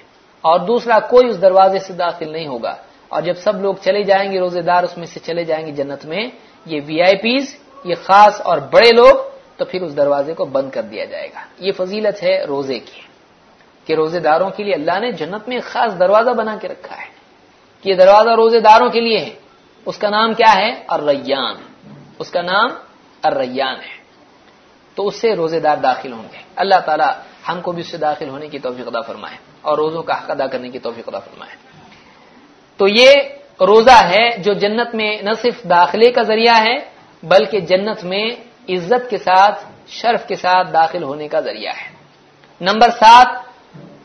[0.40, 2.74] اور دوسرا، کوئی اس دروازے سے داخل نہیں ہوگا۔
[3.08, 5.72] اور جب سب لوگ چلے جائیں گے، روزے دار اس میں سے چلے جائیں گے
[5.72, 6.28] جنت میں،
[6.66, 10.70] یہ وی آئی پیز یہ خاص اور بڑے لوگ تو پھر اس دروازے کو بند
[10.70, 13.00] کر دیا جائے گا۔ یہ فضیلت ہے روزے کی،
[13.84, 17.12] کہ روزے داروں کے لیے اللہ نے جنت میں خاص دروازہ بنا کے رکھا ہے۔
[17.82, 19.34] کہ یہ دروازہ روزے داروں کے لیے ہے۔
[19.86, 21.54] اس کا نام کیا ہے؟ الریان۔
[22.18, 22.70] اس کا نام
[23.22, 24.02] الریان ہے۔
[24.94, 27.96] تو اس سے روزے دار داخل ہوں گے۔ اللہ تعالی ہم کو بھی اس سے
[27.96, 31.18] داخل ہونے کی توفیق ادا فرمائے اور روزوں کا حق ادا کرنے کی توفیق ادا
[31.18, 31.56] فرمائے۔
[32.76, 33.12] تو یہ
[33.60, 36.78] روزہ ہے جو جنت میں نہ صرف داخلے کا ذریعہ ہے،
[37.22, 38.30] بلکہ جنت میں
[38.68, 41.96] عزت کے ساتھ، شرف کے ساتھ داخل ہونے کا ذریعہ ہے۔
[42.60, 43.26] نمبر سات،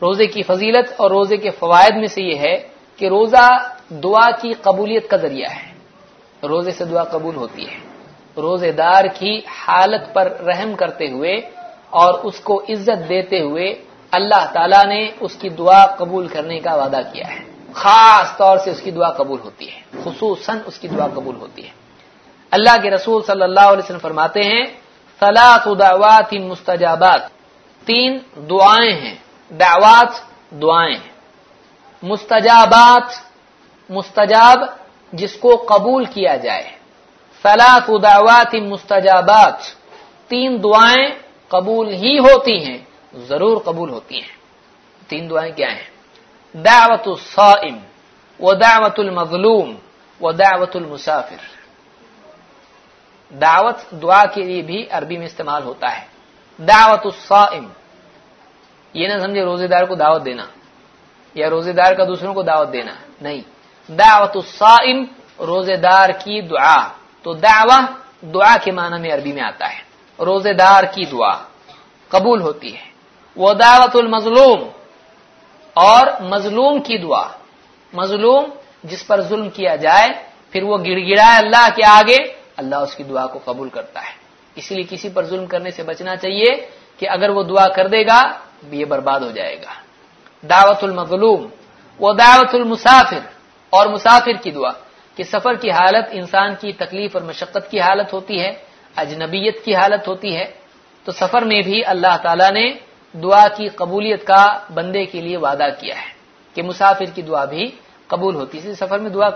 [0.02, 4.52] روزے کی فضیلت اور روزے کے فوائد میں سے یہ ہے کہ روزہ دعا کی
[4.52, 5.72] قبولیت کا ذریعہ ہے۔
[6.48, 7.78] روزے سے دعا قبول ہوتی ہے۔
[8.36, 11.36] روزے دار کی حالت پر رحم کرتے ہوئے
[11.90, 16.74] اور اس کو عزت دیتے ہوئے اللہ تعالیٰ نے اس کی دعا قبول کرنے کا
[16.74, 20.88] وعدہ کیا ہے۔ خاص طور سے اس کی دعا قبول ہوتی ہے۔ خصوصاً اس کی
[20.88, 21.87] دعا قبول ہوتی ہے۔
[22.50, 24.64] اللہ کے رسول صلی اللہ علیہ وسلم فرماتے ہیں
[25.20, 27.20] سلاط دعوات مستجابات۔
[27.86, 29.14] تین دعائیں ہیں۔
[29.50, 30.08] دعوات
[30.50, 30.98] دعائیں
[32.02, 33.14] مستجابات،
[33.90, 34.58] مستجاب
[35.12, 36.70] جس کو قبول کیا جائے۔
[37.42, 39.54] سلاط دعوات مستجابات۔
[40.28, 41.08] تین دعائیں
[41.48, 42.78] قبول ہی ہوتی ہیں،
[43.14, 44.38] ضرور قبول ہوتی ہیں۔
[45.08, 45.90] تین دعائیں کیا ہیں؟
[46.52, 47.78] دعوت الصائم
[48.40, 49.74] و دعوت المظلوم
[50.20, 51.57] و دعوت المسافر۔
[53.30, 56.04] دعوت دعا کے لیے بھی عربی میں استعمال ہوتا ہے.
[56.58, 57.66] دعوت الصائم.
[58.94, 60.46] یہ نہ سمجھے روزے دار کو دعوت دینا
[61.34, 62.94] یا روزے دار کا دوسروں کو دعوت دینا.
[63.20, 63.42] نہیں.
[63.88, 65.04] دعوت الصائم
[65.38, 66.88] روزے دار کی دعا.
[67.22, 67.84] تو دعوت
[68.34, 69.80] دعا کے معنی میں عربی میں آتا ہے.
[70.18, 71.34] روزے دار کی دعا
[72.08, 72.86] قبول ہوتی ہے.
[73.36, 74.60] وہ دعوت المظلوم.
[75.74, 77.26] اور مظلوم کی دعا.
[77.92, 78.44] مظلوم
[78.84, 80.08] جس پر ظلم کیا جائے،
[80.50, 84.14] پھر وہ گڑ گڑائے اللہ کے آگے اللہ اس کی دعا کو قبول کرتا ہے۔
[84.54, 86.50] اسی لیے کسی پر ظلم کرنے سے بچنا چاہیے
[86.98, 88.22] کہ اگر وہ دعا کر دے گا،
[88.72, 89.72] یہ برباد ہو جائے گا۔
[90.42, 91.46] دعوت المظلوم
[91.98, 93.18] وہ دعوت المسافر
[93.70, 94.72] اور مسافر کی دعا
[95.14, 98.52] کہ سفر کی حالت انسان کی تکلیف اور مشقت کی حالت ہوتی ہے،
[98.96, 100.44] اجنبیت کی حالت ہوتی ہے،
[101.04, 102.66] تو سفر میں بھی اللہ تعالیٰ نے
[103.18, 106.10] دعا کی قبولیت کا بندے کے لیے وعدہ کیا ہے
[106.54, 107.70] کہ مسافر کی دعا بھی
[108.06, 109.28] قبول ہوتی ہے۔ سفر میں دعا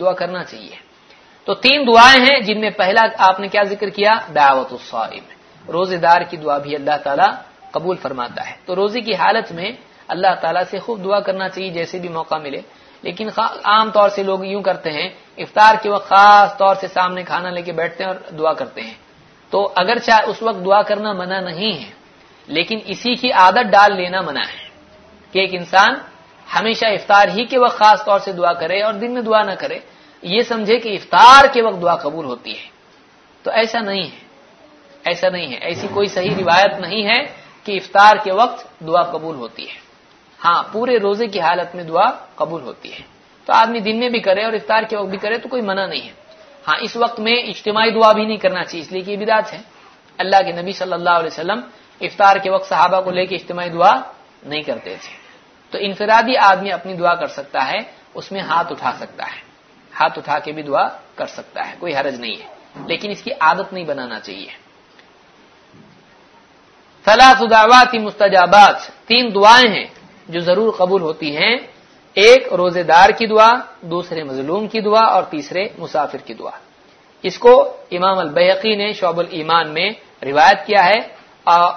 [0.00, 0.89] دعا کرنا چاہیے۔
[1.44, 5.24] تو تین دعائیں ہیں جن میں پہلا آپ نے کیا ذکر کیا؟ دعوت الصائم.
[5.70, 7.32] روزے دار کی دعا بھی اللہ تعالیٰ
[7.70, 9.72] قبول فرماتا ہے۔ تو روزے کی حالت میں
[10.08, 12.60] اللہ تعالیٰ سے خوب دعا کرنا چاہیے جیسے بھی موقع ملے۔
[13.02, 13.28] لیکن
[13.64, 17.50] عام طور سے لوگ یوں کرتے ہیں، افطار کے وقت خاص طور سے سامنے کھانا
[17.50, 18.94] لے کے بیٹھتے ہیں اور دعا کرتے ہیں۔
[19.50, 21.90] تو اگر چاہے اس وقت دعا کرنا منع نہیں ہے،
[22.46, 24.68] لیکن اسی کی عادت ڈال لینا منع ہے
[25.32, 25.94] کہ ایک انسان
[26.58, 29.52] ہمیشہ افطار ہی کے وقت خاص طور سے دعا کرے اور دن میں دعا نہ
[29.58, 29.78] کرے۔
[30.22, 32.68] یہ سمجھے کہ افطار کے وقت دعا قبول ہوتی ہے۔
[33.42, 34.18] تو ایسا نہیں ہے۔
[35.04, 37.24] ایسا نہیں ہے۔ ایسی کوئی صحیح روایت نہیں ہے
[37.64, 39.74] کہ افطار کے وقت دعا قبول ہوتی ہے۔
[40.44, 43.00] ہاں پورے روزے کی حالت میں دعا قبول ہوتی ہے۔
[43.44, 45.86] تو آدمی دن میں بھی کرے اور افطار کے وقت بھی کرے تو کوئی منع
[45.86, 46.12] نہیں ہے۔
[46.68, 49.52] ہاں اس وقت میں اجتماعی دعا بھی نہیں کرنا چاہیے، اس لیے کہ یہ بدعت
[49.52, 49.58] ہے۔
[50.18, 51.60] اللہ کے نبی صلی اللہ علیہ وسلم
[52.00, 54.00] افطار کے وقت صحابہ کو لے کے اجتماعی دعا
[54.42, 55.16] نہیں کرتے تھے۔
[55.70, 57.78] تو انفرادی آدمی اپنی دعا کر سکتا ہے،
[58.14, 59.49] اس میں ہاتھ اٹھا سکتا ہے۔
[60.00, 62.48] ہاتھ اٹھا کے بھی دعا کر سکتا ہے، کوئی حرج نہیں ہے۔
[62.86, 64.52] لیکن اس کی عادت نہیں بنانا چاہیے۔
[67.04, 69.88] ثلاث دعوات مستجابات، تین دعائیں ہیں
[70.28, 71.56] جو ضرور قبول ہوتی ہیں۔
[72.14, 76.56] ایک روزے دار کی دعا، دوسرے، مظلوم کی دعا، اور تیسرے، مسافر کی دعا۔
[77.22, 79.90] اس کو امام البحقی نے شعب الایمان میں
[80.22, 81.00] روایت کیا ہے،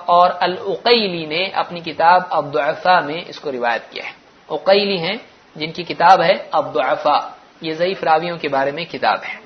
[0.05, 4.13] اور العقیلی نے اپنی کتاب عبدالفا میں اس کو روایت کیا ہے۔
[4.49, 5.17] عقیلی ہیں،
[5.55, 7.17] جن کی کتاب ہے عبدالفا
[7.64, 9.40] یہ ضعیف راویوں کے بارے میں کتاب ہے۔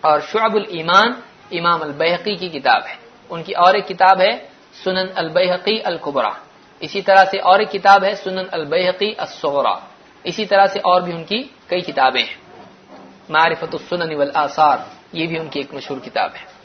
[0.00, 1.12] اور شعب الایمان
[1.50, 2.94] امام البحقی کی کتاب ہے۔
[3.28, 4.48] ان کی اور ایک کتاب ہے
[4.84, 6.28] سنن البحقی القبرا
[6.80, 9.74] اسی طرح سے اور ایک کتاب ہے سنن البحقی الصغرا۔
[10.24, 12.34] اسی طرح سے اور بھی ان کی کئی کتابیں ہیں۔
[13.28, 14.76] معرفت السنن والآثار،
[15.12, 16.62] یہ بھی ان کی ایک مشہور کتاب ہے۔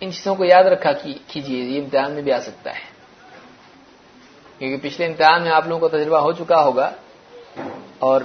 [0.00, 0.92] ان چیزوں کو یاد رکھا
[1.26, 2.98] کیجیے یہ امتحان میں بھی آ سکتا ہے۔
[4.58, 6.90] کیونکہ پچھلے امتحان میں آپ لوگوں کو تجربہ ہو چکا ہوگا۔
[7.98, 8.20] اور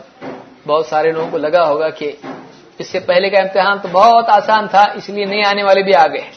[0.68, 2.12] بہت سارے لوگوں کو لگا ہوگا کہ
[2.78, 5.96] اس سے پہلے کا امتحان تو بہت آسان تھا، اس لیے نہیں آنے والے بھی
[5.96, 6.30] آ گئے۔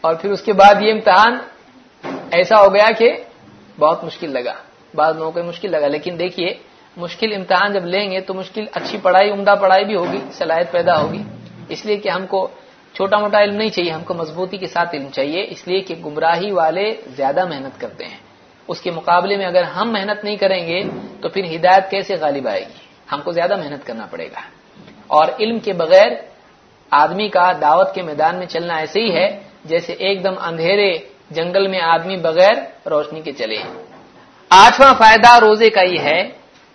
[0.00, 1.38] اور پھر اس کے بعد یہ امتحان
[2.30, 3.12] ایسا ہو گیا کہ
[3.78, 4.54] بہت مشکل لگا۔
[4.94, 6.54] بعض لوگوں کو مشکل لگا، لیکن دیکھیے،
[6.96, 11.00] مشکل امتحان جب لیں گے تو مشکل اچھی پڑھائی، عمدہ پڑھائی بھی ہوگی، صلاحیت پیدا
[11.00, 11.22] ہوگی۔
[11.68, 12.48] اس لیے کہ ہم کو
[12.94, 15.94] چھوٹا موٹا علم نہیں چاہیے، ہم کو مضبوطی کے ساتھ علم چاہیے۔ اس لیے کہ
[15.94, 18.29] گمراہی والے زیادہ محنت کرتے ہیں۔
[18.70, 20.82] اس کے مقابلے میں اگر ہم محنت نہیں کریں گے
[21.22, 22.78] تو پھر ہدایت کیسے غالب آئے گی؟
[23.12, 24.40] ہم کو زیادہ محنت کرنا پڑے گا۔
[25.06, 26.12] اور علم کے بغیر
[26.90, 30.98] آدمی کا دعوت کے میدان میں چلنا ایسے ہی ہے جیسے ایک دم اندھیرے
[31.30, 33.62] جنگل میں آدمی بغیر روشنی کے چلے۔
[34.48, 36.28] آٹھواں فائدہ روزے کا یہ ہے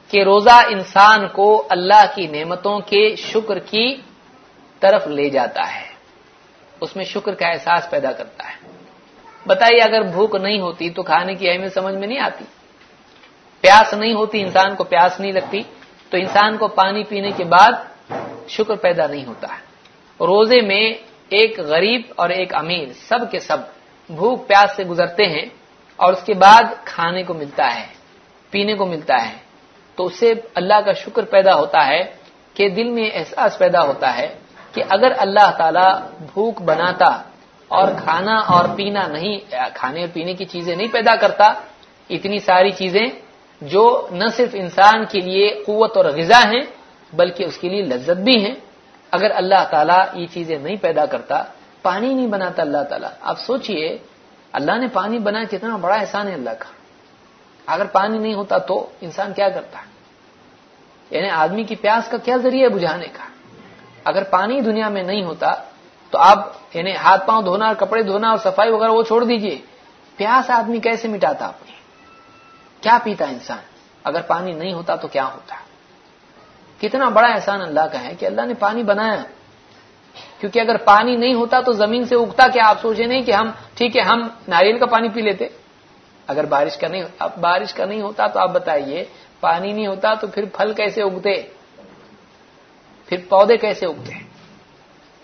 [0.09, 3.95] کہ روزہ انسان کو اللہ کی نعمتوں کے شکر کی
[4.79, 5.87] طرف لے جاتا ہے۔
[6.81, 8.64] اس میں شکر کا احساس پیدا کرتا ہے۔
[9.47, 12.45] بتائیے اگر بھوک نہیں ہوتی تو کھانے کی اہمیت سمجھ میں نہیں آتی۔
[13.61, 15.61] پیاس نہیں ہوتی، انسان کو پیاس نہیں لگتی۔
[16.09, 17.71] تو انسان کو پانی پینے کے بعد
[18.47, 19.59] شکر پیدا نہیں ہوتا ہے۔
[20.25, 20.93] روزے میں
[21.29, 23.57] ایک غریب اور ایک امیر سب کے سب
[24.09, 25.45] بھوک پیاس سے گزرتے ہیں
[25.95, 27.85] اور اس کے بعد کھانے کو ملتا ہے،
[28.49, 29.37] پینے کو ملتا ہے۔
[29.95, 32.01] تو اس سے اللہ کا شکر پیدا ہوتا ہے
[32.53, 34.35] کہ دل میں احساس پیدا ہوتا ہے
[34.73, 37.21] کہ اگر اللہ تعالی بھوک بناتا
[37.67, 39.39] اور کھانا اور پینا نہیں،
[39.73, 41.53] کھانے اور پینے کی چیزیں نہیں پیدا کرتا،
[42.09, 43.07] اتنی ساری چیزیں
[43.61, 46.61] جو نہ صرف انسان کے لیے قوت اور غذا ہیں،
[47.13, 48.55] بلکہ اس کے لیے لذت بھی ہیں۔
[49.11, 51.43] اگر اللہ تعالیٰ یہ چیزیں نہیں پیدا کرتا،
[51.81, 53.97] پانی نہیں بناتا اللہ تعالیٰ۔ آپ سوچئے،
[54.51, 56.65] اللہ نے پانی بنایا، کتنا بڑا احسان ہے اللہ کا۔
[57.65, 59.79] اگر پانی نہیں ہوتا تو انسان کیا کرتا؟
[61.09, 63.23] یعنی آدمی کی پیاس کا کیا ذریعہ بجھانے کا؟
[64.03, 65.55] اگر پانی دنیا میں نہیں ہوتا
[66.15, 69.61] تو آپ یعنی ہاتھ پاؤں دھونا اور کپڑے دھونا اور صفائی وغیرہ وہ چھوڑ دیجیے۔
[70.15, 71.71] پیاس آدمی کیسے مٹاتا اپنی
[72.81, 73.57] کیا پیتا انسان؟
[74.03, 75.55] اگر پانی نہیں ہوتا تو کیا ہوتا؟
[76.81, 79.23] کتنا بڑا احسان اللہ کا ہے کہ اللہ نے پانی بنایا۔
[80.39, 83.51] کیونکہ اگر پانی نہیں ہوتا تو زمین سے اگتا کیا؟ آپ سوچے نہیں کہ ہم،
[83.73, 85.47] ٹھیک ہے، ہم ناریل کا پانی پی لیتے۔
[86.27, 89.05] اگر بارش کا نہیں، اب بارش کا نہیں ہوتا تو آپ بتائیے،
[89.39, 91.43] پانی نہیں ہوتا تو پھر پھل کیسے اگتے؟
[93.05, 94.24] پھر پودے کیسے اگتے؟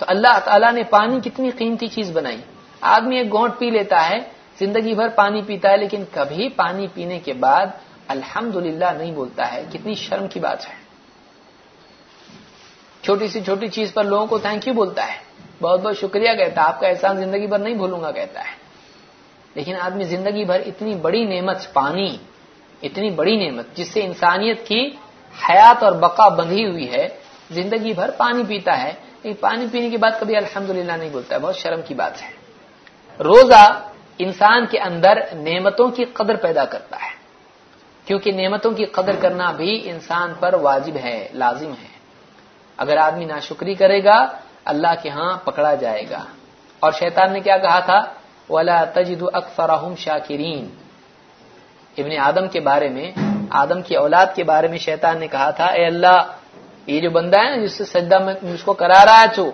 [0.02, 2.38] تو اللہ تعالیٰ نے پانی کتنی قیمتی چیز بنائی۔
[2.82, 4.20] آدمی ایک گونٹ پی لیتا ہے،
[4.60, 7.66] زندگی بھر پانی پیتا ہے، لیکن کبھی پانی پینے کے بعد
[8.08, 10.74] الحمد نہیں بولتا ہے۔ کتنی شرم کی بات ہے۔
[13.02, 15.18] چھوٹی سی چھوٹی چیز پر لوگوں کو تھینک یو بولتا ہے۔
[15.62, 18.56] بہت بہت شکریہ کہتا ہے۔ آپ کا احسان زندگی بھر نہیں بھولوں گا کہتا ہے۔
[19.56, 22.18] لیکن آدمی زندگی بھر اتنی بڑی نعمت، پانی،
[22.82, 24.90] اتنی بڑی نعمت، جس سے انسانیت کی
[25.50, 27.10] حیات اور بقا بندھی ہوئی ہے،
[27.52, 31.56] زندگی بھر پانی پیتا ہے۔ پانی پینے کے بعد کبھی الحمدللہ نہیں بولتا ہے، بہت
[31.56, 32.30] شرم کی بات ہے۔
[33.24, 33.82] روزہ
[34.18, 37.12] انسان کے اندر نعمتوں کی قدر پیدا کرتا ہے۔
[38.06, 42.00] کیونکہ نعمتوں کی قدر کرنا بھی انسان پر واجب ہے، لازم ہے۔
[42.78, 44.28] اگر آدمی ناشکری کرے گا،
[44.66, 46.26] اللہ کے ہاں پکڑا جائے گا۔
[46.80, 48.00] اور شیطان نے کیا کہا تھا؟
[48.50, 50.70] ولا تجد اکثرهم شاکرین
[51.98, 53.12] ابن آدم کے بارے میں،
[53.50, 56.22] آدم کی اولاد کے بارے میں شیطان نے کہا تھا، اے اللہ
[56.88, 59.52] یہ جو بندہ ہے نا جس سے سجدہ میں اس کو کرا رہا ہے تو،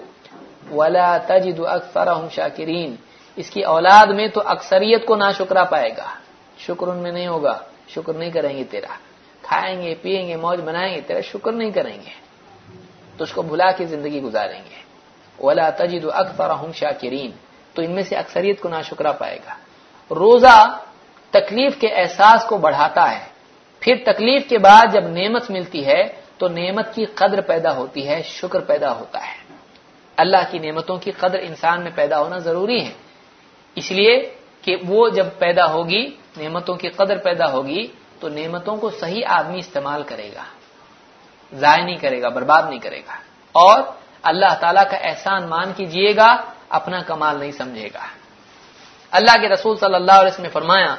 [0.71, 2.95] ولا تجد اکثرهم شاکرین
[3.35, 6.05] اس کی اولاد میں تو اکثریت کو نہ شکرا پائے گا۔
[6.57, 8.97] شکر ان میں نہیں ہوگا، شکر نہیں کریں گے تیرا۔
[9.41, 12.27] کھائیں گے، پیئیں گے، موج بنائیں گے، تیرا شکر نہیں کریں گے۔
[13.17, 14.87] تو اس کو بھلا کے زندگی گزاریں گے۔
[15.45, 17.31] ولا تجد اکثرهم شاکرین
[17.73, 19.53] تو ان میں سے اکثریت کو نہ شکرا پائے گا۔
[20.15, 20.79] روزہ
[21.31, 23.25] تکلیف کے احساس کو بڑھاتا ہے۔
[23.79, 28.21] پھر تکلیف کے بعد جب نعمت ملتی ہے تو نعمت کی قدر پیدا ہوتی ہے،
[28.25, 29.53] شکر پیدا ہوتا ہے۔
[30.17, 32.91] اللہ کی نعمتوں کی قدر انسان میں پیدا ہونا ضروری ہے۔
[33.75, 37.87] اس لیے کہ وہ جب پیدا ہوگی، نعمتوں کی قدر پیدا ہوگی،
[38.19, 40.43] تو نعمتوں کو صحیح آدمی استعمال کرے گا۔
[41.53, 43.17] ضائع نہیں کرے گا، برباد نہیں کرے گا۔
[43.51, 43.79] اور
[44.21, 46.37] اللہ تعالی کا احسان مان کیجیے گا،
[46.69, 48.07] اپنا کمال نہیں سمجھے گا۔
[49.11, 50.95] اللہ کے رسول صلی اللہ علیہ وسلم نے فرمایا،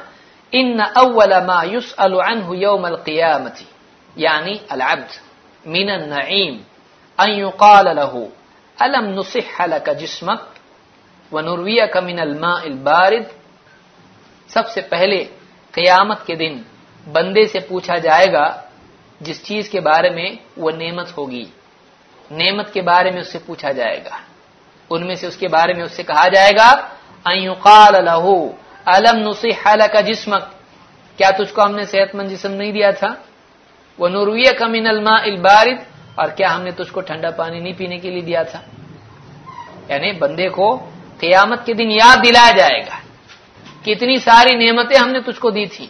[0.51, 3.61] ان اول ما يسأل عنه يوم القيامه
[4.15, 5.28] یعنی العبد۔
[5.65, 6.55] من النعیم
[7.19, 8.29] ان يقال له
[8.77, 10.41] الم نصح لك جسمك
[11.31, 13.25] ونرويك من الماء البارد؟
[14.49, 15.23] سب سے پہلے
[15.71, 16.61] قیامت کے دن
[17.11, 18.47] بندے سے پوچھا جائے گا،
[19.21, 21.45] جس چیز کے بارے میں وہ نعمت ہوگی،
[22.31, 24.17] نعمت کے بارے میں اس سے پوچھا جائے گا۔
[24.89, 26.69] ان میں سے اس کے بارے میں اس سے کہا جائے گا
[27.61, 28.25] قال له
[28.85, 30.43] الم نصح لك جسمك؟
[31.17, 33.11] کیا تجھ کو ہم نے صحت مند جسم نہیں دیا تھا؟
[33.99, 35.77] وہ نورویہ کا من الماء البارد،
[36.15, 38.61] اور کیا ہم نے تجھ کو ٹھنڈا پانی نہیں پینے کے لیے دیا تھا؟
[39.89, 40.67] یعنی بندے کو
[41.19, 42.97] قیامت کے دن یاد دلایا جائے گا
[43.83, 45.87] کتنی ساری نعمتیں ہم نے تجھ کو دی تھی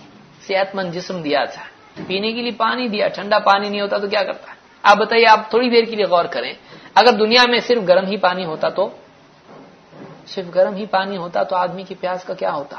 [0.47, 1.63] صحت مند جسم دیا تھا،
[2.07, 4.47] پینے کے لیے پانی دیا، ٹھنڈا پانی نہیں ہوتا تو کیا کرتا؟
[4.83, 6.53] آپ بتائیے، آپ تھوڑی دیر کے لیے غور کریں،
[6.95, 8.85] اگر دنیا میں صرف گرم ہی پانی ہوتا تو؟
[10.33, 12.77] صرف گرم ہی پانی ہوتا تو آدمی کی پیاس کا کیا ہوتا؟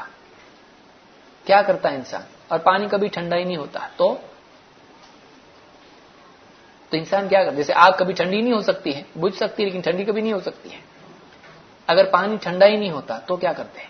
[1.45, 4.07] کیا کرتا انسان؟ اور پانی کبھی ٹھنڈا ہی نہیں ہوتا، تو؟
[6.91, 9.67] تو انسان کیا کرتا جیسے آگ کبھی ٹھنڈی نہیں ہو سکتی ہے، بجھ سکتی ہے،
[9.67, 10.77] لیکن ٹھنڈی کبھی نہیں ہو سکتی ہے۔
[11.87, 13.87] اگر پانی ٹھنڈا ہی نہیں ہوتا تو کیا کرتے ہیں؟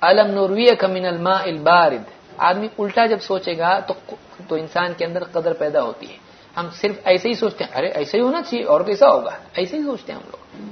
[0.00, 2.02] الم نوروی کمن الما البارد؟
[2.36, 4.14] آدمی الٹا جب سوچے گا تو
[4.48, 6.16] تو انسان کے اندر قدر پیدا ہوتی ہے۔
[6.56, 9.76] ہم صرف ایسے ہی سوچتے ہیں، ارے ایسے ہی ہونا چاہیے، اور کیسا ہوگا؟ ایسے
[9.76, 10.68] ہی سوچتے ہیں ہم لوگ۔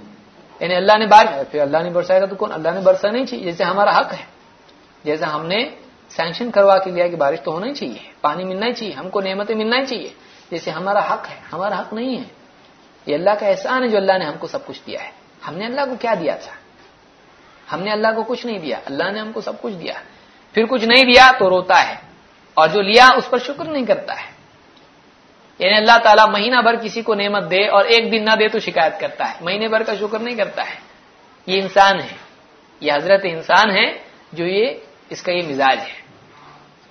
[0.62, 3.44] یعنی اللہ نے بار پھر اللہ نے برسایا تو کون؟ اللہ نے برسا نہیں چاہیے،
[3.44, 4.24] جیسے ہمارا حق ہے۔
[5.04, 5.70] جیسے ہم نے
[6.08, 9.10] سینکشن کروا کے لیا کہ بارش تو ہونا ہی چاہیے، پانی ملنا ہی چاہیے، ہم
[9.10, 10.10] کو نعمتیں ملنا ہی چاہیے۔
[10.50, 12.24] جیسے ہمارا حق ہے، ہمارا حق نہیں ہے۔
[13.06, 15.10] یہ اللہ کا احسان ہے جو اللہ نے ہم کو سب کچھ دیا ہے۔
[15.48, 16.52] ہم نے اللہ کو کیا دیا تھا؟
[17.74, 19.92] ہم نے اللہ کو کچھ نہیں دیا۔ اللہ نے ہم کو سب کچھ دیا۔
[20.52, 21.94] پھر کچھ نہیں دیا تو روتا ہے۔
[22.54, 24.30] اور جو لیا اس پر شکر نہیں کرتا ہے۔
[25.58, 28.58] یعنی اللہ تعالیٰ مہینہ بھر کسی کو نعمت دے اور ایک دن نہ دے تو
[28.58, 30.74] شکایت کرتا ہے۔ مہینے بھر کا شکر نہیں کرتا ہے۔
[31.46, 32.16] یہ انسان ہے۔
[32.80, 33.98] یہ حضرت انسان ہے
[34.32, 34.74] جو یہ
[35.08, 35.99] اس کا یہ مزاج ہے۔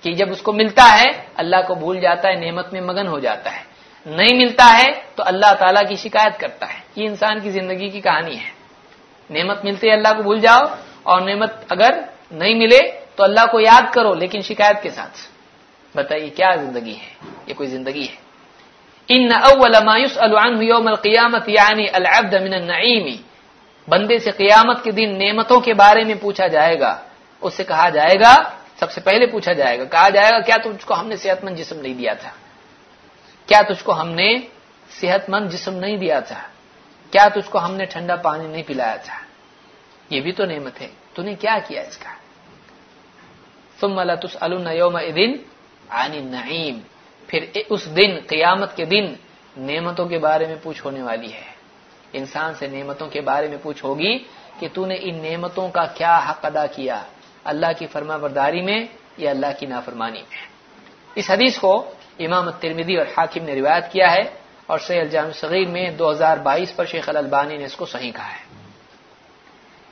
[0.00, 3.18] کہ جب اس کو ملتا ہے، اللہ کو بھول جاتا ہے، نعمت میں مگن ہو
[3.18, 3.62] جاتا ہے۔
[4.06, 8.00] نہیں ملتا ہے تو اللہ تعالیٰ کی شکایت کرتا ہے۔ یہ انسان کی زندگی کی
[8.00, 8.50] کہانی ہے۔
[9.30, 10.62] نعمت ملتے اللہ کو بھول جاؤ،
[11.02, 12.00] اور نعمت اگر
[12.30, 15.18] نہیں ملے تو اللہ کو یاد کرو، لیکن شکایت کے ساتھ۔
[15.96, 18.30] بتائیے، کیا زندگی ہے؟ یہ کوئی زندگی ہے؟
[19.08, 23.16] ان اول ما يسأل عنه يوم القيامه يعني یعنی العبد من النعيم
[23.88, 26.98] بندے سے قیامت کے دن نعمتوں کے بارے میں پوچھا جائے گا،
[27.40, 28.34] اس سے کہا جائے گا
[28.80, 31.44] سب سے پہلے پوچھا جائے گا، کہا جائے گا، کیا تجھ کو ہم نے صحت
[31.44, 32.30] مند جسم نہیں دیا تھا؟
[33.46, 34.38] کیا تجھ کو ہم نے
[35.00, 36.42] صحت مند جسم نہیں دیا تھا؟
[37.10, 39.18] کیا تجھ کو ہم نے ٹھنڈا پانی نہیں پلایا تھا؟
[40.10, 42.14] یہ بھی تو نعمت ہے۔ تو نے کیا کیا اس کا؟
[43.80, 45.18] ثم لا تسألن يومئذ
[45.88, 46.80] عن النعيم
[47.26, 49.14] پھر اس دن، قیامت کے دن
[49.56, 51.52] نعمتوں کے بارے میں پوچھ ہونے والی ہے۔
[52.12, 54.18] انسان سے نعمتوں کے بارے میں پوچھ ہوگی
[54.58, 57.02] کہ تو نے ان نعمتوں کا کیا حق ادا کیا؟
[57.44, 58.86] اللہ کی فرما برداری میں
[59.16, 60.46] یا اللہ کی نافرمانی میں۔
[61.14, 64.22] اس حدیث کو امام ترمیدی اور حاکم نے روایت کیا ہے
[64.66, 68.12] اور سید الجام صغیر میں دو ہزار بائیس پر شیخ البانی نے اس کو صحیح
[68.12, 68.60] کہا ہے۔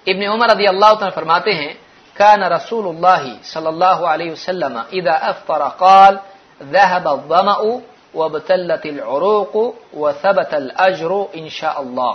[0.07, 1.75] ابن عمر رضی اللہ تعالی فرماتے ہیں
[2.15, 6.17] كان رسول الله صلى الله عليه وسلم اذا افطر قال،
[6.63, 7.79] ذهب الظمأ
[8.15, 9.57] وابتلت العروق
[9.97, 12.15] وثبت الاجر ان شاء الله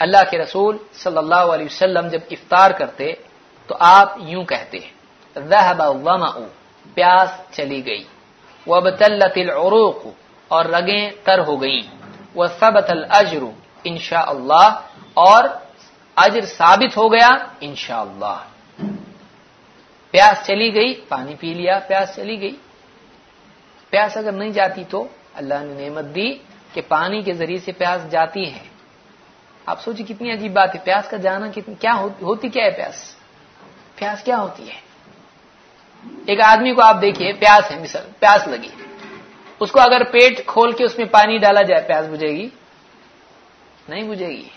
[0.00, 3.12] اللہ کے رسول صلی اللہ علیہ وسلم جب افطار کرتے
[3.66, 4.78] تو آپ یوں کہتے
[5.36, 6.32] ذهب الظمأ،
[6.94, 8.04] پیاس چلی گئی،
[8.66, 10.00] وابتلت العروق،
[10.48, 11.82] اور رگیں تر ہو گئیں
[12.34, 13.44] وہ سبت الجر
[13.84, 14.68] انشاء اللہ
[15.14, 15.44] اور
[16.16, 18.38] اجر ثابت ہو گیا انشاء اللہ
[20.10, 22.56] پیاس چلی گئی، پانی پی لیا، پیاس چلی گئی۔
[23.90, 26.28] پیاس اگر نہیں جاتی تو اللہ نے نعمت دی
[26.72, 28.69] کہ پانی کے ذریعے سے پیاس جاتی ہے۔
[29.66, 33.14] آپ سوچیں کتنی عجیب بات ہے، پیاس کا جانا کتنی کیا ہوتی کیا ہے پیاس؟
[33.94, 34.80] پیاس کیا ہوتی ہے؟
[36.26, 38.68] ایک آدمی کو آپ دیکھیے، پیاس ہے، مثال، پیاس لگی۔
[39.60, 42.48] اس کو اگر پیٹ کھول کے اس میں پانی ڈالا جائے، پیاس بجھے گی؟
[43.88, 44.48] نہیں بجھے گی۔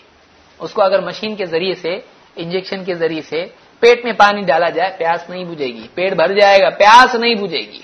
[0.58, 2.00] اس کو اگر مشین کے ذریعے سے،
[2.36, 3.46] انجیکشن کے ذریعے سے
[3.80, 7.34] پیٹ میں پانی ڈالا جائے، پیاس نہیں بجھے گی۔ پیٹ بھر جائے گا، پیاس نہیں
[7.34, 7.80] بجھے گی۔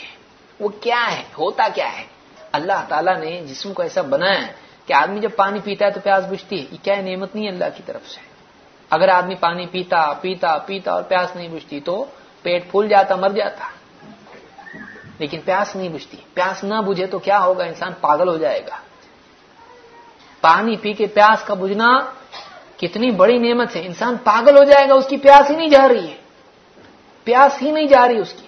[0.60, 2.04] وہ کیا ہے؟ ہوتا کیا ہے؟
[2.52, 4.52] اللہ تعالیٰ نے جسم کو ایسا بنایا ہے
[4.90, 7.64] کہ آدمی جب پانی پیتا ہے تو پیاس بجھتی ہے، یہ کیا نعمت نہیں اللہ
[7.76, 8.20] کی طرف سے؟
[8.90, 12.04] اگر آدمی پانی پیتا پیتا پیتا اور پیاس نہیں بجھتی تو
[12.42, 13.64] پیٹ پھول جاتا، مر جاتا۔
[15.18, 18.76] لیکن پیاس نہیں بجھتی۔ پیاس نہ بجھے تو کیا ہوگا؟ انسان پاگل ہو جائے گا۔
[20.40, 21.98] پانی پی کے پیاس کا بجھنا
[22.76, 25.88] کتنی بڑی نعمت ہے۔ انسان پاگل ہو جائے گا، اس کی پیاس ہی نہیں جا
[25.88, 26.16] رہی ہے۔
[27.24, 28.46] پیاس ہی نہیں جا رہی اس کی۔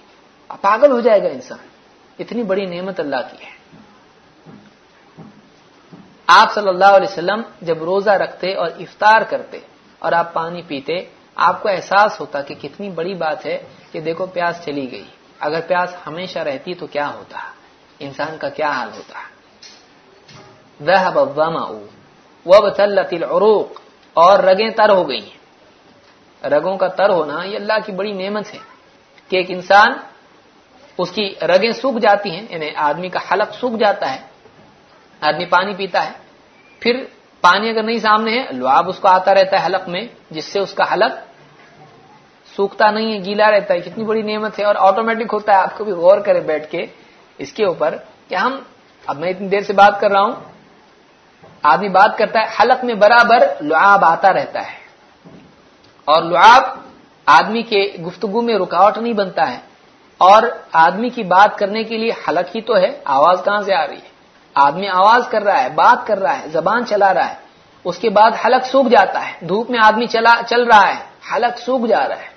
[0.61, 1.59] پاگل ہو جائے گا انسان۔
[2.19, 3.82] اتنی بڑی نعمت اللہ کی ہے۔
[6.27, 9.59] آپ صلی اللہ علیہ وسلم جب روزہ رکھتے اور افطار کرتے
[9.99, 10.99] اور آپ پانی پیتے،
[11.35, 15.05] آپ کو احساس ہوتا کہ کتنی بڑی بات ہے کہ دیکھو پیاس چلی گئی۔
[15.39, 17.39] اگر پیاس ہمیشہ رہتی تو کیا ہوتا؟
[17.99, 19.19] انسان کا کیا حال ہوتا؟
[23.11, 23.81] العروق
[24.13, 25.37] اور رگیں تر ہو گئی ہیں
[26.49, 28.59] رگوں کا تر ہونا یہ اللہ کی بڑی نعمت ہے
[29.29, 29.93] کہ ایک انسان
[30.97, 34.32] اس کی رگیں سوکھ جاتی ہیں یعنی آدمی کا حلق سوکھ جاتا ہے۔
[35.23, 36.11] آدمی پانی پیتا ہے،
[36.79, 37.03] پھر
[37.41, 40.01] پانی اگر نہیں سامنے ہے لواب اس کو آتا رہتا ہے حلق میں،
[40.31, 41.13] جس سے اس کا حلق
[42.55, 45.77] سوکھتا نہیں ہے، گیلا رہتا ہے، کتنی بڑی نعمت ہے اور آٹومیٹک ہوتا ہے، آپ
[45.77, 46.85] کو بھی غور کرے بیٹھ کے
[47.37, 47.95] اس کے اوپر
[48.27, 48.55] کہ ہم،
[49.05, 50.31] اب میں اتنی دیر سے بات کر رہا ہوں،
[51.63, 54.77] آدمی بات کرتا ہے، حلق میں برابر لعاب آتا رہتا ہے۔
[56.05, 56.63] اور لعاب
[57.25, 59.59] آدمی کے گفتگو میں رکاوٹ نہیں بنتا ہے۔
[60.17, 63.87] اور آدمی کی بات کرنے کے لیے حلق ہی تو ہے، آواز کہاں سے آ
[63.87, 64.12] رہی ہے؟
[64.53, 67.35] آدمی آواز کر رہا ہے، بات کر رہا ہے، زبان چلا رہا ہے۔
[67.83, 71.03] اس کے بعد حلق سوکھ جاتا ہے۔ دھوپ میں آدمی چلا، چل رہا ہے،
[71.33, 72.27] حلق سوکھ جا رہا ہے۔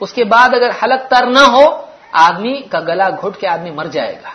[0.00, 3.84] اس کے بعد اگر حلق تر نہ ہو، آدمی کا گلا گھٹ کے آدمی مر
[3.84, 4.30] جائے گا۔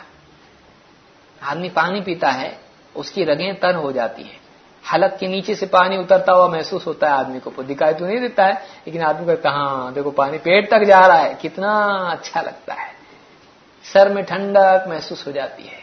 [1.41, 2.55] آدمی پانی پیتا ہے،
[2.95, 4.39] اس کی رگیں تر ہو جاتی ہیں۔
[4.93, 8.19] حلق کے نیچے سے پانی اترتا ہوا محسوس ہوتا ہے، آدمی کو دکھائی تو نہیں
[8.19, 8.53] دیتا ہے،
[8.85, 12.91] لیکن آدمی کو ہاں دیکھو پانی پیٹ تک جا رہا ہے، کتنا اچھا لگتا ہے۔
[13.83, 15.78] سر میں ٹھنڈک محسوس ہو جاتی ہے۔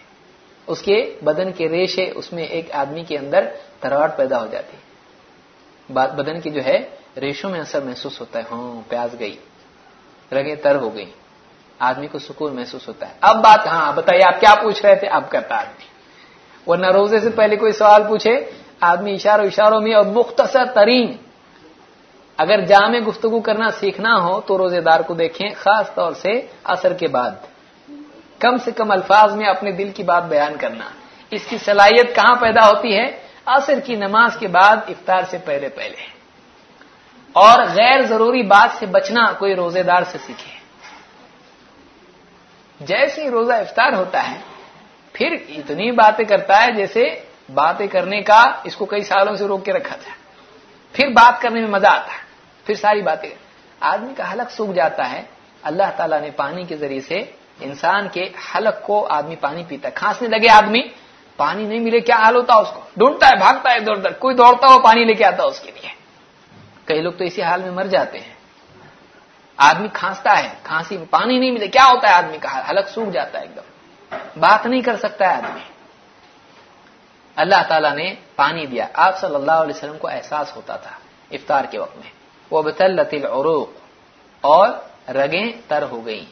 [0.66, 3.44] اس کے بدن کے ریشے اس میں ایک آدمی کے اندر
[3.80, 4.76] تراٹ پیدا ہو جاتی
[5.92, 6.78] بدن کی جو ہے،
[7.20, 9.36] ریشوں میں اثر محسوس ہوتا ہے۔ ہاں پیاز گئی،
[10.32, 11.10] رگیں تر ہو گئی
[11.78, 15.08] آدمی کو سکون محسوس ہوتا ہے۔ اب بات ہاں بتائیے آپ کیا پوچھ رہے تھے؟
[15.08, 15.86] اب کرتا آدمی۔
[16.70, 18.44] ورنہ روزے سے پہلے کوئی سوال پوچھے،
[18.80, 21.16] آدمی اشاروں اشاروں میں اور مختصر ترین۔
[22.36, 26.92] اگر جامع گفتگو کرنا سیکھنا ہو تو روزے دار کو دیکھیں، خاص طور سے اثر
[26.92, 27.30] کے بعد۔
[28.38, 30.84] کم سے کم الفاظ میں اپنے دل کی بات بیان کرنا۔
[31.30, 35.68] اس کی صلاحیت کہاں پیدا ہوتی ہے؟ عصر کی نماز کے بعد افطار سے پہلے
[35.68, 36.16] پہلے۔
[37.32, 40.58] اور غیر ضروری بات سے بچنا کوئی روزے دار سے سیکھے۔
[42.80, 44.36] جیسے ہی روزہ افطار ہوتا ہے،
[45.12, 49.64] پھر اتنی باتیں کرتا ہے جیسے باتیں کرنے کا اس کو کئی سالوں سے روک
[49.64, 50.10] کے رکھا تھا۔
[50.92, 52.24] پھر بات کرنے میں مزہ آتا ہے،
[52.66, 53.30] پھر ساری باتیں۔
[53.80, 55.22] آدمی کا حلق سوکھ جاتا ہے۔
[55.62, 57.24] اللہ تعالیٰ نے پانی کے ذریعے سے
[57.60, 60.80] انسان کے حلق کو آدمی پانی پیتا ہے۔ کھانسنے لگے آدمی،
[61.36, 64.36] پانی نہیں ملے، کیا حال ہوتا اس کو؟ ڈھونڈتا ہے، بھاگتا ہے ادھر ادھر۔ کوئی
[64.36, 65.88] دوڑتا ہو پانی لے کے آتا اس کے لیے۔
[66.84, 68.34] کئی لوگ تو اسی حال میں مر جاتے ہیں۔
[69.56, 73.40] آدمی کھانستا ہے، کھانسی پانی نہیں ملے۔ کیا ہوتا ہے آدمی کا حلق سوکھ جاتا
[73.40, 75.60] ہے ایک دم۔ بات نہیں کر سکتا ہے آدمی۔
[77.36, 80.90] اللہ تعالیٰ نے پانی دیا۔ آپ صلی اللہ علیہ وسلم کو احساس ہوتا تھا
[81.30, 82.10] افطار کے وقت میں۔
[82.50, 83.68] وہ بطلت العروق۔
[84.40, 84.68] اور
[85.08, 86.24] رگیں تر ہو گئی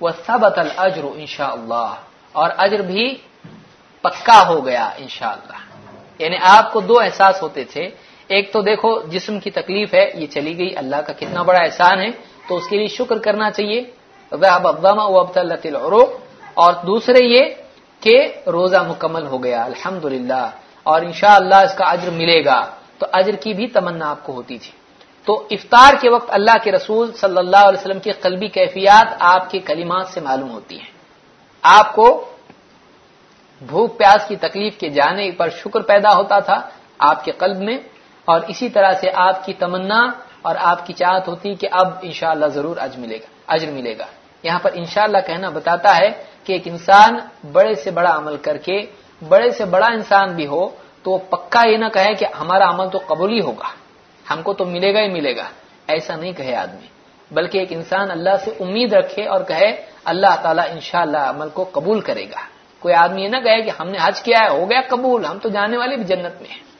[0.00, 0.44] وہ سب
[0.76, 1.94] اجر ان شاء اللہ۔
[2.32, 3.14] اور اجر بھی
[4.00, 5.86] پکا ہو گیا انشاء اللہ۔
[6.18, 7.90] یعنی آپ کو دو احساس ہوتے تھے۔
[8.28, 12.00] ایک تو دیکھو جسم کی تکلیف ہے، یہ چلی گئی، اللہ کا کتنا بڑا احسان
[12.00, 12.10] ہے۔
[12.48, 13.84] تو اس کے لیے شکر کرنا چاہیے۔
[14.30, 16.08] العروق
[16.54, 17.44] اور دوسرے یہ
[18.00, 20.04] کہ روزہ مکمل ہو گیا الحمد
[20.82, 24.32] اور انشاءاللہ اللہ اس کا اجر ملے گا۔ تو اجر کی بھی تمنا آپ کو
[24.32, 24.79] ہوتی تھی۔
[25.30, 29.50] تو افطار کے وقت اللہ کے رسول صلی اللہ علیہ وسلم کی قلبی کیفیات آپ
[29.50, 30.90] کے کلمات سے معلوم ہوتی ہیں۔
[31.62, 32.30] آپ کو
[33.66, 36.60] بھوک پیاس کی تکلیف کے جانے پر شکر پیدا ہوتا تھا
[36.98, 37.78] آپ کے قلب میں
[38.24, 40.00] اور اسی طرح سے آپ کی تمنا
[40.42, 44.06] اور آپ کی چاہت ہوتی کہ اب انشاءاللہ ضرور اجر ملے گا، اجر ملے گا۔
[44.42, 47.18] یہاں پر انشاءاللہ کہنا بتاتا ہے کہ ایک انسان
[47.52, 48.80] بڑے سے بڑا عمل کر کے،
[49.28, 50.68] بڑے سے بڑا انسان بھی ہو
[51.02, 53.79] تو پکا یہ نہ کہے کہ ہمارا عمل تو قبول ہی ہوگا۔
[54.30, 55.44] ہم کو تو ملے گا ہی ملے گا۔
[55.86, 56.86] ایسا نہیں کہے آدمی۔
[57.30, 62.00] بلکہ ایک انسان اللہ سے امید رکھے اور کہے، اللہ تعالیٰ انشاءاللہ عمل کو قبول
[62.00, 62.40] کرے گا۔
[62.78, 65.38] کوئی آدمی یہ نہ کہے کہ ہم نے حج کیا ہے، ہو گیا قبول، ہم
[65.38, 66.70] تو جانے والے بھی جنت میں ہیں۔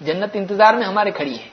[0.00, 1.48] جنت انتظار میں ہمارے کھڑی ہے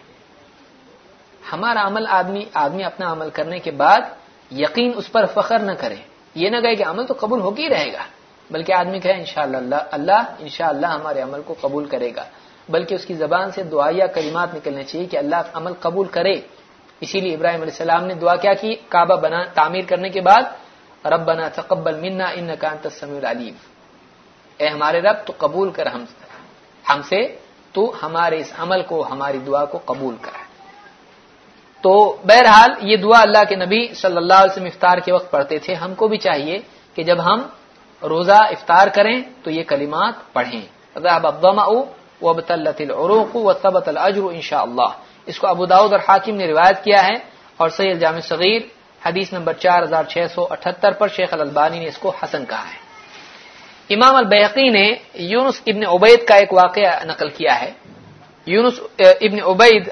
[1.54, 4.00] ہمارا عمل آدمی آدمی اپنا عمل کرنے کے بعد
[4.52, 5.96] یقین اس پر فخر نہ کرے۔
[6.36, 8.04] یہ نہ کہے کہ عمل تو قبول ہو کے ہی رہے گا۔
[8.52, 12.24] بلکہ آدمی کہے، انشاءاللہ اللہ اللہ انشاءاللہ ہمارے عمل کو قبول کرے گا۔
[12.70, 16.36] بلکہ اس کی زبان سے دعائیا کلمات نکلنے چاہیے کہ اللہ عمل قبول کرے۔
[17.02, 20.44] اسی لیے ابراہیم علیہ السلام نے دعا کیا کی، کعبہ بنا، تعمیر کرنے کے بعد
[21.06, 23.56] رب بنا تقبل منا ان کا سمیع علیم
[24.58, 26.04] اے ہمارے رب، تو قبول کر ہم
[26.90, 27.38] ہم سے،
[27.72, 30.38] تو ہمارے اس عمل کو، ہماری دعا کو قبول کر۔
[31.82, 35.58] تو بہرحال یہ دعا اللہ کے نبی صلی اللہ علیہ وسلم افطار کے وقت پڑھتے
[35.58, 36.58] تھے۔ ہم کو بھی چاہیے
[36.94, 37.40] کہ جب ہم
[38.02, 40.62] روزہ افطار کریں تو یہ کلمات پڑھیں۔
[42.22, 44.88] العروق وثبت الاجر ان شاء اللہ
[45.26, 47.14] اس کو ابو داود اور حاکم نے روایت کیا ہے
[47.58, 48.62] اور سید جامع صغیر
[49.06, 52.64] حدیث نمبر چار ہزار چھ سو اٹھہتر پر شیخ البانی نے اس کو حسن کہا
[52.64, 52.90] ہے۔
[53.96, 57.72] امام البحقی نے یونس ابن عبید کا ایک واقعہ نقل کیا ہے۔
[58.46, 59.90] یونس ابن عبید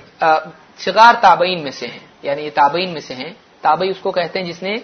[0.78, 4.40] شغار تابعین میں سے ہیں۔ یعنی یہ تابعین میں سے ہیں۔ تابعی اس کو کہتے
[4.40, 4.76] ہیں جس نے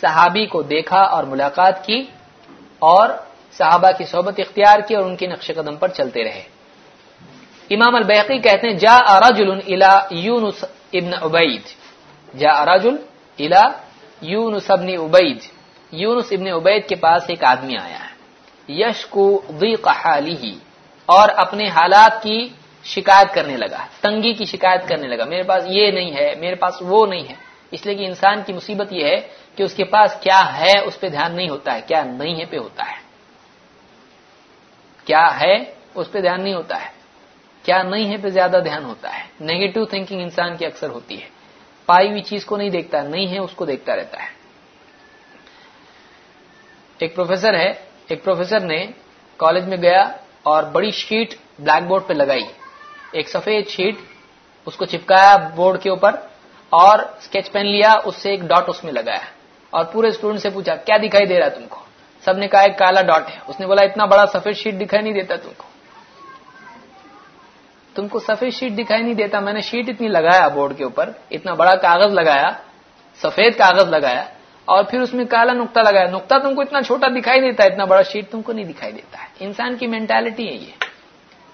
[0.00, 2.04] صحابی کو دیکھا اور ملاقات کی
[2.78, 3.08] اور
[3.52, 6.55] صحابہ کی صحبت اختیار کی اور ان کے نقش قدم پر چلتے رہے۔
[7.70, 11.62] امام البحقی کہتے ہیں جا رجل الى یونس ابن عبید.
[12.38, 12.96] جا رجل
[13.38, 13.64] الى
[14.20, 15.38] یونس ابن عبید.
[15.92, 18.16] یونس ابن عبید کے پاس ایک آدمی آیا ہے.
[18.68, 19.42] یش کو
[21.06, 22.48] اور اپنے حالات کی
[22.84, 26.74] شکایت کرنے لگا تنگی کی شکایت کرنے لگا میرے پاس یہ نہیں ہے، میرے پاس
[26.80, 27.34] وہ نہیں ہے۔
[27.70, 29.20] اس لیے کہ انسان کی مصیبت یہ ہے
[29.56, 32.44] کہ اس کے پاس کیا ہے اس پہ دھیان نہیں ہوتا ہے، کیا نہیں ہے
[32.44, 32.96] پہ ہوتا ہے۔
[35.04, 35.54] کیا ہے
[35.94, 36.95] اس پہ دھیان نہیں ہوتا ہے۔
[37.66, 41.28] کیا نہیں ہے پہ زیادہ دھیان ہوتا ہے۔ نیگیٹو تھنکنگ انسان کی اکثر ہوتی ہے۔
[41.86, 44.28] پائی ہوئی چیز کو نہیں دیکھتا، نہیں ہے، اس کو دیکھتا رہتا ہے۔
[46.98, 47.72] ایک پروفیسر ہے،
[48.08, 48.86] ایک پروفیسر نے
[49.36, 50.02] کالج میں گیا
[50.42, 52.44] اور بڑی شیٹ بلیک بورڈ پہ لگائی۔
[53.12, 53.94] ایک سفید شیٹ،
[54.66, 56.10] اس کو چپکایا بورڈ کے اوپر
[56.70, 59.20] اور اسکیچ پین لیا، اس سے ایک ڈاٹ اس میں لگایا۔
[59.70, 61.80] اور پورے اسٹوڈنٹ سے پوچھا، کیا دکھائی دے رہا تم کو؟
[62.24, 65.02] سب نے کہا، ایک کالا ڈاٹ ہے۔ اس نے بولا، اتنا بڑا سفید شیٹ دکھائی
[65.02, 65.75] نہیں دیتا تم کو۔
[67.96, 71.10] تم کو سفید شیٹ دکھائی نہیں دیتا، میں نے شیٹ اتنی لگایا بورڈ کے اوپر،
[71.30, 72.48] اتنا بڑا کاغذ لگایا،
[73.22, 74.24] سفید کاغذ لگایا،
[74.64, 77.68] اور پھر اس میں کالا نقطہ لگایا۔ نقطہ تم کو اتنا چھوٹا دکھائی دیتا ہے
[77.68, 80.70] اتنا بڑا شیٹ تم کو نہیں دکھائی دیتا ہے۔ انسان کی مینٹالٹی ہے یہ۔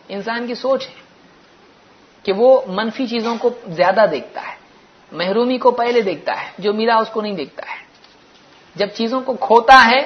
[0.08, 0.94] انسان کی سوچ ہے
[2.22, 4.54] کہ وہ منفی چیزوں کو زیادہ دیکھتا ہے،
[5.12, 7.84] محرومی کو پہلے دیکھتا ہے، جو ملا اس کو نہیں دیکھتا ہے۔
[8.74, 10.00] جب چیزوں کو کھوتا ہے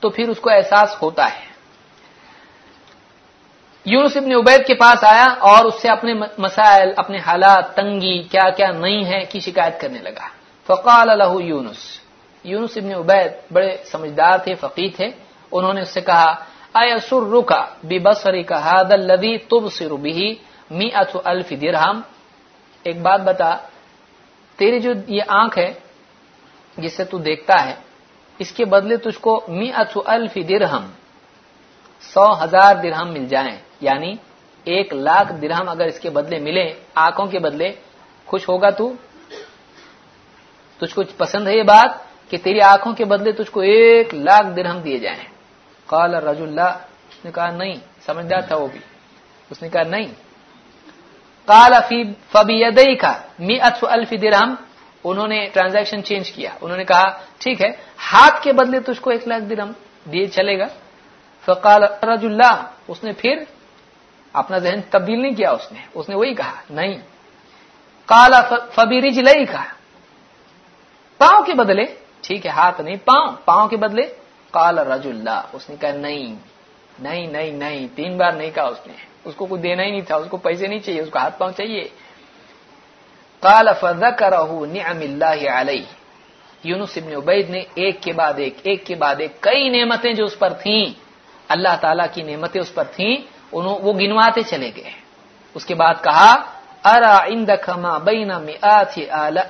[0.00, 1.51] تو پھر اس کو احساس ہوتا ہے۔
[3.84, 8.50] یونس ابن عبید کے پاس آیا اور اس سے اپنے مسائل، اپنے حالات، تنگی، کیا
[8.50, 10.26] کیا نہیں ہے کی شکایت کرنے لگا۔
[10.66, 12.00] فقال له یونس۔
[12.44, 15.08] یونس ابن عبید بڑے سمجھدار تھے فقی تھے۔
[15.52, 16.34] انہوں نے اس سے کہا
[16.74, 19.90] اے سر رکا بی بسری کا حاد الدی تب سر
[20.70, 22.00] می اتو الف درہم؟
[22.82, 23.56] ایک بات بتا،
[24.56, 25.72] تیری جو یہ آنکھ ہے
[26.78, 27.74] جسے تو دیکھتا ہے،
[28.38, 30.90] اس کے بدلے تجھ کو می اتو الف درہم،
[32.00, 34.14] سو ہزار درہم مل جائیں۔ یعنی
[34.64, 37.72] ایک لاکھ درہم اگر اس کے بدلے ملے، آنکھوں کے بدلے،
[38.26, 38.92] خوش ہوگا تو؟
[40.78, 41.90] تجھ کو پسند ہے یہ بات
[42.30, 45.24] کہ تیری آنکھوں کے بدلے تجھ کو ایک لاکھ درہم دیے جائیں
[45.86, 46.70] قال رج اللہ
[47.10, 47.74] اس نے کہا، نہیں،
[48.06, 48.80] سمجھدار تھا وہ بھی۔
[49.50, 50.06] اس نے کہا، نہیں۔
[51.46, 51.72] کال
[52.32, 54.54] فبی کا می اتف الف درہم۔
[55.04, 57.68] انہوں نے ٹرانزیکشن چینج کیا۔ انہوں نے کہا، ٹھیک ہے،
[58.12, 59.72] ہاتھ کے بدلے تجھ کو ایک لاکھ درہم
[60.12, 60.66] دیے چلے گا۔
[61.44, 63.34] فقال رج اللہ اس نے پھر
[64.32, 66.96] اپنا ذہن تبدیل نہیں کیا اس نے اس نے وہی کہا، نہیں۔
[68.06, 68.42] کالا
[68.74, 69.64] فبی رج لئی کہا
[71.18, 71.84] پاؤں کے بدلے،
[72.20, 74.14] ٹھیک ہے، ہاتھ نہیں، پاؤں پاؤں کے بدلے۔
[74.50, 76.34] کال رج اللہ اس نے کہا، نہیں
[76.98, 78.92] نہیں نہیں نہیں۔ تین بار نہیں کہا اس نے۔
[79.24, 81.38] اس کو کوئی دینا ہی نہیں تھا، اس کو پیسے نہیں چاہیے، اس کو ہاتھ
[81.38, 81.88] پاؤں چاہیے۔
[83.40, 85.84] کال فذکرہ نعم اللہ علیہ۔
[86.64, 90.24] یونس ابن عبید نے ایک کے بعد ایک ایک کے بعد ایک، کئی نعمتیں جو
[90.24, 90.84] اس پر تھیں،
[91.48, 93.16] اللہ تعالیٰ کی نعمتیں اس پر تھیں۔
[93.52, 94.90] وہ گنواتے چلے گئے۔
[95.54, 96.34] اس کے بعد کہا،
[96.84, 98.30] ارا اندک ما بین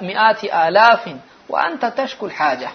[0.01, 1.09] میات آلاف
[1.51, 2.67] وانت تشکل حاجہ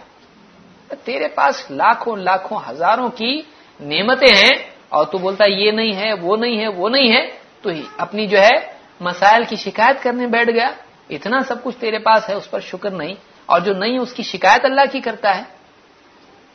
[1.03, 3.41] تیرے پاس لاکھوں لاکھوں ہزاروں کی
[3.79, 7.27] نعمتیں ہیں اور تو بولتا یہ نہیں ہے، وہ نہیں ہے، وہ نہیں ہے۔
[7.61, 10.69] تو ہی اپنی جو ہے مسائل کی شکایت کرنے بیٹھ گیا۔
[11.09, 14.23] اتنا سب کچھ تیرے پاس ہے، اس پر شکر نہیں۔ اور جو نہیں، اس کی
[14.23, 15.43] شکایت اللہ کی کرتا ہے۔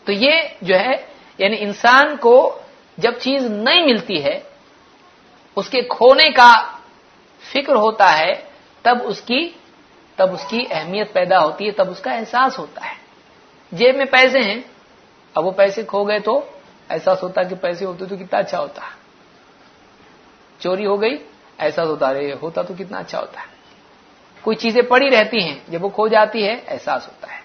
[0.05, 0.33] تو یہ
[0.63, 0.93] جو ہے
[1.39, 2.59] یعنی انسان کو
[2.99, 4.41] جب چیز نہیں ملتی ہے
[5.57, 6.77] اس کے کھونے کا
[7.53, 8.33] فکر ہوتا ہے،
[8.83, 9.51] تب اس کی،
[10.17, 12.95] تب اس کی اہمیت پیدا ہوتی ہے، تب اس کا احساس ہوتا ہے۔
[13.73, 14.61] جیب میں پیسے ہیں،
[15.35, 16.51] اب وہ پیسے کھو گئے تو
[16.91, 18.81] احساس ہوتا کہ پیسے ہوتے تو کتنا اچھا ہوتا۔
[20.59, 21.17] چوری ہو گئی،
[21.59, 23.47] احساس ہوتا رہے ہوتا تو کتنا اچھا ہوتا۔ ہے
[24.41, 27.41] کوئی چیزیں پڑی رہتی ہیں، جب وہ کھو جاتی ہے، احساس ہوتا ہے۔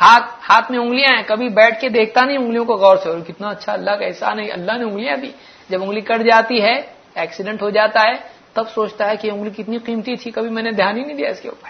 [0.00, 3.20] ہاتھ ہاتھ میں انگلیاں ہیں، کبھی بیٹھ کے دیکھتا نہیں انگلیوں کو غور سے، اور
[3.20, 5.30] کتنا اچھا اللہ کا ایسا نہیں اللہ نے انگلیاں دی۔
[5.68, 8.14] جب انگلی کٹ جاتی ہے ایکسیڈنٹ ہو جاتا ہے،
[8.52, 11.28] تب سوچتا ہے کہ انگلی کتنی قیمتی تھی، کبھی میں نے دھیان ہی نہیں دیا
[11.30, 11.68] اس کے اوپر۔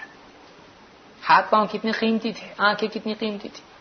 [1.29, 3.75] ہاتھ پاؤں کتنی قیمتی تھے، آنکھیں کتنی قیمتی تھی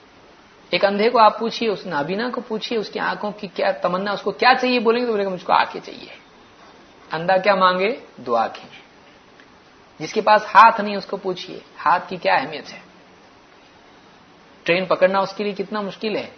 [0.70, 4.12] ایک اندھے کو آپ پوچھیے اس نابینا کو پوچھیے اس کی آنکھوں کی کیا تمنا،
[4.12, 6.16] اس کو کیا چاہیے بولیں گے؟ تو بولے گا، مجھ کو آنکھیں چاہیے۔
[7.12, 8.70] اندھا کیا مانگے؟ دو آنکھیں
[10.00, 12.80] جس کے پاس ہاتھ نہیں، اس کو پوچھیے ہاتھ کی کیا اہمیت ہے؟
[14.64, 16.30] ٹرین پکڑنا اس کے لیے کتنا مشکل ہے؟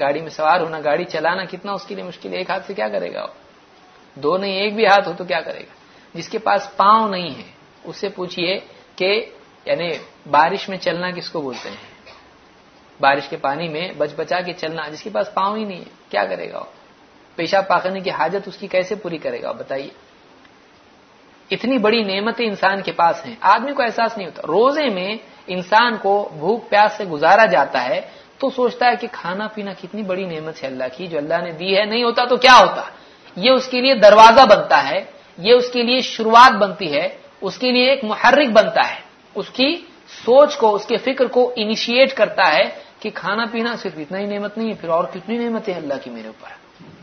[0.00, 2.74] گاڑی میں سوار ہونا، گاڑی چلانا کتنا اس کے لیے مشکل ہے؟ ایک ہاتھ سے
[2.74, 3.26] کیا کرے گا
[4.14, 5.74] دو نہیں ایک بھی ہاتھ ہو تو کیا کرے گا؟
[6.14, 7.42] جس کے پاس پاؤں نہیں ہے
[7.84, 8.60] اس سے پوچھیے
[8.96, 9.24] کہ
[9.64, 9.90] یعنی
[10.30, 11.94] بارش میں چلنا کس کو بولتے ہیں؟
[13.00, 15.90] بارش کے پانی میں بچ بچا کے چلنا، جس کے پاس پاؤں ہی نہیں ہے،
[16.08, 16.64] کیا کرے گا
[17.36, 19.88] پیشاب پاکنے کی حاجت اس کی کیسے پوری کرے گا؟ بتائیے۔
[21.50, 25.16] اتنی بڑی نعمتیں انسان کے پاس ہیں۔ آدمی کو احساس نہیں ہوتا۔ روزے میں
[25.46, 28.00] انسان کو بھوک پیاس سے گزارا جاتا ہے
[28.38, 31.52] تو سوچتا ہے کہ کھانا پینا کتنی بڑی نعمت ہے اللہ کی، جو اللہ نے
[31.52, 32.82] دی ہے، نہیں ہوتا تو کیا ہوتا؟
[33.36, 35.04] یہ اس کے لیے دروازہ بنتا ہے،
[35.38, 37.08] یہ اس کے لیے شروعات بنتی ہے،
[37.40, 39.00] اس کے لیے ایک محرک بنتا ہے۔
[39.34, 39.76] اس کی
[40.24, 42.64] سوچ کو، اس کے فکر کو انیشیٹ کرتا ہے
[43.00, 46.10] کہ کھانا پینا صرف اتنا ہی نعمت نہیں ہے، پھر اور کتنی نعمتیں اللہ کی
[46.10, 46.48] میرے اوپر۔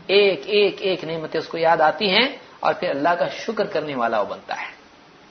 [0.06, 2.28] ایک ایک ایک نعمتیں اس کو یاد آتی ہیں
[2.60, 4.70] اور پھر اللہ کا شکر کرنے والا وہ بنتا ہے۔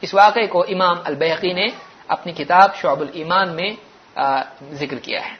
[0.01, 1.67] اس واقعے کو امام البحقی نے
[2.07, 3.71] اپنی کتاب شعب الایمان میں
[4.71, 5.35] ذکر کیا ہے۔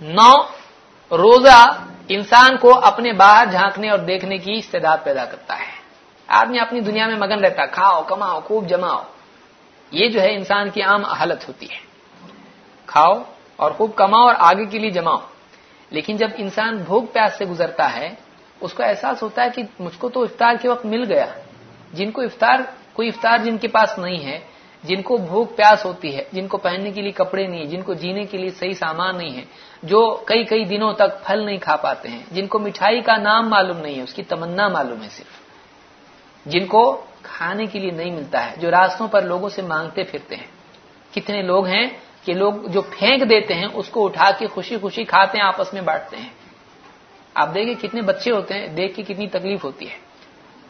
[0.00, 0.32] نو،
[1.16, 1.60] روزہ
[2.08, 5.78] انسان کو اپنے باہر جھانکنے اور دیکھنے کی استعداد پیدا کرتا ہے۔
[6.26, 9.02] آدمی اپنی دنیا میں مگن رہتا کھاؤ، کماؤ، خوب جماؤ۔
[9.90, 11.78] یہ جو ہے انسان کی عام حالت ہوتی ہے۔
[12.86, 13.22] کھاؤ
[13.56, 15.16] اور خوب کماؤ اور آگے کے لیے جماؤ۔
[15.90, 18.14] لیکن جب انسان بھوک پیاس سے گزرتا ہے،
[18.60, 21.26] اس کو احساس ہوتا ہے کہ مجھ کو تو افطار کے وقت مل گیا۔
[21.92, 22.58] جن کو افطار،
[22.92, 24.40] کوئی افطار جن کے پاس نہیں ہے
[24.82, 27.94] جن کو بھوک پیاس ہوتی ہے، جن کو پہننے کے لیے کپڑے نہیں، جن کو
[27.94, 29.44] جینے کے لیے صحیح سامان نہیں ہے،
[29.82, 33.48] جو کئی کئی دنوں تک پھل نہیں کھا پاتے ہیں، جن کو مٹھائی کا نام
[33.48, 35.48] معلوم نہیں ہے، اس کی تمنا معلوم ہے صرف۔
[36.46, 40.36] جن کو کھانے کے لیے نہیں ملتا ہے، جو راستوں پر لوگوں سے مانگتے پھرتے
[40.36, 40.46] ہیں۔
[41.14, 41.86] کتنے لوگ ہیں
[42.24, 45.72] کہ لوگ جو پھینک دیتے ہیں، اس کو اٹھا کے خوشی خوشی کھاتے ہیں، آپس
[45.72, 46.28] میں بانٹتے ہیں۔
[47.34, 49.96] آپ دیکھیں کتنے بچے ہوتے ہیں، دیکھ کے کتنی تکلیف ہوتی ہے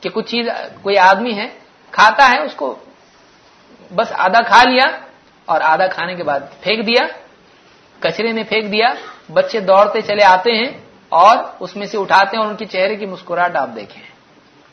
[0.01, 0.48] کہ کچھ چیز،
[0.82, 1.48] کوئی آدمی ہے،
[1.90, 2.76] کھاتا ہے، اس کو
[3.94, 4.85] بس آدھا کھا لیا
[5.44, 7.06] اور آدھا کھانے کے بعد پھینک دیا،
[8.01, 8.86] کچرے میں پھینک دیا،
[9.32, 10.73] بچے دوڑتے چلے آتے ہیں
[11.09, 14.02] اور اس میں سے اٹھاتے ہیں اور ان کے چہرے کی مسکراہٹ آپ دیکھیں۔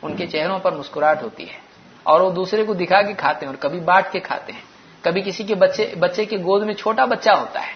[0.01, 1.57] ان کے چہروں پر مسکراہٹ ہوتی ہے
[2.03, 4.61] اور وہ دوسرے کو دکھا کے کھاتے ہیں اور کبھی بانٹ کے کھاتے ہیں۔
[5.01, 7.73] کبھی کسی کے بچے بچے کے گود میں چھوٹا بچہ ہوتا ہے۔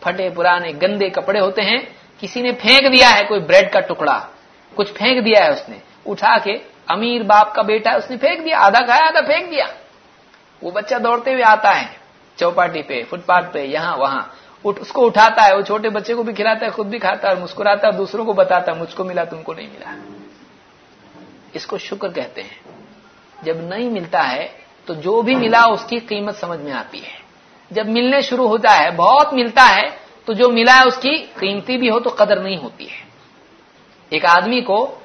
[0.00, 1.78] پھٹے پرانے گندے کپڑے ہوتے ہیں۔
[2.20, 4.20] کسی نے پھینک دیا ہے کوئی بریڈ کا ٹکڑا،
[4.74, 5.76] کچھ پھینک دیا ہے اس نے۔
[6.06, 6.52] اٹھا کے
[6.86, 9.64] امیر باپ کا بیٹا ہے، اس نے پھینک دیا، آدھا کھایا، آدھا پھینک دیا۔
[10.62, 11.86] وہ بچہ دوڑتے ہوئے آتا ہے،
[12.36, 14.22] چوپاٹی پہ، فٹ پاتھ پہ، یہاں، وہاں۔
[14.64, 17.34] اس کو اٹھاتا ہے، وہ چھوٹے بچے کو بھی کھلاتا ہے، خود بھی کھاتا ہے
[17.34, 19.96] مسکراتا ہے، دوسروں کو بتاتا ہے، مجھ کو ملا، تم کو نہیں ملا۔
[21.52, 22.72] اس کو شکر کہتے ہیں۔
[23.42, 24.48] جب نہیں ملتا ہے،
[24.84, 27.18] تو جو بھی ملا، اس کی قیمت سمجھ میں آتی ہے۔
[27.70, 29.88] جب ملنے شروع ہوتا ہے بہت ملتا ہے،
[30.24, 33.10] تو جو ملا ہے، اس کی قیمتی بھی ہو، تو قدر نہیں ہوتی ہے۔
[34.08, 34.98] ایک آدمی کو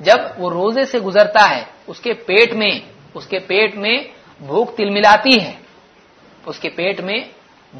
[0.00, 2.80] جب وہ روزے سے گزرتا ہے، اس کے پیٹ میں،
[3.14, 3.96] اس کے پیٹ میں
[4.40, 5.52] بھوک تل ملاتی ہے۔
[6.46, 7.20] اس کے پیٹ میں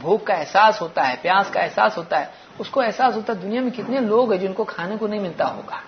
[0.00, 2.24] بھوک کا احساس ہوتا ہے، پیاس کا احساس ہوتا ہے۔
[2.58, 5.20] اس کو احساس ہوتا ہے دنیا میں کتنے لوگ ہیں جن کو کھانے کو نہیں
[5.20, 5.80] ملتا ہوگا۔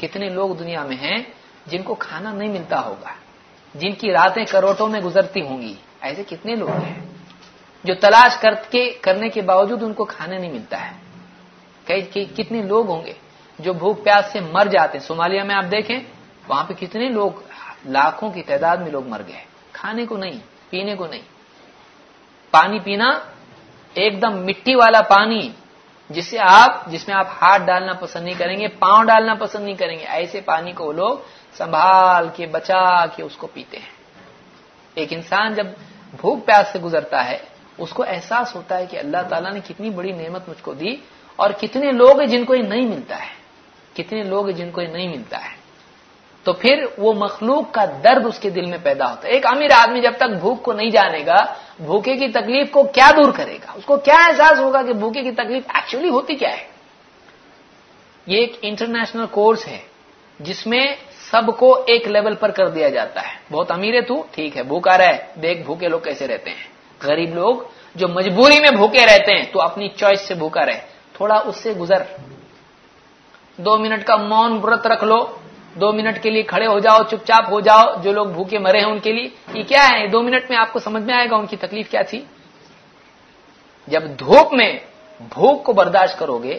[0.00, 1.18] کتنے لوگ دنیا میں ہیں
[1.66, 3.10] جن کو کھانا نہیں ملتا ہوگا۔
[3.74, 7.06] جن کی راتیں کروٹوں میں گزرتی ہوں گی۔ ایسے کتنے لوگ ہیں
[7.84, 11.10] جو تلاش کر کے، کرنے کے باوجود ان کو کھانے نہیں ملتا ہے۔
[12.36, 13.12] کتنے لوگ ہوں گے
[13.58, 15.98] جو بھوک، پیاس سے مر جاتے ہیں؟ صومالیہ میں آپ دیکھیں،
[16.48, 17.30] وہاں پہ کتنے لوگ،
[17.84, 19.44] لاکھوں کی تعداد میں لوگ مر گئے
[19.80, 20.38] کھانے کو نہیں،
[20.70, 21.22] پینے کو نہیں۔
[22.50, 23.08] پانی پینا
[23.94, 25.52] ایک دم مٹی والا پانی
[26.08, 29.64] جس سے آپ، جس میں آپ ہاتھ ڈالنا پسند نہیں کریں گے، پاؤں ڈالنا پسند
[29.64, 31.18] نہیں کریں گے، ایسے پانی کو وہ لوگ
[31.56, 33.90] سنبھال کے، بچا کے اس کو پیتے ہیں۔
[34.94, 35.66] ایک انسان جب
[36.20, 37.38] بھوک پیاس سے گزرتا ہے،
[37.78, 40.96] اس کو احساس ہوتا ہے کہ اللہ تعالیٰ نے کتنی بڑی نعمت مجھ کو دی
[41.36, 43.34] اور کتنے لوگ ہیں جن کو یہ نہیں ملتا ہے۔
[43.94, 45.59] کتنے لوگ ہیں جن کو یہ نہیں ملتا ہے۔
[46.44, 49.70] تو پھر وہ مخلوق کا درد اس کے دل میں پیدا ہوتا ہے۔ ایک امیر
[49.72, 53.56] آدمی جب تک بھوک کو نہیں جانے گا، بھوکے کی تکلیف کو کیا دور کرے
[53.56, 56.66] گا؟ اس کو کیا احساس ہوگا کہ بھوکے کی تکلیف ایکچولی ہوتی کیا ہے؟
[58.26, 59.78] یہ ایک انٹرنیشنل کورس ہے،
[60.40, 60.94] جس میں
[61.30, 64.62] سب کو ایک لیول پر کر دیا جاتا ہے۔ بہت امیر ہے تو؟ ٹھیک ہے،
[64.62, 66.68] بھوکا رہے دیکھ بھوکے لوگ کیسے رہتے ہیں۔
[67.02, 67.56] غریب لوگ
[67.94, 70.80] جو مجبوری میں بھوکے رہتے ہیں تو اپنی چوائس سے بھوکا رہے
[71.12, 72.02] تھوڑا اس سے گزر۔
[73.56, 75.26] دو منٹ کا مون برت رکھ لو۔
[75.74, 78.78] دو منٹ کے لیے کھڑے ہو جاؤ، چپ چاپ ہو جاؤ، جو لوگ بھوکے مرے
[78.78, 81.30] ہیں ان کے لیے۔ یہ کیا ہے؟ دو منٹ میں آپ کو سمجھ میں آئے
[81.30, 82.24] گا ان کی تکلیف کیا تھی؟
[83.86, 84.78] جب دھوپ میں
[85.20, 86.58] بھوک کو برداشت کرو گے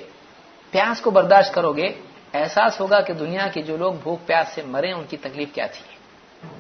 [0.72, 1.88] پیاس کو برداشت کرو گے
[2.34, 5.66] احساس ہوگا کہ دنیا کے جو لوگ بھوک، پیاس سے مرے ان کی تکلیف کیا
[5.66, 5.86] تھی؟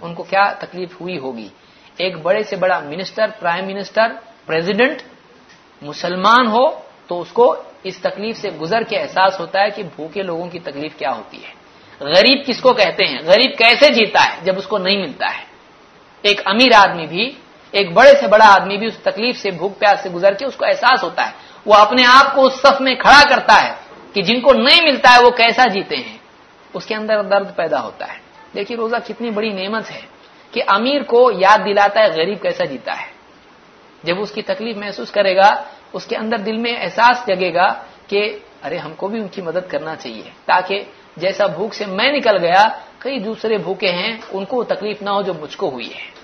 [0.01, 1.47] ان کو کیا تکلیف ہوئی ہوگی؟
[1.97, 4.07] ایک بڑے سے بڑا منسٹر، پرائم منسٹر،
[4.45, 5.01] پریزیڈنٹ
[5.81, 6.65] مسلمان ہو
[7.07, 10.59] تو اس کو اس تکلیف سے گزر کے احساس ہوتا ہے کہ بھوکے لوگوں کی
[10.59, 11.60] تکلیف کیا ہوتی ہے۔
[12.01, 15.43] غریب کس کو کہتے ہیں؟ غریب کیسے جیتا ہے جب اس کو نہیں ملتا ہے؟
[16.21, 17.31] ایک امیر آدمی بھی،
[17.71, 20.55] ایک بڑے سے بڑا آدمی بھی اس تکلیف سے، بھوک پیاس سے گزر کے اس
[20.55, 21.31] کو احساس ہوتا ہے۔
[21.65, 23.73] وہ اپنے آپ کو اس صف میں کھڑا کرتا ہے
[24.13, 26.17] کہ جن کو نہیں ملتا ہے وہ کیسا جیتے ہیں؟
[26.73, 28.17] اس کے اندر درد پیدا ہوتا ہے۔
[28.53, 30.01] دیکھیے روزہ کتنی بڑی نعمت ہے
[30.51, 33.07] کہ امیر کو یاد دلاتا ہے غریب کیسا جیتا ہے۔
[34.03, 35.63] جب اس کی تکلیف محسوس کرے گا،
[35.93, 37.73] اس کے اندر دل میں احساس جگے گا
[38.07, 40.83] کہ ارے ہم کو بھی ان کی مدد کرنا چاہیے تاکہ
[41.17, 42.67] جیسا بھوک سے میں نکل گیا،
[42.99, 46.21] کئی دوسرے بھوکے ہیں، ان کو تکلیف نہ ہو جو مجھ کو ہوئی ہے۔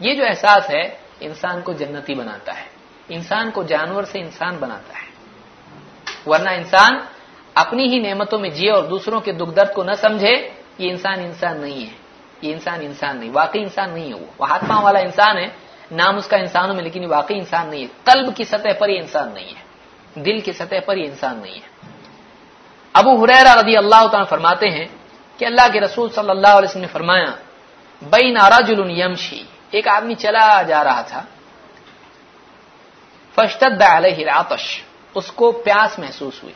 [0.00, 0.82] یہ جو احساس ہے،
[1.20, 2.64] انسان کو جنتی بناتا ہے۔
[3.08, 5.12] انسان کو جانور سے انسان بناتا ہے۔
[6.26, 6.98] ورنہ انسان
[7.54, 11.20] اپنی ہی نعمتوں میں جیے اور دوسروں کے دکھ درد کو نہ سمجھے، یہ انسان
[11.20, 11.94] انسان نہیں ہے۔
[12.42, 15.46] یہ انسان انسان نہیں، واقعی انسان نہیں ہے وہ۔ ہاتھما والا انسان ہے،
[15.90, 18.88] نام اس کا انسانوں میں، لیکن یہ واقعی انسان نہیں ہے۔ قلب کی سطح پر
[18.88, 19.72] یہ انسان نہیں ہے۔
[20.20, 21.71] دل کی سطح پر یہ انسان نہیں ہے۔
[22.92, 24.86] ابو حریرا رضی اللہ تعالیٰ فرماتے ہیں
[25.38, 27.34] کہ اللہ کے رسول صلی اللہ علیہ وسلم نے فرمایا
[28.02, 31.22] بئی نارا جلن یمشی، ایک آدمی چلا جا رہا تھا
[33.34, 34.82] فشتد علیہ العطش،
[35.14, 36.54] اس کو پیاس محسوس ہوئی۔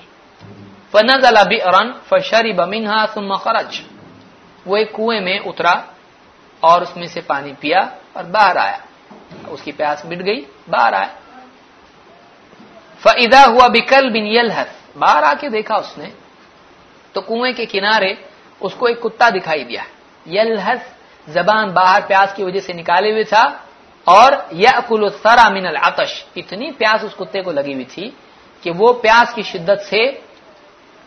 [0.90, 3.80] فنزل بئرا فشرب منها ثم خرج۔
[4.66, 5.74] وہ ایک کنویں میں اترا
[6.60, 7.80] اور اس میں سے پانی پیا
[8.12, 8.78] اور باہر آیا۔
[9.46, 11.38] اس کی پیاس مٹ گئی، باہر آیا۔
[12.98, 16.10] فاذا ہوا بکل بن یلحس باہر آ کے دیکھا اس نے۔
[17.16, 18.12] تو کنویں کے کنارے
[18.64, 19.84] اس کو ایک کتا دکھائی دیا۔
[20.36, 20.82] یلحس
[21.36, 23.44] زبان باہر پیاس کی وجہ سے نکالے ہوئے تھا
[24.04, 24.30] اور
[24.64, 28.06] یاکل الثرى من العطش۔ اتنی پیاس اس کتے کو لگی ہوئی تھی
[28.62, 30.02] کہ وہ پیاس کی شدت سے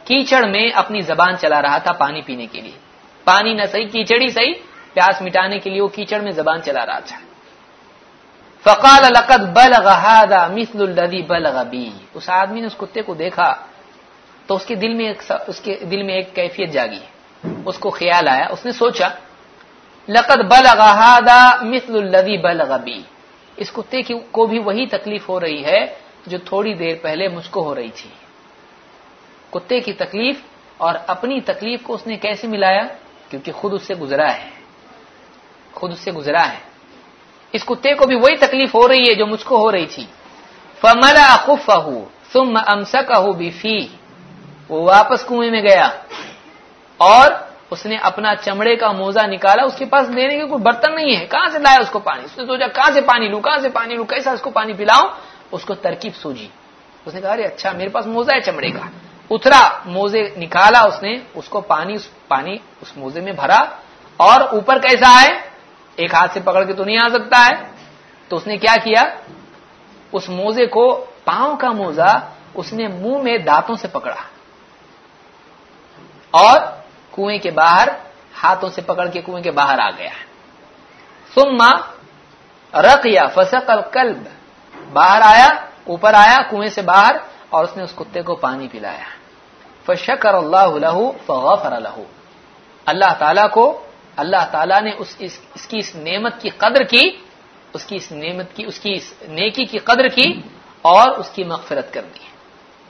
[0.08, 2.78] کیچڑ میں اپنی زبان چلا رہا تھا پانی پینے کے لیے۔
[3.24, 4.54] پانی نہ صحیح کیچڑ ہی صحیح،
[4.94, 7.20] پیاس مٹانے کے لیے وہ کیچڑ میں زبان چلا رہا تھا۔
[8.66, 13.50] فقال لقد بلغ هذا مثل الذي بلغ بي۔ اس آدمی نے اس کتے کو دیکھا
[14.50, 17.00] تو اس کے دل میں ایک اس کے دل میں ایک کیفیت جاگی۔
[17.66, 19.08] اس کو خیال آیا۔ اس نے سوچا،
[20.10, 23.02] لقد بلغ هذا مثل الذي بلغ بي۔
[23.58, 24.02] اس کتے
[24.32, 25.86] کو بھی وہی تکلیف ہو رہی ہے
[26.28, 28.10] جو تھوڑی دیر پہلے مجھ کو ہو رہی تھی۔
[29.50, 30.42] کتے کی تکلیف
[30.78, 32.84] اور اپنی تکلیف کو اس نے کیسے ملایا؟
[33.30, 34.50] کیونکہ خود اس سے گزرا ہے۔
[35.74, 36.60] خود اس سے گزرا ہے۔
[37.52, 40.06] اس کتے کو بھی وہی تکلیف ہو رہی ہے جو مجھ کو ہو رہی تھی۔
[40.82, 41.72] فملا خف
[42.34, 43.99] ثم امسکہ بفی
[44.70, 45.90] وہ واپس کنویں میں گیا
[46.98, 47.32] اور
[47.72, 51.16] اس نے اپنا چمڑے کا موزہ نکالا، اس کے پاس لینے کے کوئی برتن نہیں
[51.16, 53.58] ہے۔ کہاں سے لایا اس کو پانی؟ اس نے سوچا، کہاں سے پانی لوں؟ کہاں
[53.58, 55.10] سے پانی لوں؟ کیسا اس کو پانی پلاؤں؟
[55.52, 56.48] اس کو ترکیب سوجی۔
[57.06, 58.90] اس نے کہا، ارے اچھا میرے پاس موزہ ہے چمڑے کا۔
[59.30, 63.66] اترا، موزے نکالا اس نے، اس کو پانی، اس پانی اس موزے میں بھرا
[64.18, 65.40] اور اوپر کیسا ہے
[65.96, 67.56] ایک ہاتھ سے پکڑ کے تو نہیں آ سکتا ہے۔
[68.28, 69.04] تو اس نے کیا کیا؟
[70.12, 72.20] اس موزے کو پاؤں کا موزہ
[72.54, 74.39] اس نے منہ میں دانتوں سے پکڑا۔
[76.32, 76.60] اور
[77.12, 77.88] کنویں کے باہر
[78.44, 80.16] ہاتھوں سے پکڑ کے کنویں کے باہر آ گیا
[81.34, 81.72] سما
[82.74, 84.28] رق یا فسق القلب۔
[84.94, 85.50] باہر آیا
[85.84, 87.16] اوپر آیا کنویں سے باہر
[87.50, 89.10] اور اس نے اس کتے کو پانی پلایا۔
[89.86, 92.04] فشکر اللہ لہو فغفر لہو۔
[92.86, 93.86] اللہ تعالی کو
[94.16, 97.10] اللہ تعالیٰ نے اس اس, اس کی اس نعمت کی قدر کی
[97.74, 100.42] اس کی اس نعمت کی اس کی اس نیکی کی قدر کی
[100.82, 102.26] اور اس کی مغفرت کر دی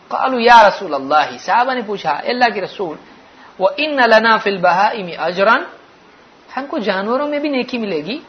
[0.08, 2.98] قالو یا رسول اللہ صحابہ نے پوچھا اللہ کے رسول
[3.60, 5.64] وہ ان لنا فل بہا اجران
[6.58, 8.20] ہم کو جانوروں میں بھی نیکی ملے گی۔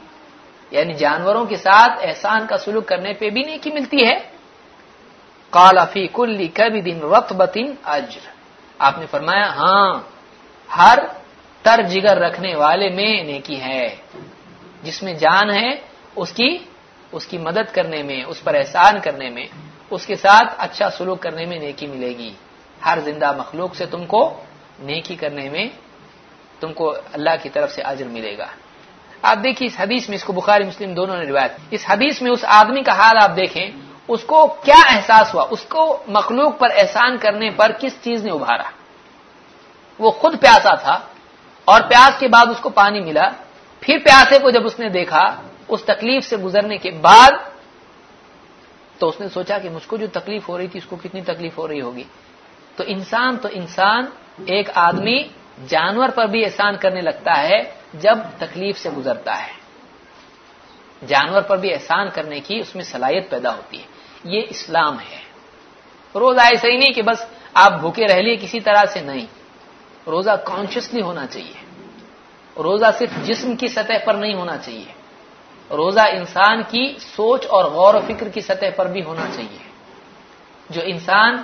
[0.71, 4.19] یعنی جانوروں کے ساتھ احسان کا سلوک کرنے پہ بھی نیکی ملتی ہے۔
[5.51, 8.31] کالا فی کلی کبھی دن رت بتن اجر
[8.79, 10.01] آپ نے فرمایا ہاں
[10.79, 10.99] ہر
[11.63, 13.97] تر جگر رکھنے والے میں نیکی ہے۔
[14.83, 15.71] جس میں جان ہے،
[16.17, 16.59] اس کی
[17.13, 19.47] اس کی مدد کرنے میں، اس پر احسان کرنے میں،
[19.91, 22.35] اس کے ساتھ اچھا سلوک کرنے میں نیکی ملے گی۔
[22.87, 24.45] ہر زندہ مخلوق سے تم کو
[24.81, 25.69] نیکی کرنے میں
[26.61, 28.47] تم کو اللہ کی طرف سے اجر ملے گا۔
[29.23, 32.31] آپ دیکھیے اس حدیث میں، اس کو بخاری، مسلم دونوں نے روایت اس حدیث میں
[32.31, 33.71] اس آدمی کا حال آپ دیکھیں،
[34.09, 38.31] اس کو کیا احساس ہوا؟ اس کو مخلوق پر احسان کرنے پر کس چیز نے
[38.31, 38.71] ابھارا؟
[39.99, 41.01] وہ خود پیاسا تھا
[41.65, 43.29] اور پیاس کے بعد اس کو پانی ملا۔
[43.81, 45.25] پھر پیاسے کو جب اس نے دیکھا،
[45.69, 47.31] اس تکلیف سے گزرنے کے بعد
[48.99, 51.23] تو اس نے سوچا کہ مجھ کو جو تکلیف ہو رہی تھی، اس کو کتنی
[51.23, 52.05] تکلیف ہو رہی ہوگی۔
[52.77, 54.07] تو انسان تو انسان
[54.47, 55.23] ایک آدمی
[55.69, 57.63] جانور پر بھی احسان کرنے لگتا ہے
[57.95, 59.61] جب تکلیف سے گزرتا ہے۔
[61.07, 63.87] جانور پر بھی احسان کرنے کی اس میں صلاحیت پیدا ہوتی ہے۔
[64.25, 65.21] یہ اسلام ہے۔
[66.15, 69.27] روزہ ایسا ہی نہیں کہ بس آپ بھوکے رہ لیے کسی طرح سے نہیں۔
[70.07, 71.65] روزہ کانشیسلی ہونا چاہیے۔
[72.63, 74.93] روزہ صرف جسم کی سطح پر نہیں ہونا چاہیے۔
[75.71, 79.71] روزہ انسان کی سوچ اور غور و فکر کی سطح پر بھی ہونا چاہیے۔
[80.71, 81.43] جو انسان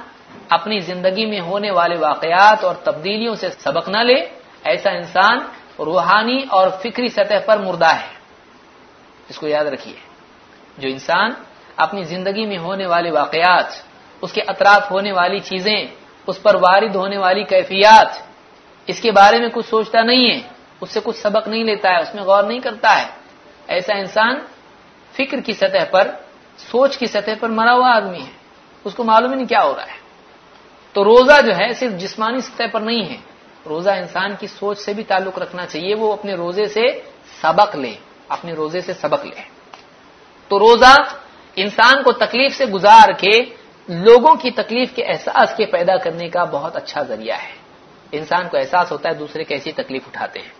[0.48, 4.14] اپنی زندگی میں ہونے والے واقعات اور تبدیلیوں سے سبق نہ لے،
[4.64, 5.38] ایسا انسان
[5.78, 8.16] روحانی اور فکری سطح پر مردہ ہے۔
[9.28, 9.94] اس کو یاد رکھیے،
[10.78, 11.30] جو انسان
[11.76, 13.64] اپنی زندگی میں ہونے والے واقعات،
[14.20, 15.86] اس کے اطراف ہونے والی چیزیں،
[16.26, 18.22] اس پر وارد ہونے والی کیفیات،
[18.86, 20.40] اس کے بارے میں کچھ سوچتا نہیں ہے،
[20.80, 23.06] اس سے کچھ سبق نہیں لیتا ہے، اس میں غور نہیں کرتا ہے۔
[23.66, 24.38] ایسا انسان
[25.12, 26.08] فکر کی سطح پر،
[26.58, 28.30] سوچ کی سطح پر مرا ہوا آدمی ہے۔
[28.84, 30.05] اس کو معلوم ہی نہیں کیا ہو رہا ہے۔
[30.96, 33.16] تو روزہ جو ہے صرف جسمانی سطح پر نہیں ہے۔
[33.66, 36.86] روزہ انسان کی سوچ سے بھی تعلق رکھنا چاہیے، وہ اپنے روزے سے
[37.40, 37.94] سبق لے،
[38.28, 39.42] اپنے روزے سے سبق لے۔
[40.48, 40.94] تو روزہ
[41.56, 43.40] انسان کو تکلیف سے گزار کے،
[43.88, 47.52] لوگوں کی تکلیف کے احساس کے پیدا کرنے کا بہت اچھا ذریعہ ہے۔
[48.12, 50.50] انسان کو احساس ہوتا ہے دوسرے کیسی تکلیف اٹھاتے ہیں۔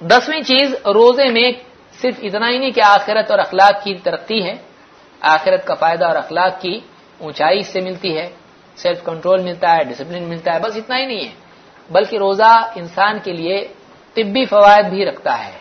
[0.00, 1.52] دسویں چیز، روزے میں
[2.00, 4.54] صرف اتنا ہی نہیں کہ آخرت اور اخلاق کی ترقی ہے۔
[5.20, 6.80] آخرت کا فائدہ اور اخلاق کی
[7.18, 8.30] اونچائی اس سے ملتی ہے۔
[8.82, 11.32] سیلف کنٹرول ملتا ہے، ڈسپلن ملتا ہے، بس اتنا ہی نہیں ہے۔
[11.90, 13.66] بلکہ روزہ انسان کے لیے
[14.14, 15.58] طبی فوائد بھی رکھتا ہے۔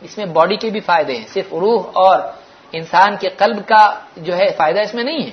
[0.00, 2.20] اس میں باڈی کے بھی فائدے ہیں، صرف روح اور
[2.72, 5.30] انسان کے قلب کا جو ہے فائدہ اس میں نہیں ہے۔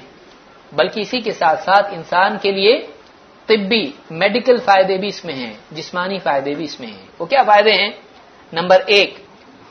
[0.72, 2.88] بلکہ اسی کے ساتھ ساتھ انسان کے لیے
[3.46, 7.44] طبی، میڈیکل فائدے بھی اس میں ہیں، جسمانی فائدے بھی اس میں ہیں۔ وہ کیا
[7.44, 7.92] فائدے ہیں؟
[8.54, 9.14] نمبر ایک،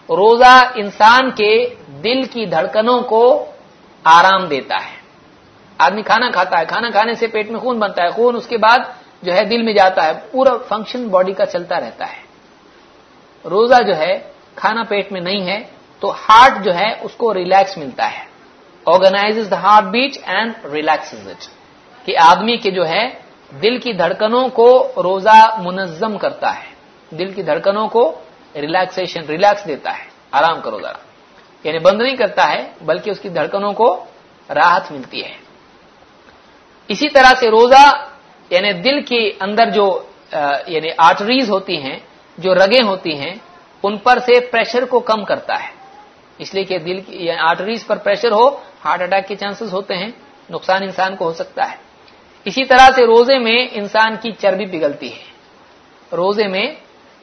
[0.09, 1.75] روزہ انسان کے
[2.05, 3.45] دل کی دھڑکنوں کو
[4.05, 4.98] آرام دیتا ہے۔
[5.79, 8.59] آدمی کھانا کھاتا ہے، کھانا کھانے سے پیٹ میں خون بنتا ہے، خون اس کے
[8.59, 8.79] بعد
[9.23, 12.23] جو ہے دل میں جاتا ہے، پورا فنکشن باڈی کا چلتا رہتا ہے۔
[13.49, 14.19] روزہ جو ہے،
[14.55, 15.65] کھانا پیٹ میں نہیں ہے،
[16.01, 18.25] تو ہارٹ جو ہے، اس کو ریلیکس ملتا ہے۔
[18.87, 21.47] Organise the heart beat and relax it
[22.07, 23.11] کہ آدمی کے جو ہے،
[23.63, 26.75] دل کی دھڑکنوں کو روزہ منظم کرتا ہے۔
[27.17, 28.21] دل کی دھڑکنوں کو
[28.55, 30.93] ریلیکسیشن ریلیکس دیتا ہے۔ آرام کرو ذرا۔
[31.65, 34.05] یعنی بند نہیں کرتا ہے، بلکہ اس کی دھڑکنوں کو
[34.55, 35.48] راحت ملتی ہے۔
[36.89, 37.85] اسی طرح سے روزہ
[38.51, 39.87] یعنی دل کے اندر جو
[40.67, 41.99] یعنی آرٹریز ہوتی ہیں،
[42.39, 43.35] جو رگیں ہوتی ہیں،
[43.83, 45.71] ان پر سے پریشر کو کم کرتا ہے۔
[46.39, 48.49] اس لیے کہ دل کی یعنی آرٹریز پر پریشر ہو
[48.85, 50.11] ہارٹ اٹیک کے چانسز ہوتے ہیں،
[50.51, 51.77] نقصان انسان کو ہو سکتا ہے۔
[52.45, 55.25] اسی طرح سے روزے میں انسان کی چربی پگھلتی ہے۔
[56.17, 56.67] روزے میں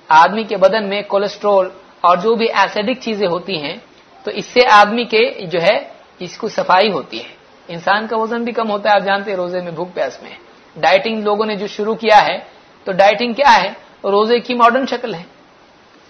[0.07, 1.69] آدمی کے بدن میں کولیسٹرول
[2.01, 3.75] اور جو بھی ایسیڈک چیزیں ہوتی ہیں،
[4.23, 5.77] تو اس سے آدمی کے جو ہے،
[6.19, 7.35] اس کو صفائی ہوتی ہے۔
[7.67, 10.31] انسان کا وزن بھی کم ہوتا ہے، آپ جانتے ہیں روزے میں بھوک پیاس میں۔
[10.75, 12.37] ڈائٹنگ لوگوں نے جو شروع کیا ہے،
[12.83, 13.69] تو ڈائٹنگ کیا ہے؟
[14.03, 15.23] روزے کی ماڈرن شکل ہے۔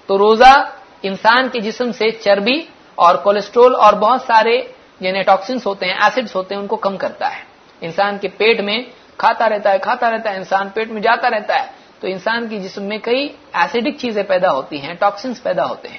[0.08, 0.70] تو روزہ
[1.02, 2.62] انسان کے جسم سے چربی
[2.96, 4.62] اور کولیسٹرول اور بہت سارے
[5.00, 7.42] یعنی ٹاکسنس ہوتے ہیں ایسڈس ہوتے ہیں، ان کو کم کرتا ہے۔
[7.82, 8.84] انسان کے پیٹ میں
[9.18, 12.60] کھاتا رہتا ہے، کھاتا رہتا ہے، انسان پیٹ میں جاتا رہتا ہے۔ تو انسان کی
[12.60, 15.98] جسم میں کئی ایسیڈک چیزیں پیدا ہوتی ہیں ٹاکسنس پیدا ہوتے ہیں۔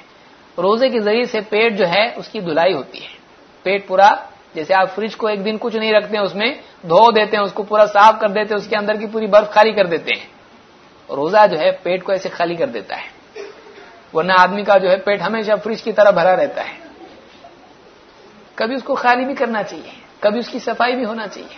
[0.57, 3.17] روزے کے ذریعے سے پیٹ جو ہے، اس کی دھلائی ہوتی ہے۔
[3.63, 4.09] پیٹ پورا
[4.57, 7.43] جیسے آپ فریج کو ایک دن کچھ نہیں رکھتے ہیں، اس میں دھو دیتے ہیں،
[7.43, 9.85] اس کو پورا صاف کر دیتے ہیں، اس کے اندر کی پوری برف خالی کر
[9.85, 10.25] دیتے ہیں۔
[11.09, 13.41] روزہ جو ہے پیٹ کو ایسے خالی کر دیتا ہے۔
[14.13, 16.73] ورنہ آدمی کا جو ہے پیٹ ہمیشہ فریج کی طرح بھرا رہتا ہے۔
[18.55, 21.57] کبھی اس کو خالی بھی کرنا چاہیے، کبھی اس کی صفائی بھی ہونا چاہیے۔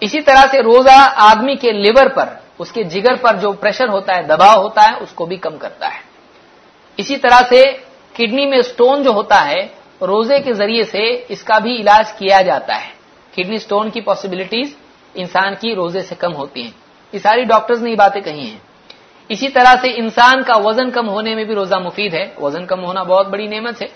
[0.00, 4.16] اسی طرح سے روزہ آدمی کے لیور پر، اس کے جگر پر جو پریشر ہوتا
[4.16, 6.00] ہے، دباؤ ہوتا ہے، اس کو بھی کم کرتا ہے۔
[6.96, 7.62] اسی طرح سے
[8.12, 12.42] کڈنی میں سٹون جو ہوتا ہے روزے کے ذریعے سے اس کا بھی علاج کیا
[12.42, 12.90] جاتا ہے۔
[13.34, 14.76] کڈنی سٹون کی پاسبلٹیز
[15.14, 16.70] انسان کی روزے سے کم ہوتی ہیں۔
[17.12, 18.58] یہ ساری ڈاکٹرز نے یہ باتیں کہی ہیں۔
[19.28, 22.84] اسی طرح سے انسان کا وزن کم ہونے میں بھی روزہ مفید ہے۔ وزن کم
[22.84, 23.86] ہونا بہت بڑی نعمت ہے۔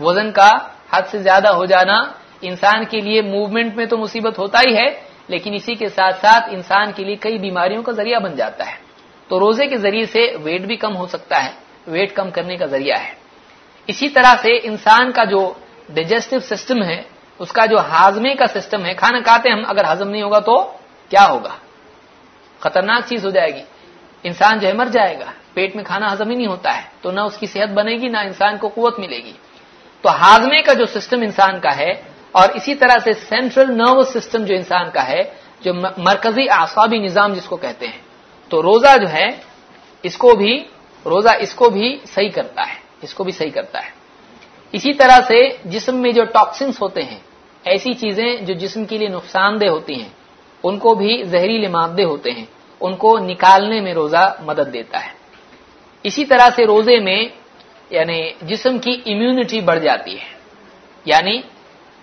[0.00, 0.50] وزن کا
[0.90, 2.02] حد سے زیادہ ہو جانا
[2.40, 4.86] انسان کے لیے موومنٹ میں تو مصیبت ہوتا ہی ہے،
[5.28, 8.76] لیکن اسی کے ساتھ ساتھ انسان کے لیے کئی بیماریوں کا ذریعہ بن جاتا ہے۔
[9.28, 11.50] تو روزے کے ذریعے سے ویٹ بھی کم ہو سکتا ہے۔
[11.86, 13.23] ویٹ کم کرنے کا ذریعہ ہے۔
[13.86, 15.52] اسی طرح سے انسان کا جو
[15.88, 17.02] ڈائجسٹو سسٹم ہے،
[17.38, 20.72] اس کا جو ہاضمے کا سسٹم ہے، کھانا کھاتے ہم، اگر ہضم نہیں ہوگا تو
[21.08, 21.56] کیا ہوگا؟
[22.60, 23.62] خطرناک چیز ہو جائے گی۔
[24.22, 25.24] انسان جو ہے، مر جائے گا۔
[25.54, 28.08] پیٹ میں کھانا ہضم ہی نہیں ہوتا ہے۔ تو نہ اس کی صحت بنے گی،
[28.08, 29.32] نہ انسان کو قوت ملے گی۔
[30.00, 31.92] تو ہاضمے کا جو سسٹم انسان کا ہے،
[32.32, 35.22] اور اسی طرح سے سینٹرل نروس سسٹم جو انسان کا ہے،
[35.60, 37.98] جو مرکزی اعصابی نظام جس کو کہتے ہیں۔
[38.48, 39.28] تو تو روزہ جو ہے،
[40.02, 40.64] اس کو بھی،
[41.06, 43.90] روزہ اس کو بھی صحیح کرتا ہے۔ اس کو بھی صحیح کرتا ہے۔
[44.72, 47.18] اسی طرح سے جسم میں جو ٹاکسنس ہوتے ہیں،
[47.64, 50.08] ایسی چیزیں جو جسم کے لیے نقصان دہ ہوتی ہیں،
[50.62, 52.44] ان کو بھی زہریلے مادے ہوتے ہیں۔
[52.80, 55.10] ان کو نکالنے میں روزہ مدد دیتا ہے۔
[56.02, 57.28] اسی طرح سے روزے میں
[57.90, 60.38] یعنی جسم کی امیونٹی بڑھ جاتی ہے۔
[61.04, 61.40] یعنی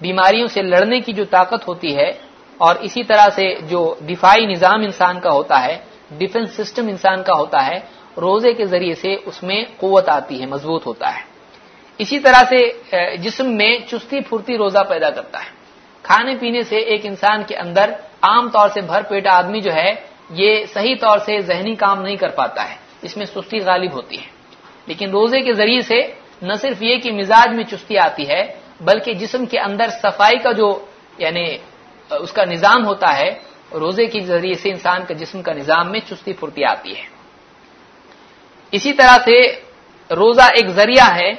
[0.02, 2.12] بیماریوں سے لڑنے کی جو طاقت ہوتی ہے،
[2.58, 5.78] اور اسی طرح سے جو دفاعی نظام انسان کا ہوتا ہے
[6.18, 7.80] ڈیفنس سسٹم انسان کا ہوتا ہے
[8.18, 11.22] روزے کے ذریعے سے اس میں قوت آتی ہے، مضبوط ہوتا ہے۔
[11.98, 12.72] اسی طرح سے
[13.18, 15.50] جسم میں چستی پھرتی روزہ پیدا کرتا ہے۔
[16.02, 19.96] کھانے پینے سے ایک انسان کے اندر عام طور سے بھر پیٹ آدمی جو ہے،
[20.30, 24.18] یہ صحیح طور سے ذہنی کام نہیں کر پاتا ہے۔ اس میں سستی غالب ہوتی
[24.18, 24.28] ہے۔
[24.86, 26.02] لیکن روزے کے ذریعے سے
[26.42, 30.52] نہ صرف یہ کہ مزاج میں چستی آتی ہے، بلکہ جسم کے اندر صفائی کا
[30.52, 30.86] جو
[31.18, 31.58] یعنی
[32.10, 33.40] اس کا نظام ہوتا ہے،
[33.72, 37.21] روزے کے ذریعے سے انسان کا جسم کا نظام میں چستی پھرتی آتی ہے۔
[38.72, 39.42] اسی طرح سے
[40.16, 41.32] روزہ ایک ذریعہ ہے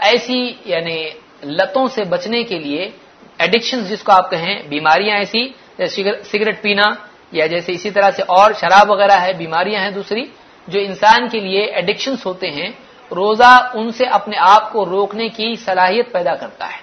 [0.00, 0.98] ایسی یعنی
[1.42, 2.90] لتوں سے بچنے کے لیے
[3.38, 5.48] ایڈکشن جس کو آپ کہیں، بیماریاں ایسی،
[5.78, 6.88] جیسے سگریٹ پینا،
[7.32, 10.24] یا جیسے اسی طرح سے اور شراب وغیرہ ہے، بیماریاں ہیں دوسری،
[10.68, 12.70] جو انسان کے لیے ایڈکشنز ہوتے ہیں،
[13.10, 16.80] روزہ ان سے اپنے آپ کو روکنے کی صلاحیت پیدا کرتا ہے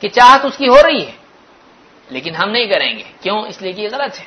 [0.00, 1.12] کہ چاہت اس کی ہو رہی ہے،
[2.10, 4.24] لیکن ہم نہیں کریں گے۔ کیوں؟ اس لیے کہ یہ غلط ہے۔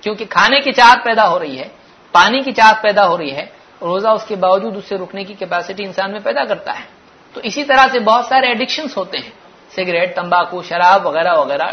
[0.00, 1.68] کیونکہ کھانے کی چاہت پیدا ہو رہی ہے،
[2.12, 3.46] پانی کی چاہت پیدا ہو رہی ہے
[3.84, 6.84] روزہ اس کے باوجود اس سے رکنے کی کیپیسٹی انسان میں پیدا کرتا ہے۔
[7.32, 9.30] تو اسی طرح سے بہت سارے ایڈکشنز ہوتے ہیں۔
[9.76, 11.66] سگریٹ تمباکو، شراب وغیرہ وغیرہ۔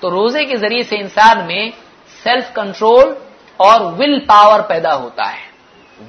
[0.00, 1.70] تو روزے کے ذریعے سے انسان میں
[2.22, 3.14] سیلف کنٹرول
[3.56, 5.46] اور ول پاور پیدا ہوتا ہے۔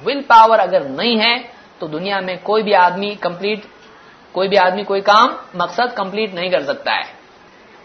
[0.04, 1.36] ول پاور اگر نہیں ہے
[1.78, 3.60] تو دنیا میں کوئی بھی آدمی کمپلیٹ
[4.32, 7.12] کوئی بھی آدمی، کوئی کام مقصد کمپلیٹ نہیں کر سکتا ہے۔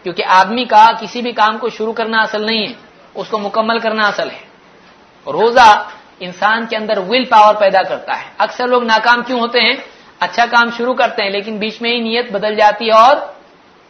[0.02, 2.72] کیونکہ آدمی کا کسی بھی کام کو شروع کرنا اصل نہیں ہے،
[3.14, 4.40] اس کو مکمل کرنا اصل ہے۔
[5.26, 5.88] روزہ
[6.24, 9.74] انسان کے اندر ول پاور پیدا کرتا ہے۔ اکثر لوگ ناکام کیوں ہوتے ہیں؟
[10.20, 13.16] اچھا کام شروع کرتے ہیں، لیکن بیچ میں ہی نیت بدل جاتی ہے اور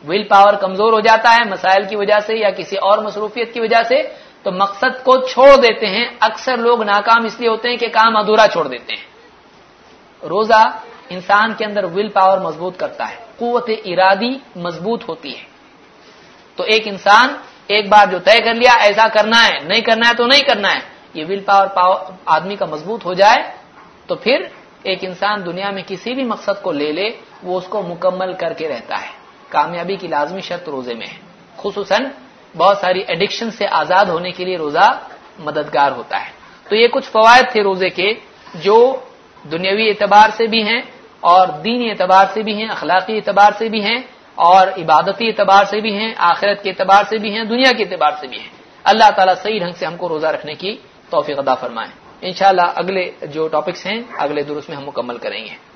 [0.08, 3.60] ول پاور کمزور ہو جاتا ہے مسائل کی وجہ سے یا کسی اور مصروفیت کی
[3.60, 4.02] وجہ سے۔
[4.42, 8.16] تو مقصد کو چھوڑ دیتے ہیں۔ اکثر لوگ ناکام اس لیے ہوتے ہیں کہ کام
[8.16, 9.04] ادھورا چھوڑ دیتے ہیں۔
[10.22, 10.78] روزہ
[11.08, 15.42] انسان کے اندر ول پاور مضبوط کرتا ہے۔ قوت ارادی مضبوط ہوتی ہے۔
[16.56, 17.28] تو ایک انسان
[17.66, 20.68] ایک بار جو طے کر لیا، ایسا کرنا ہے، نہیں کرنا ہے تو نہیں کرنا
[20.74, 23.42] ہے۔ یہ ول پاور آدمی کا مضبوط ہو جائے،
[24.06, 24.46] تو پھر
[24.82, 27.10] ایک انسان دنیا میں کسی بھی مقصد کو لے لے،
[27.42, 29.10] وہ اس کو مکمل کر کے رہتا ہے۔
[29.48, 31.18] کامیابی کی لازمی شرط روزے میں ہے۔
[31.56, 32.04] خصوصاً
[32.56, 34.98] بہت ساری ایڈکشن سے آزاد ہونے کے لیے روزہ
[35.38, 36.30] مددگار ہوتا ہے۔
[36.68, 38.14] تو یہ کچھ فوائد تھے روزے کے
[38.54, 38.96] جو
[39.52, 40.82] دنیاوی اعتبار سے بھی ہیں
[41.20, 43.98] اور دینی اعتبار سے بھی ہیں، اخلاقی اعتبار سے بھی ہیں
[44.34, 48.10] اور عبادتی اعتبار سے بھی ہیں، آخرت کے اعتبار سے بھی ہیں، دنیا کے اعتبار
[48.20, 48.48] سے بھی ہیں۔
[48.84, 50.76] اللہ تعالیٰ صحیح ڈھنگ سے ہم کو روزہ رکھنے کی
[51.10, 55.73] توفیق ادا فرمائیں انشاءاللہ اگلے جو ٹاپکس ہیں، اگلے درست میں ہم مکمل کریں گے۔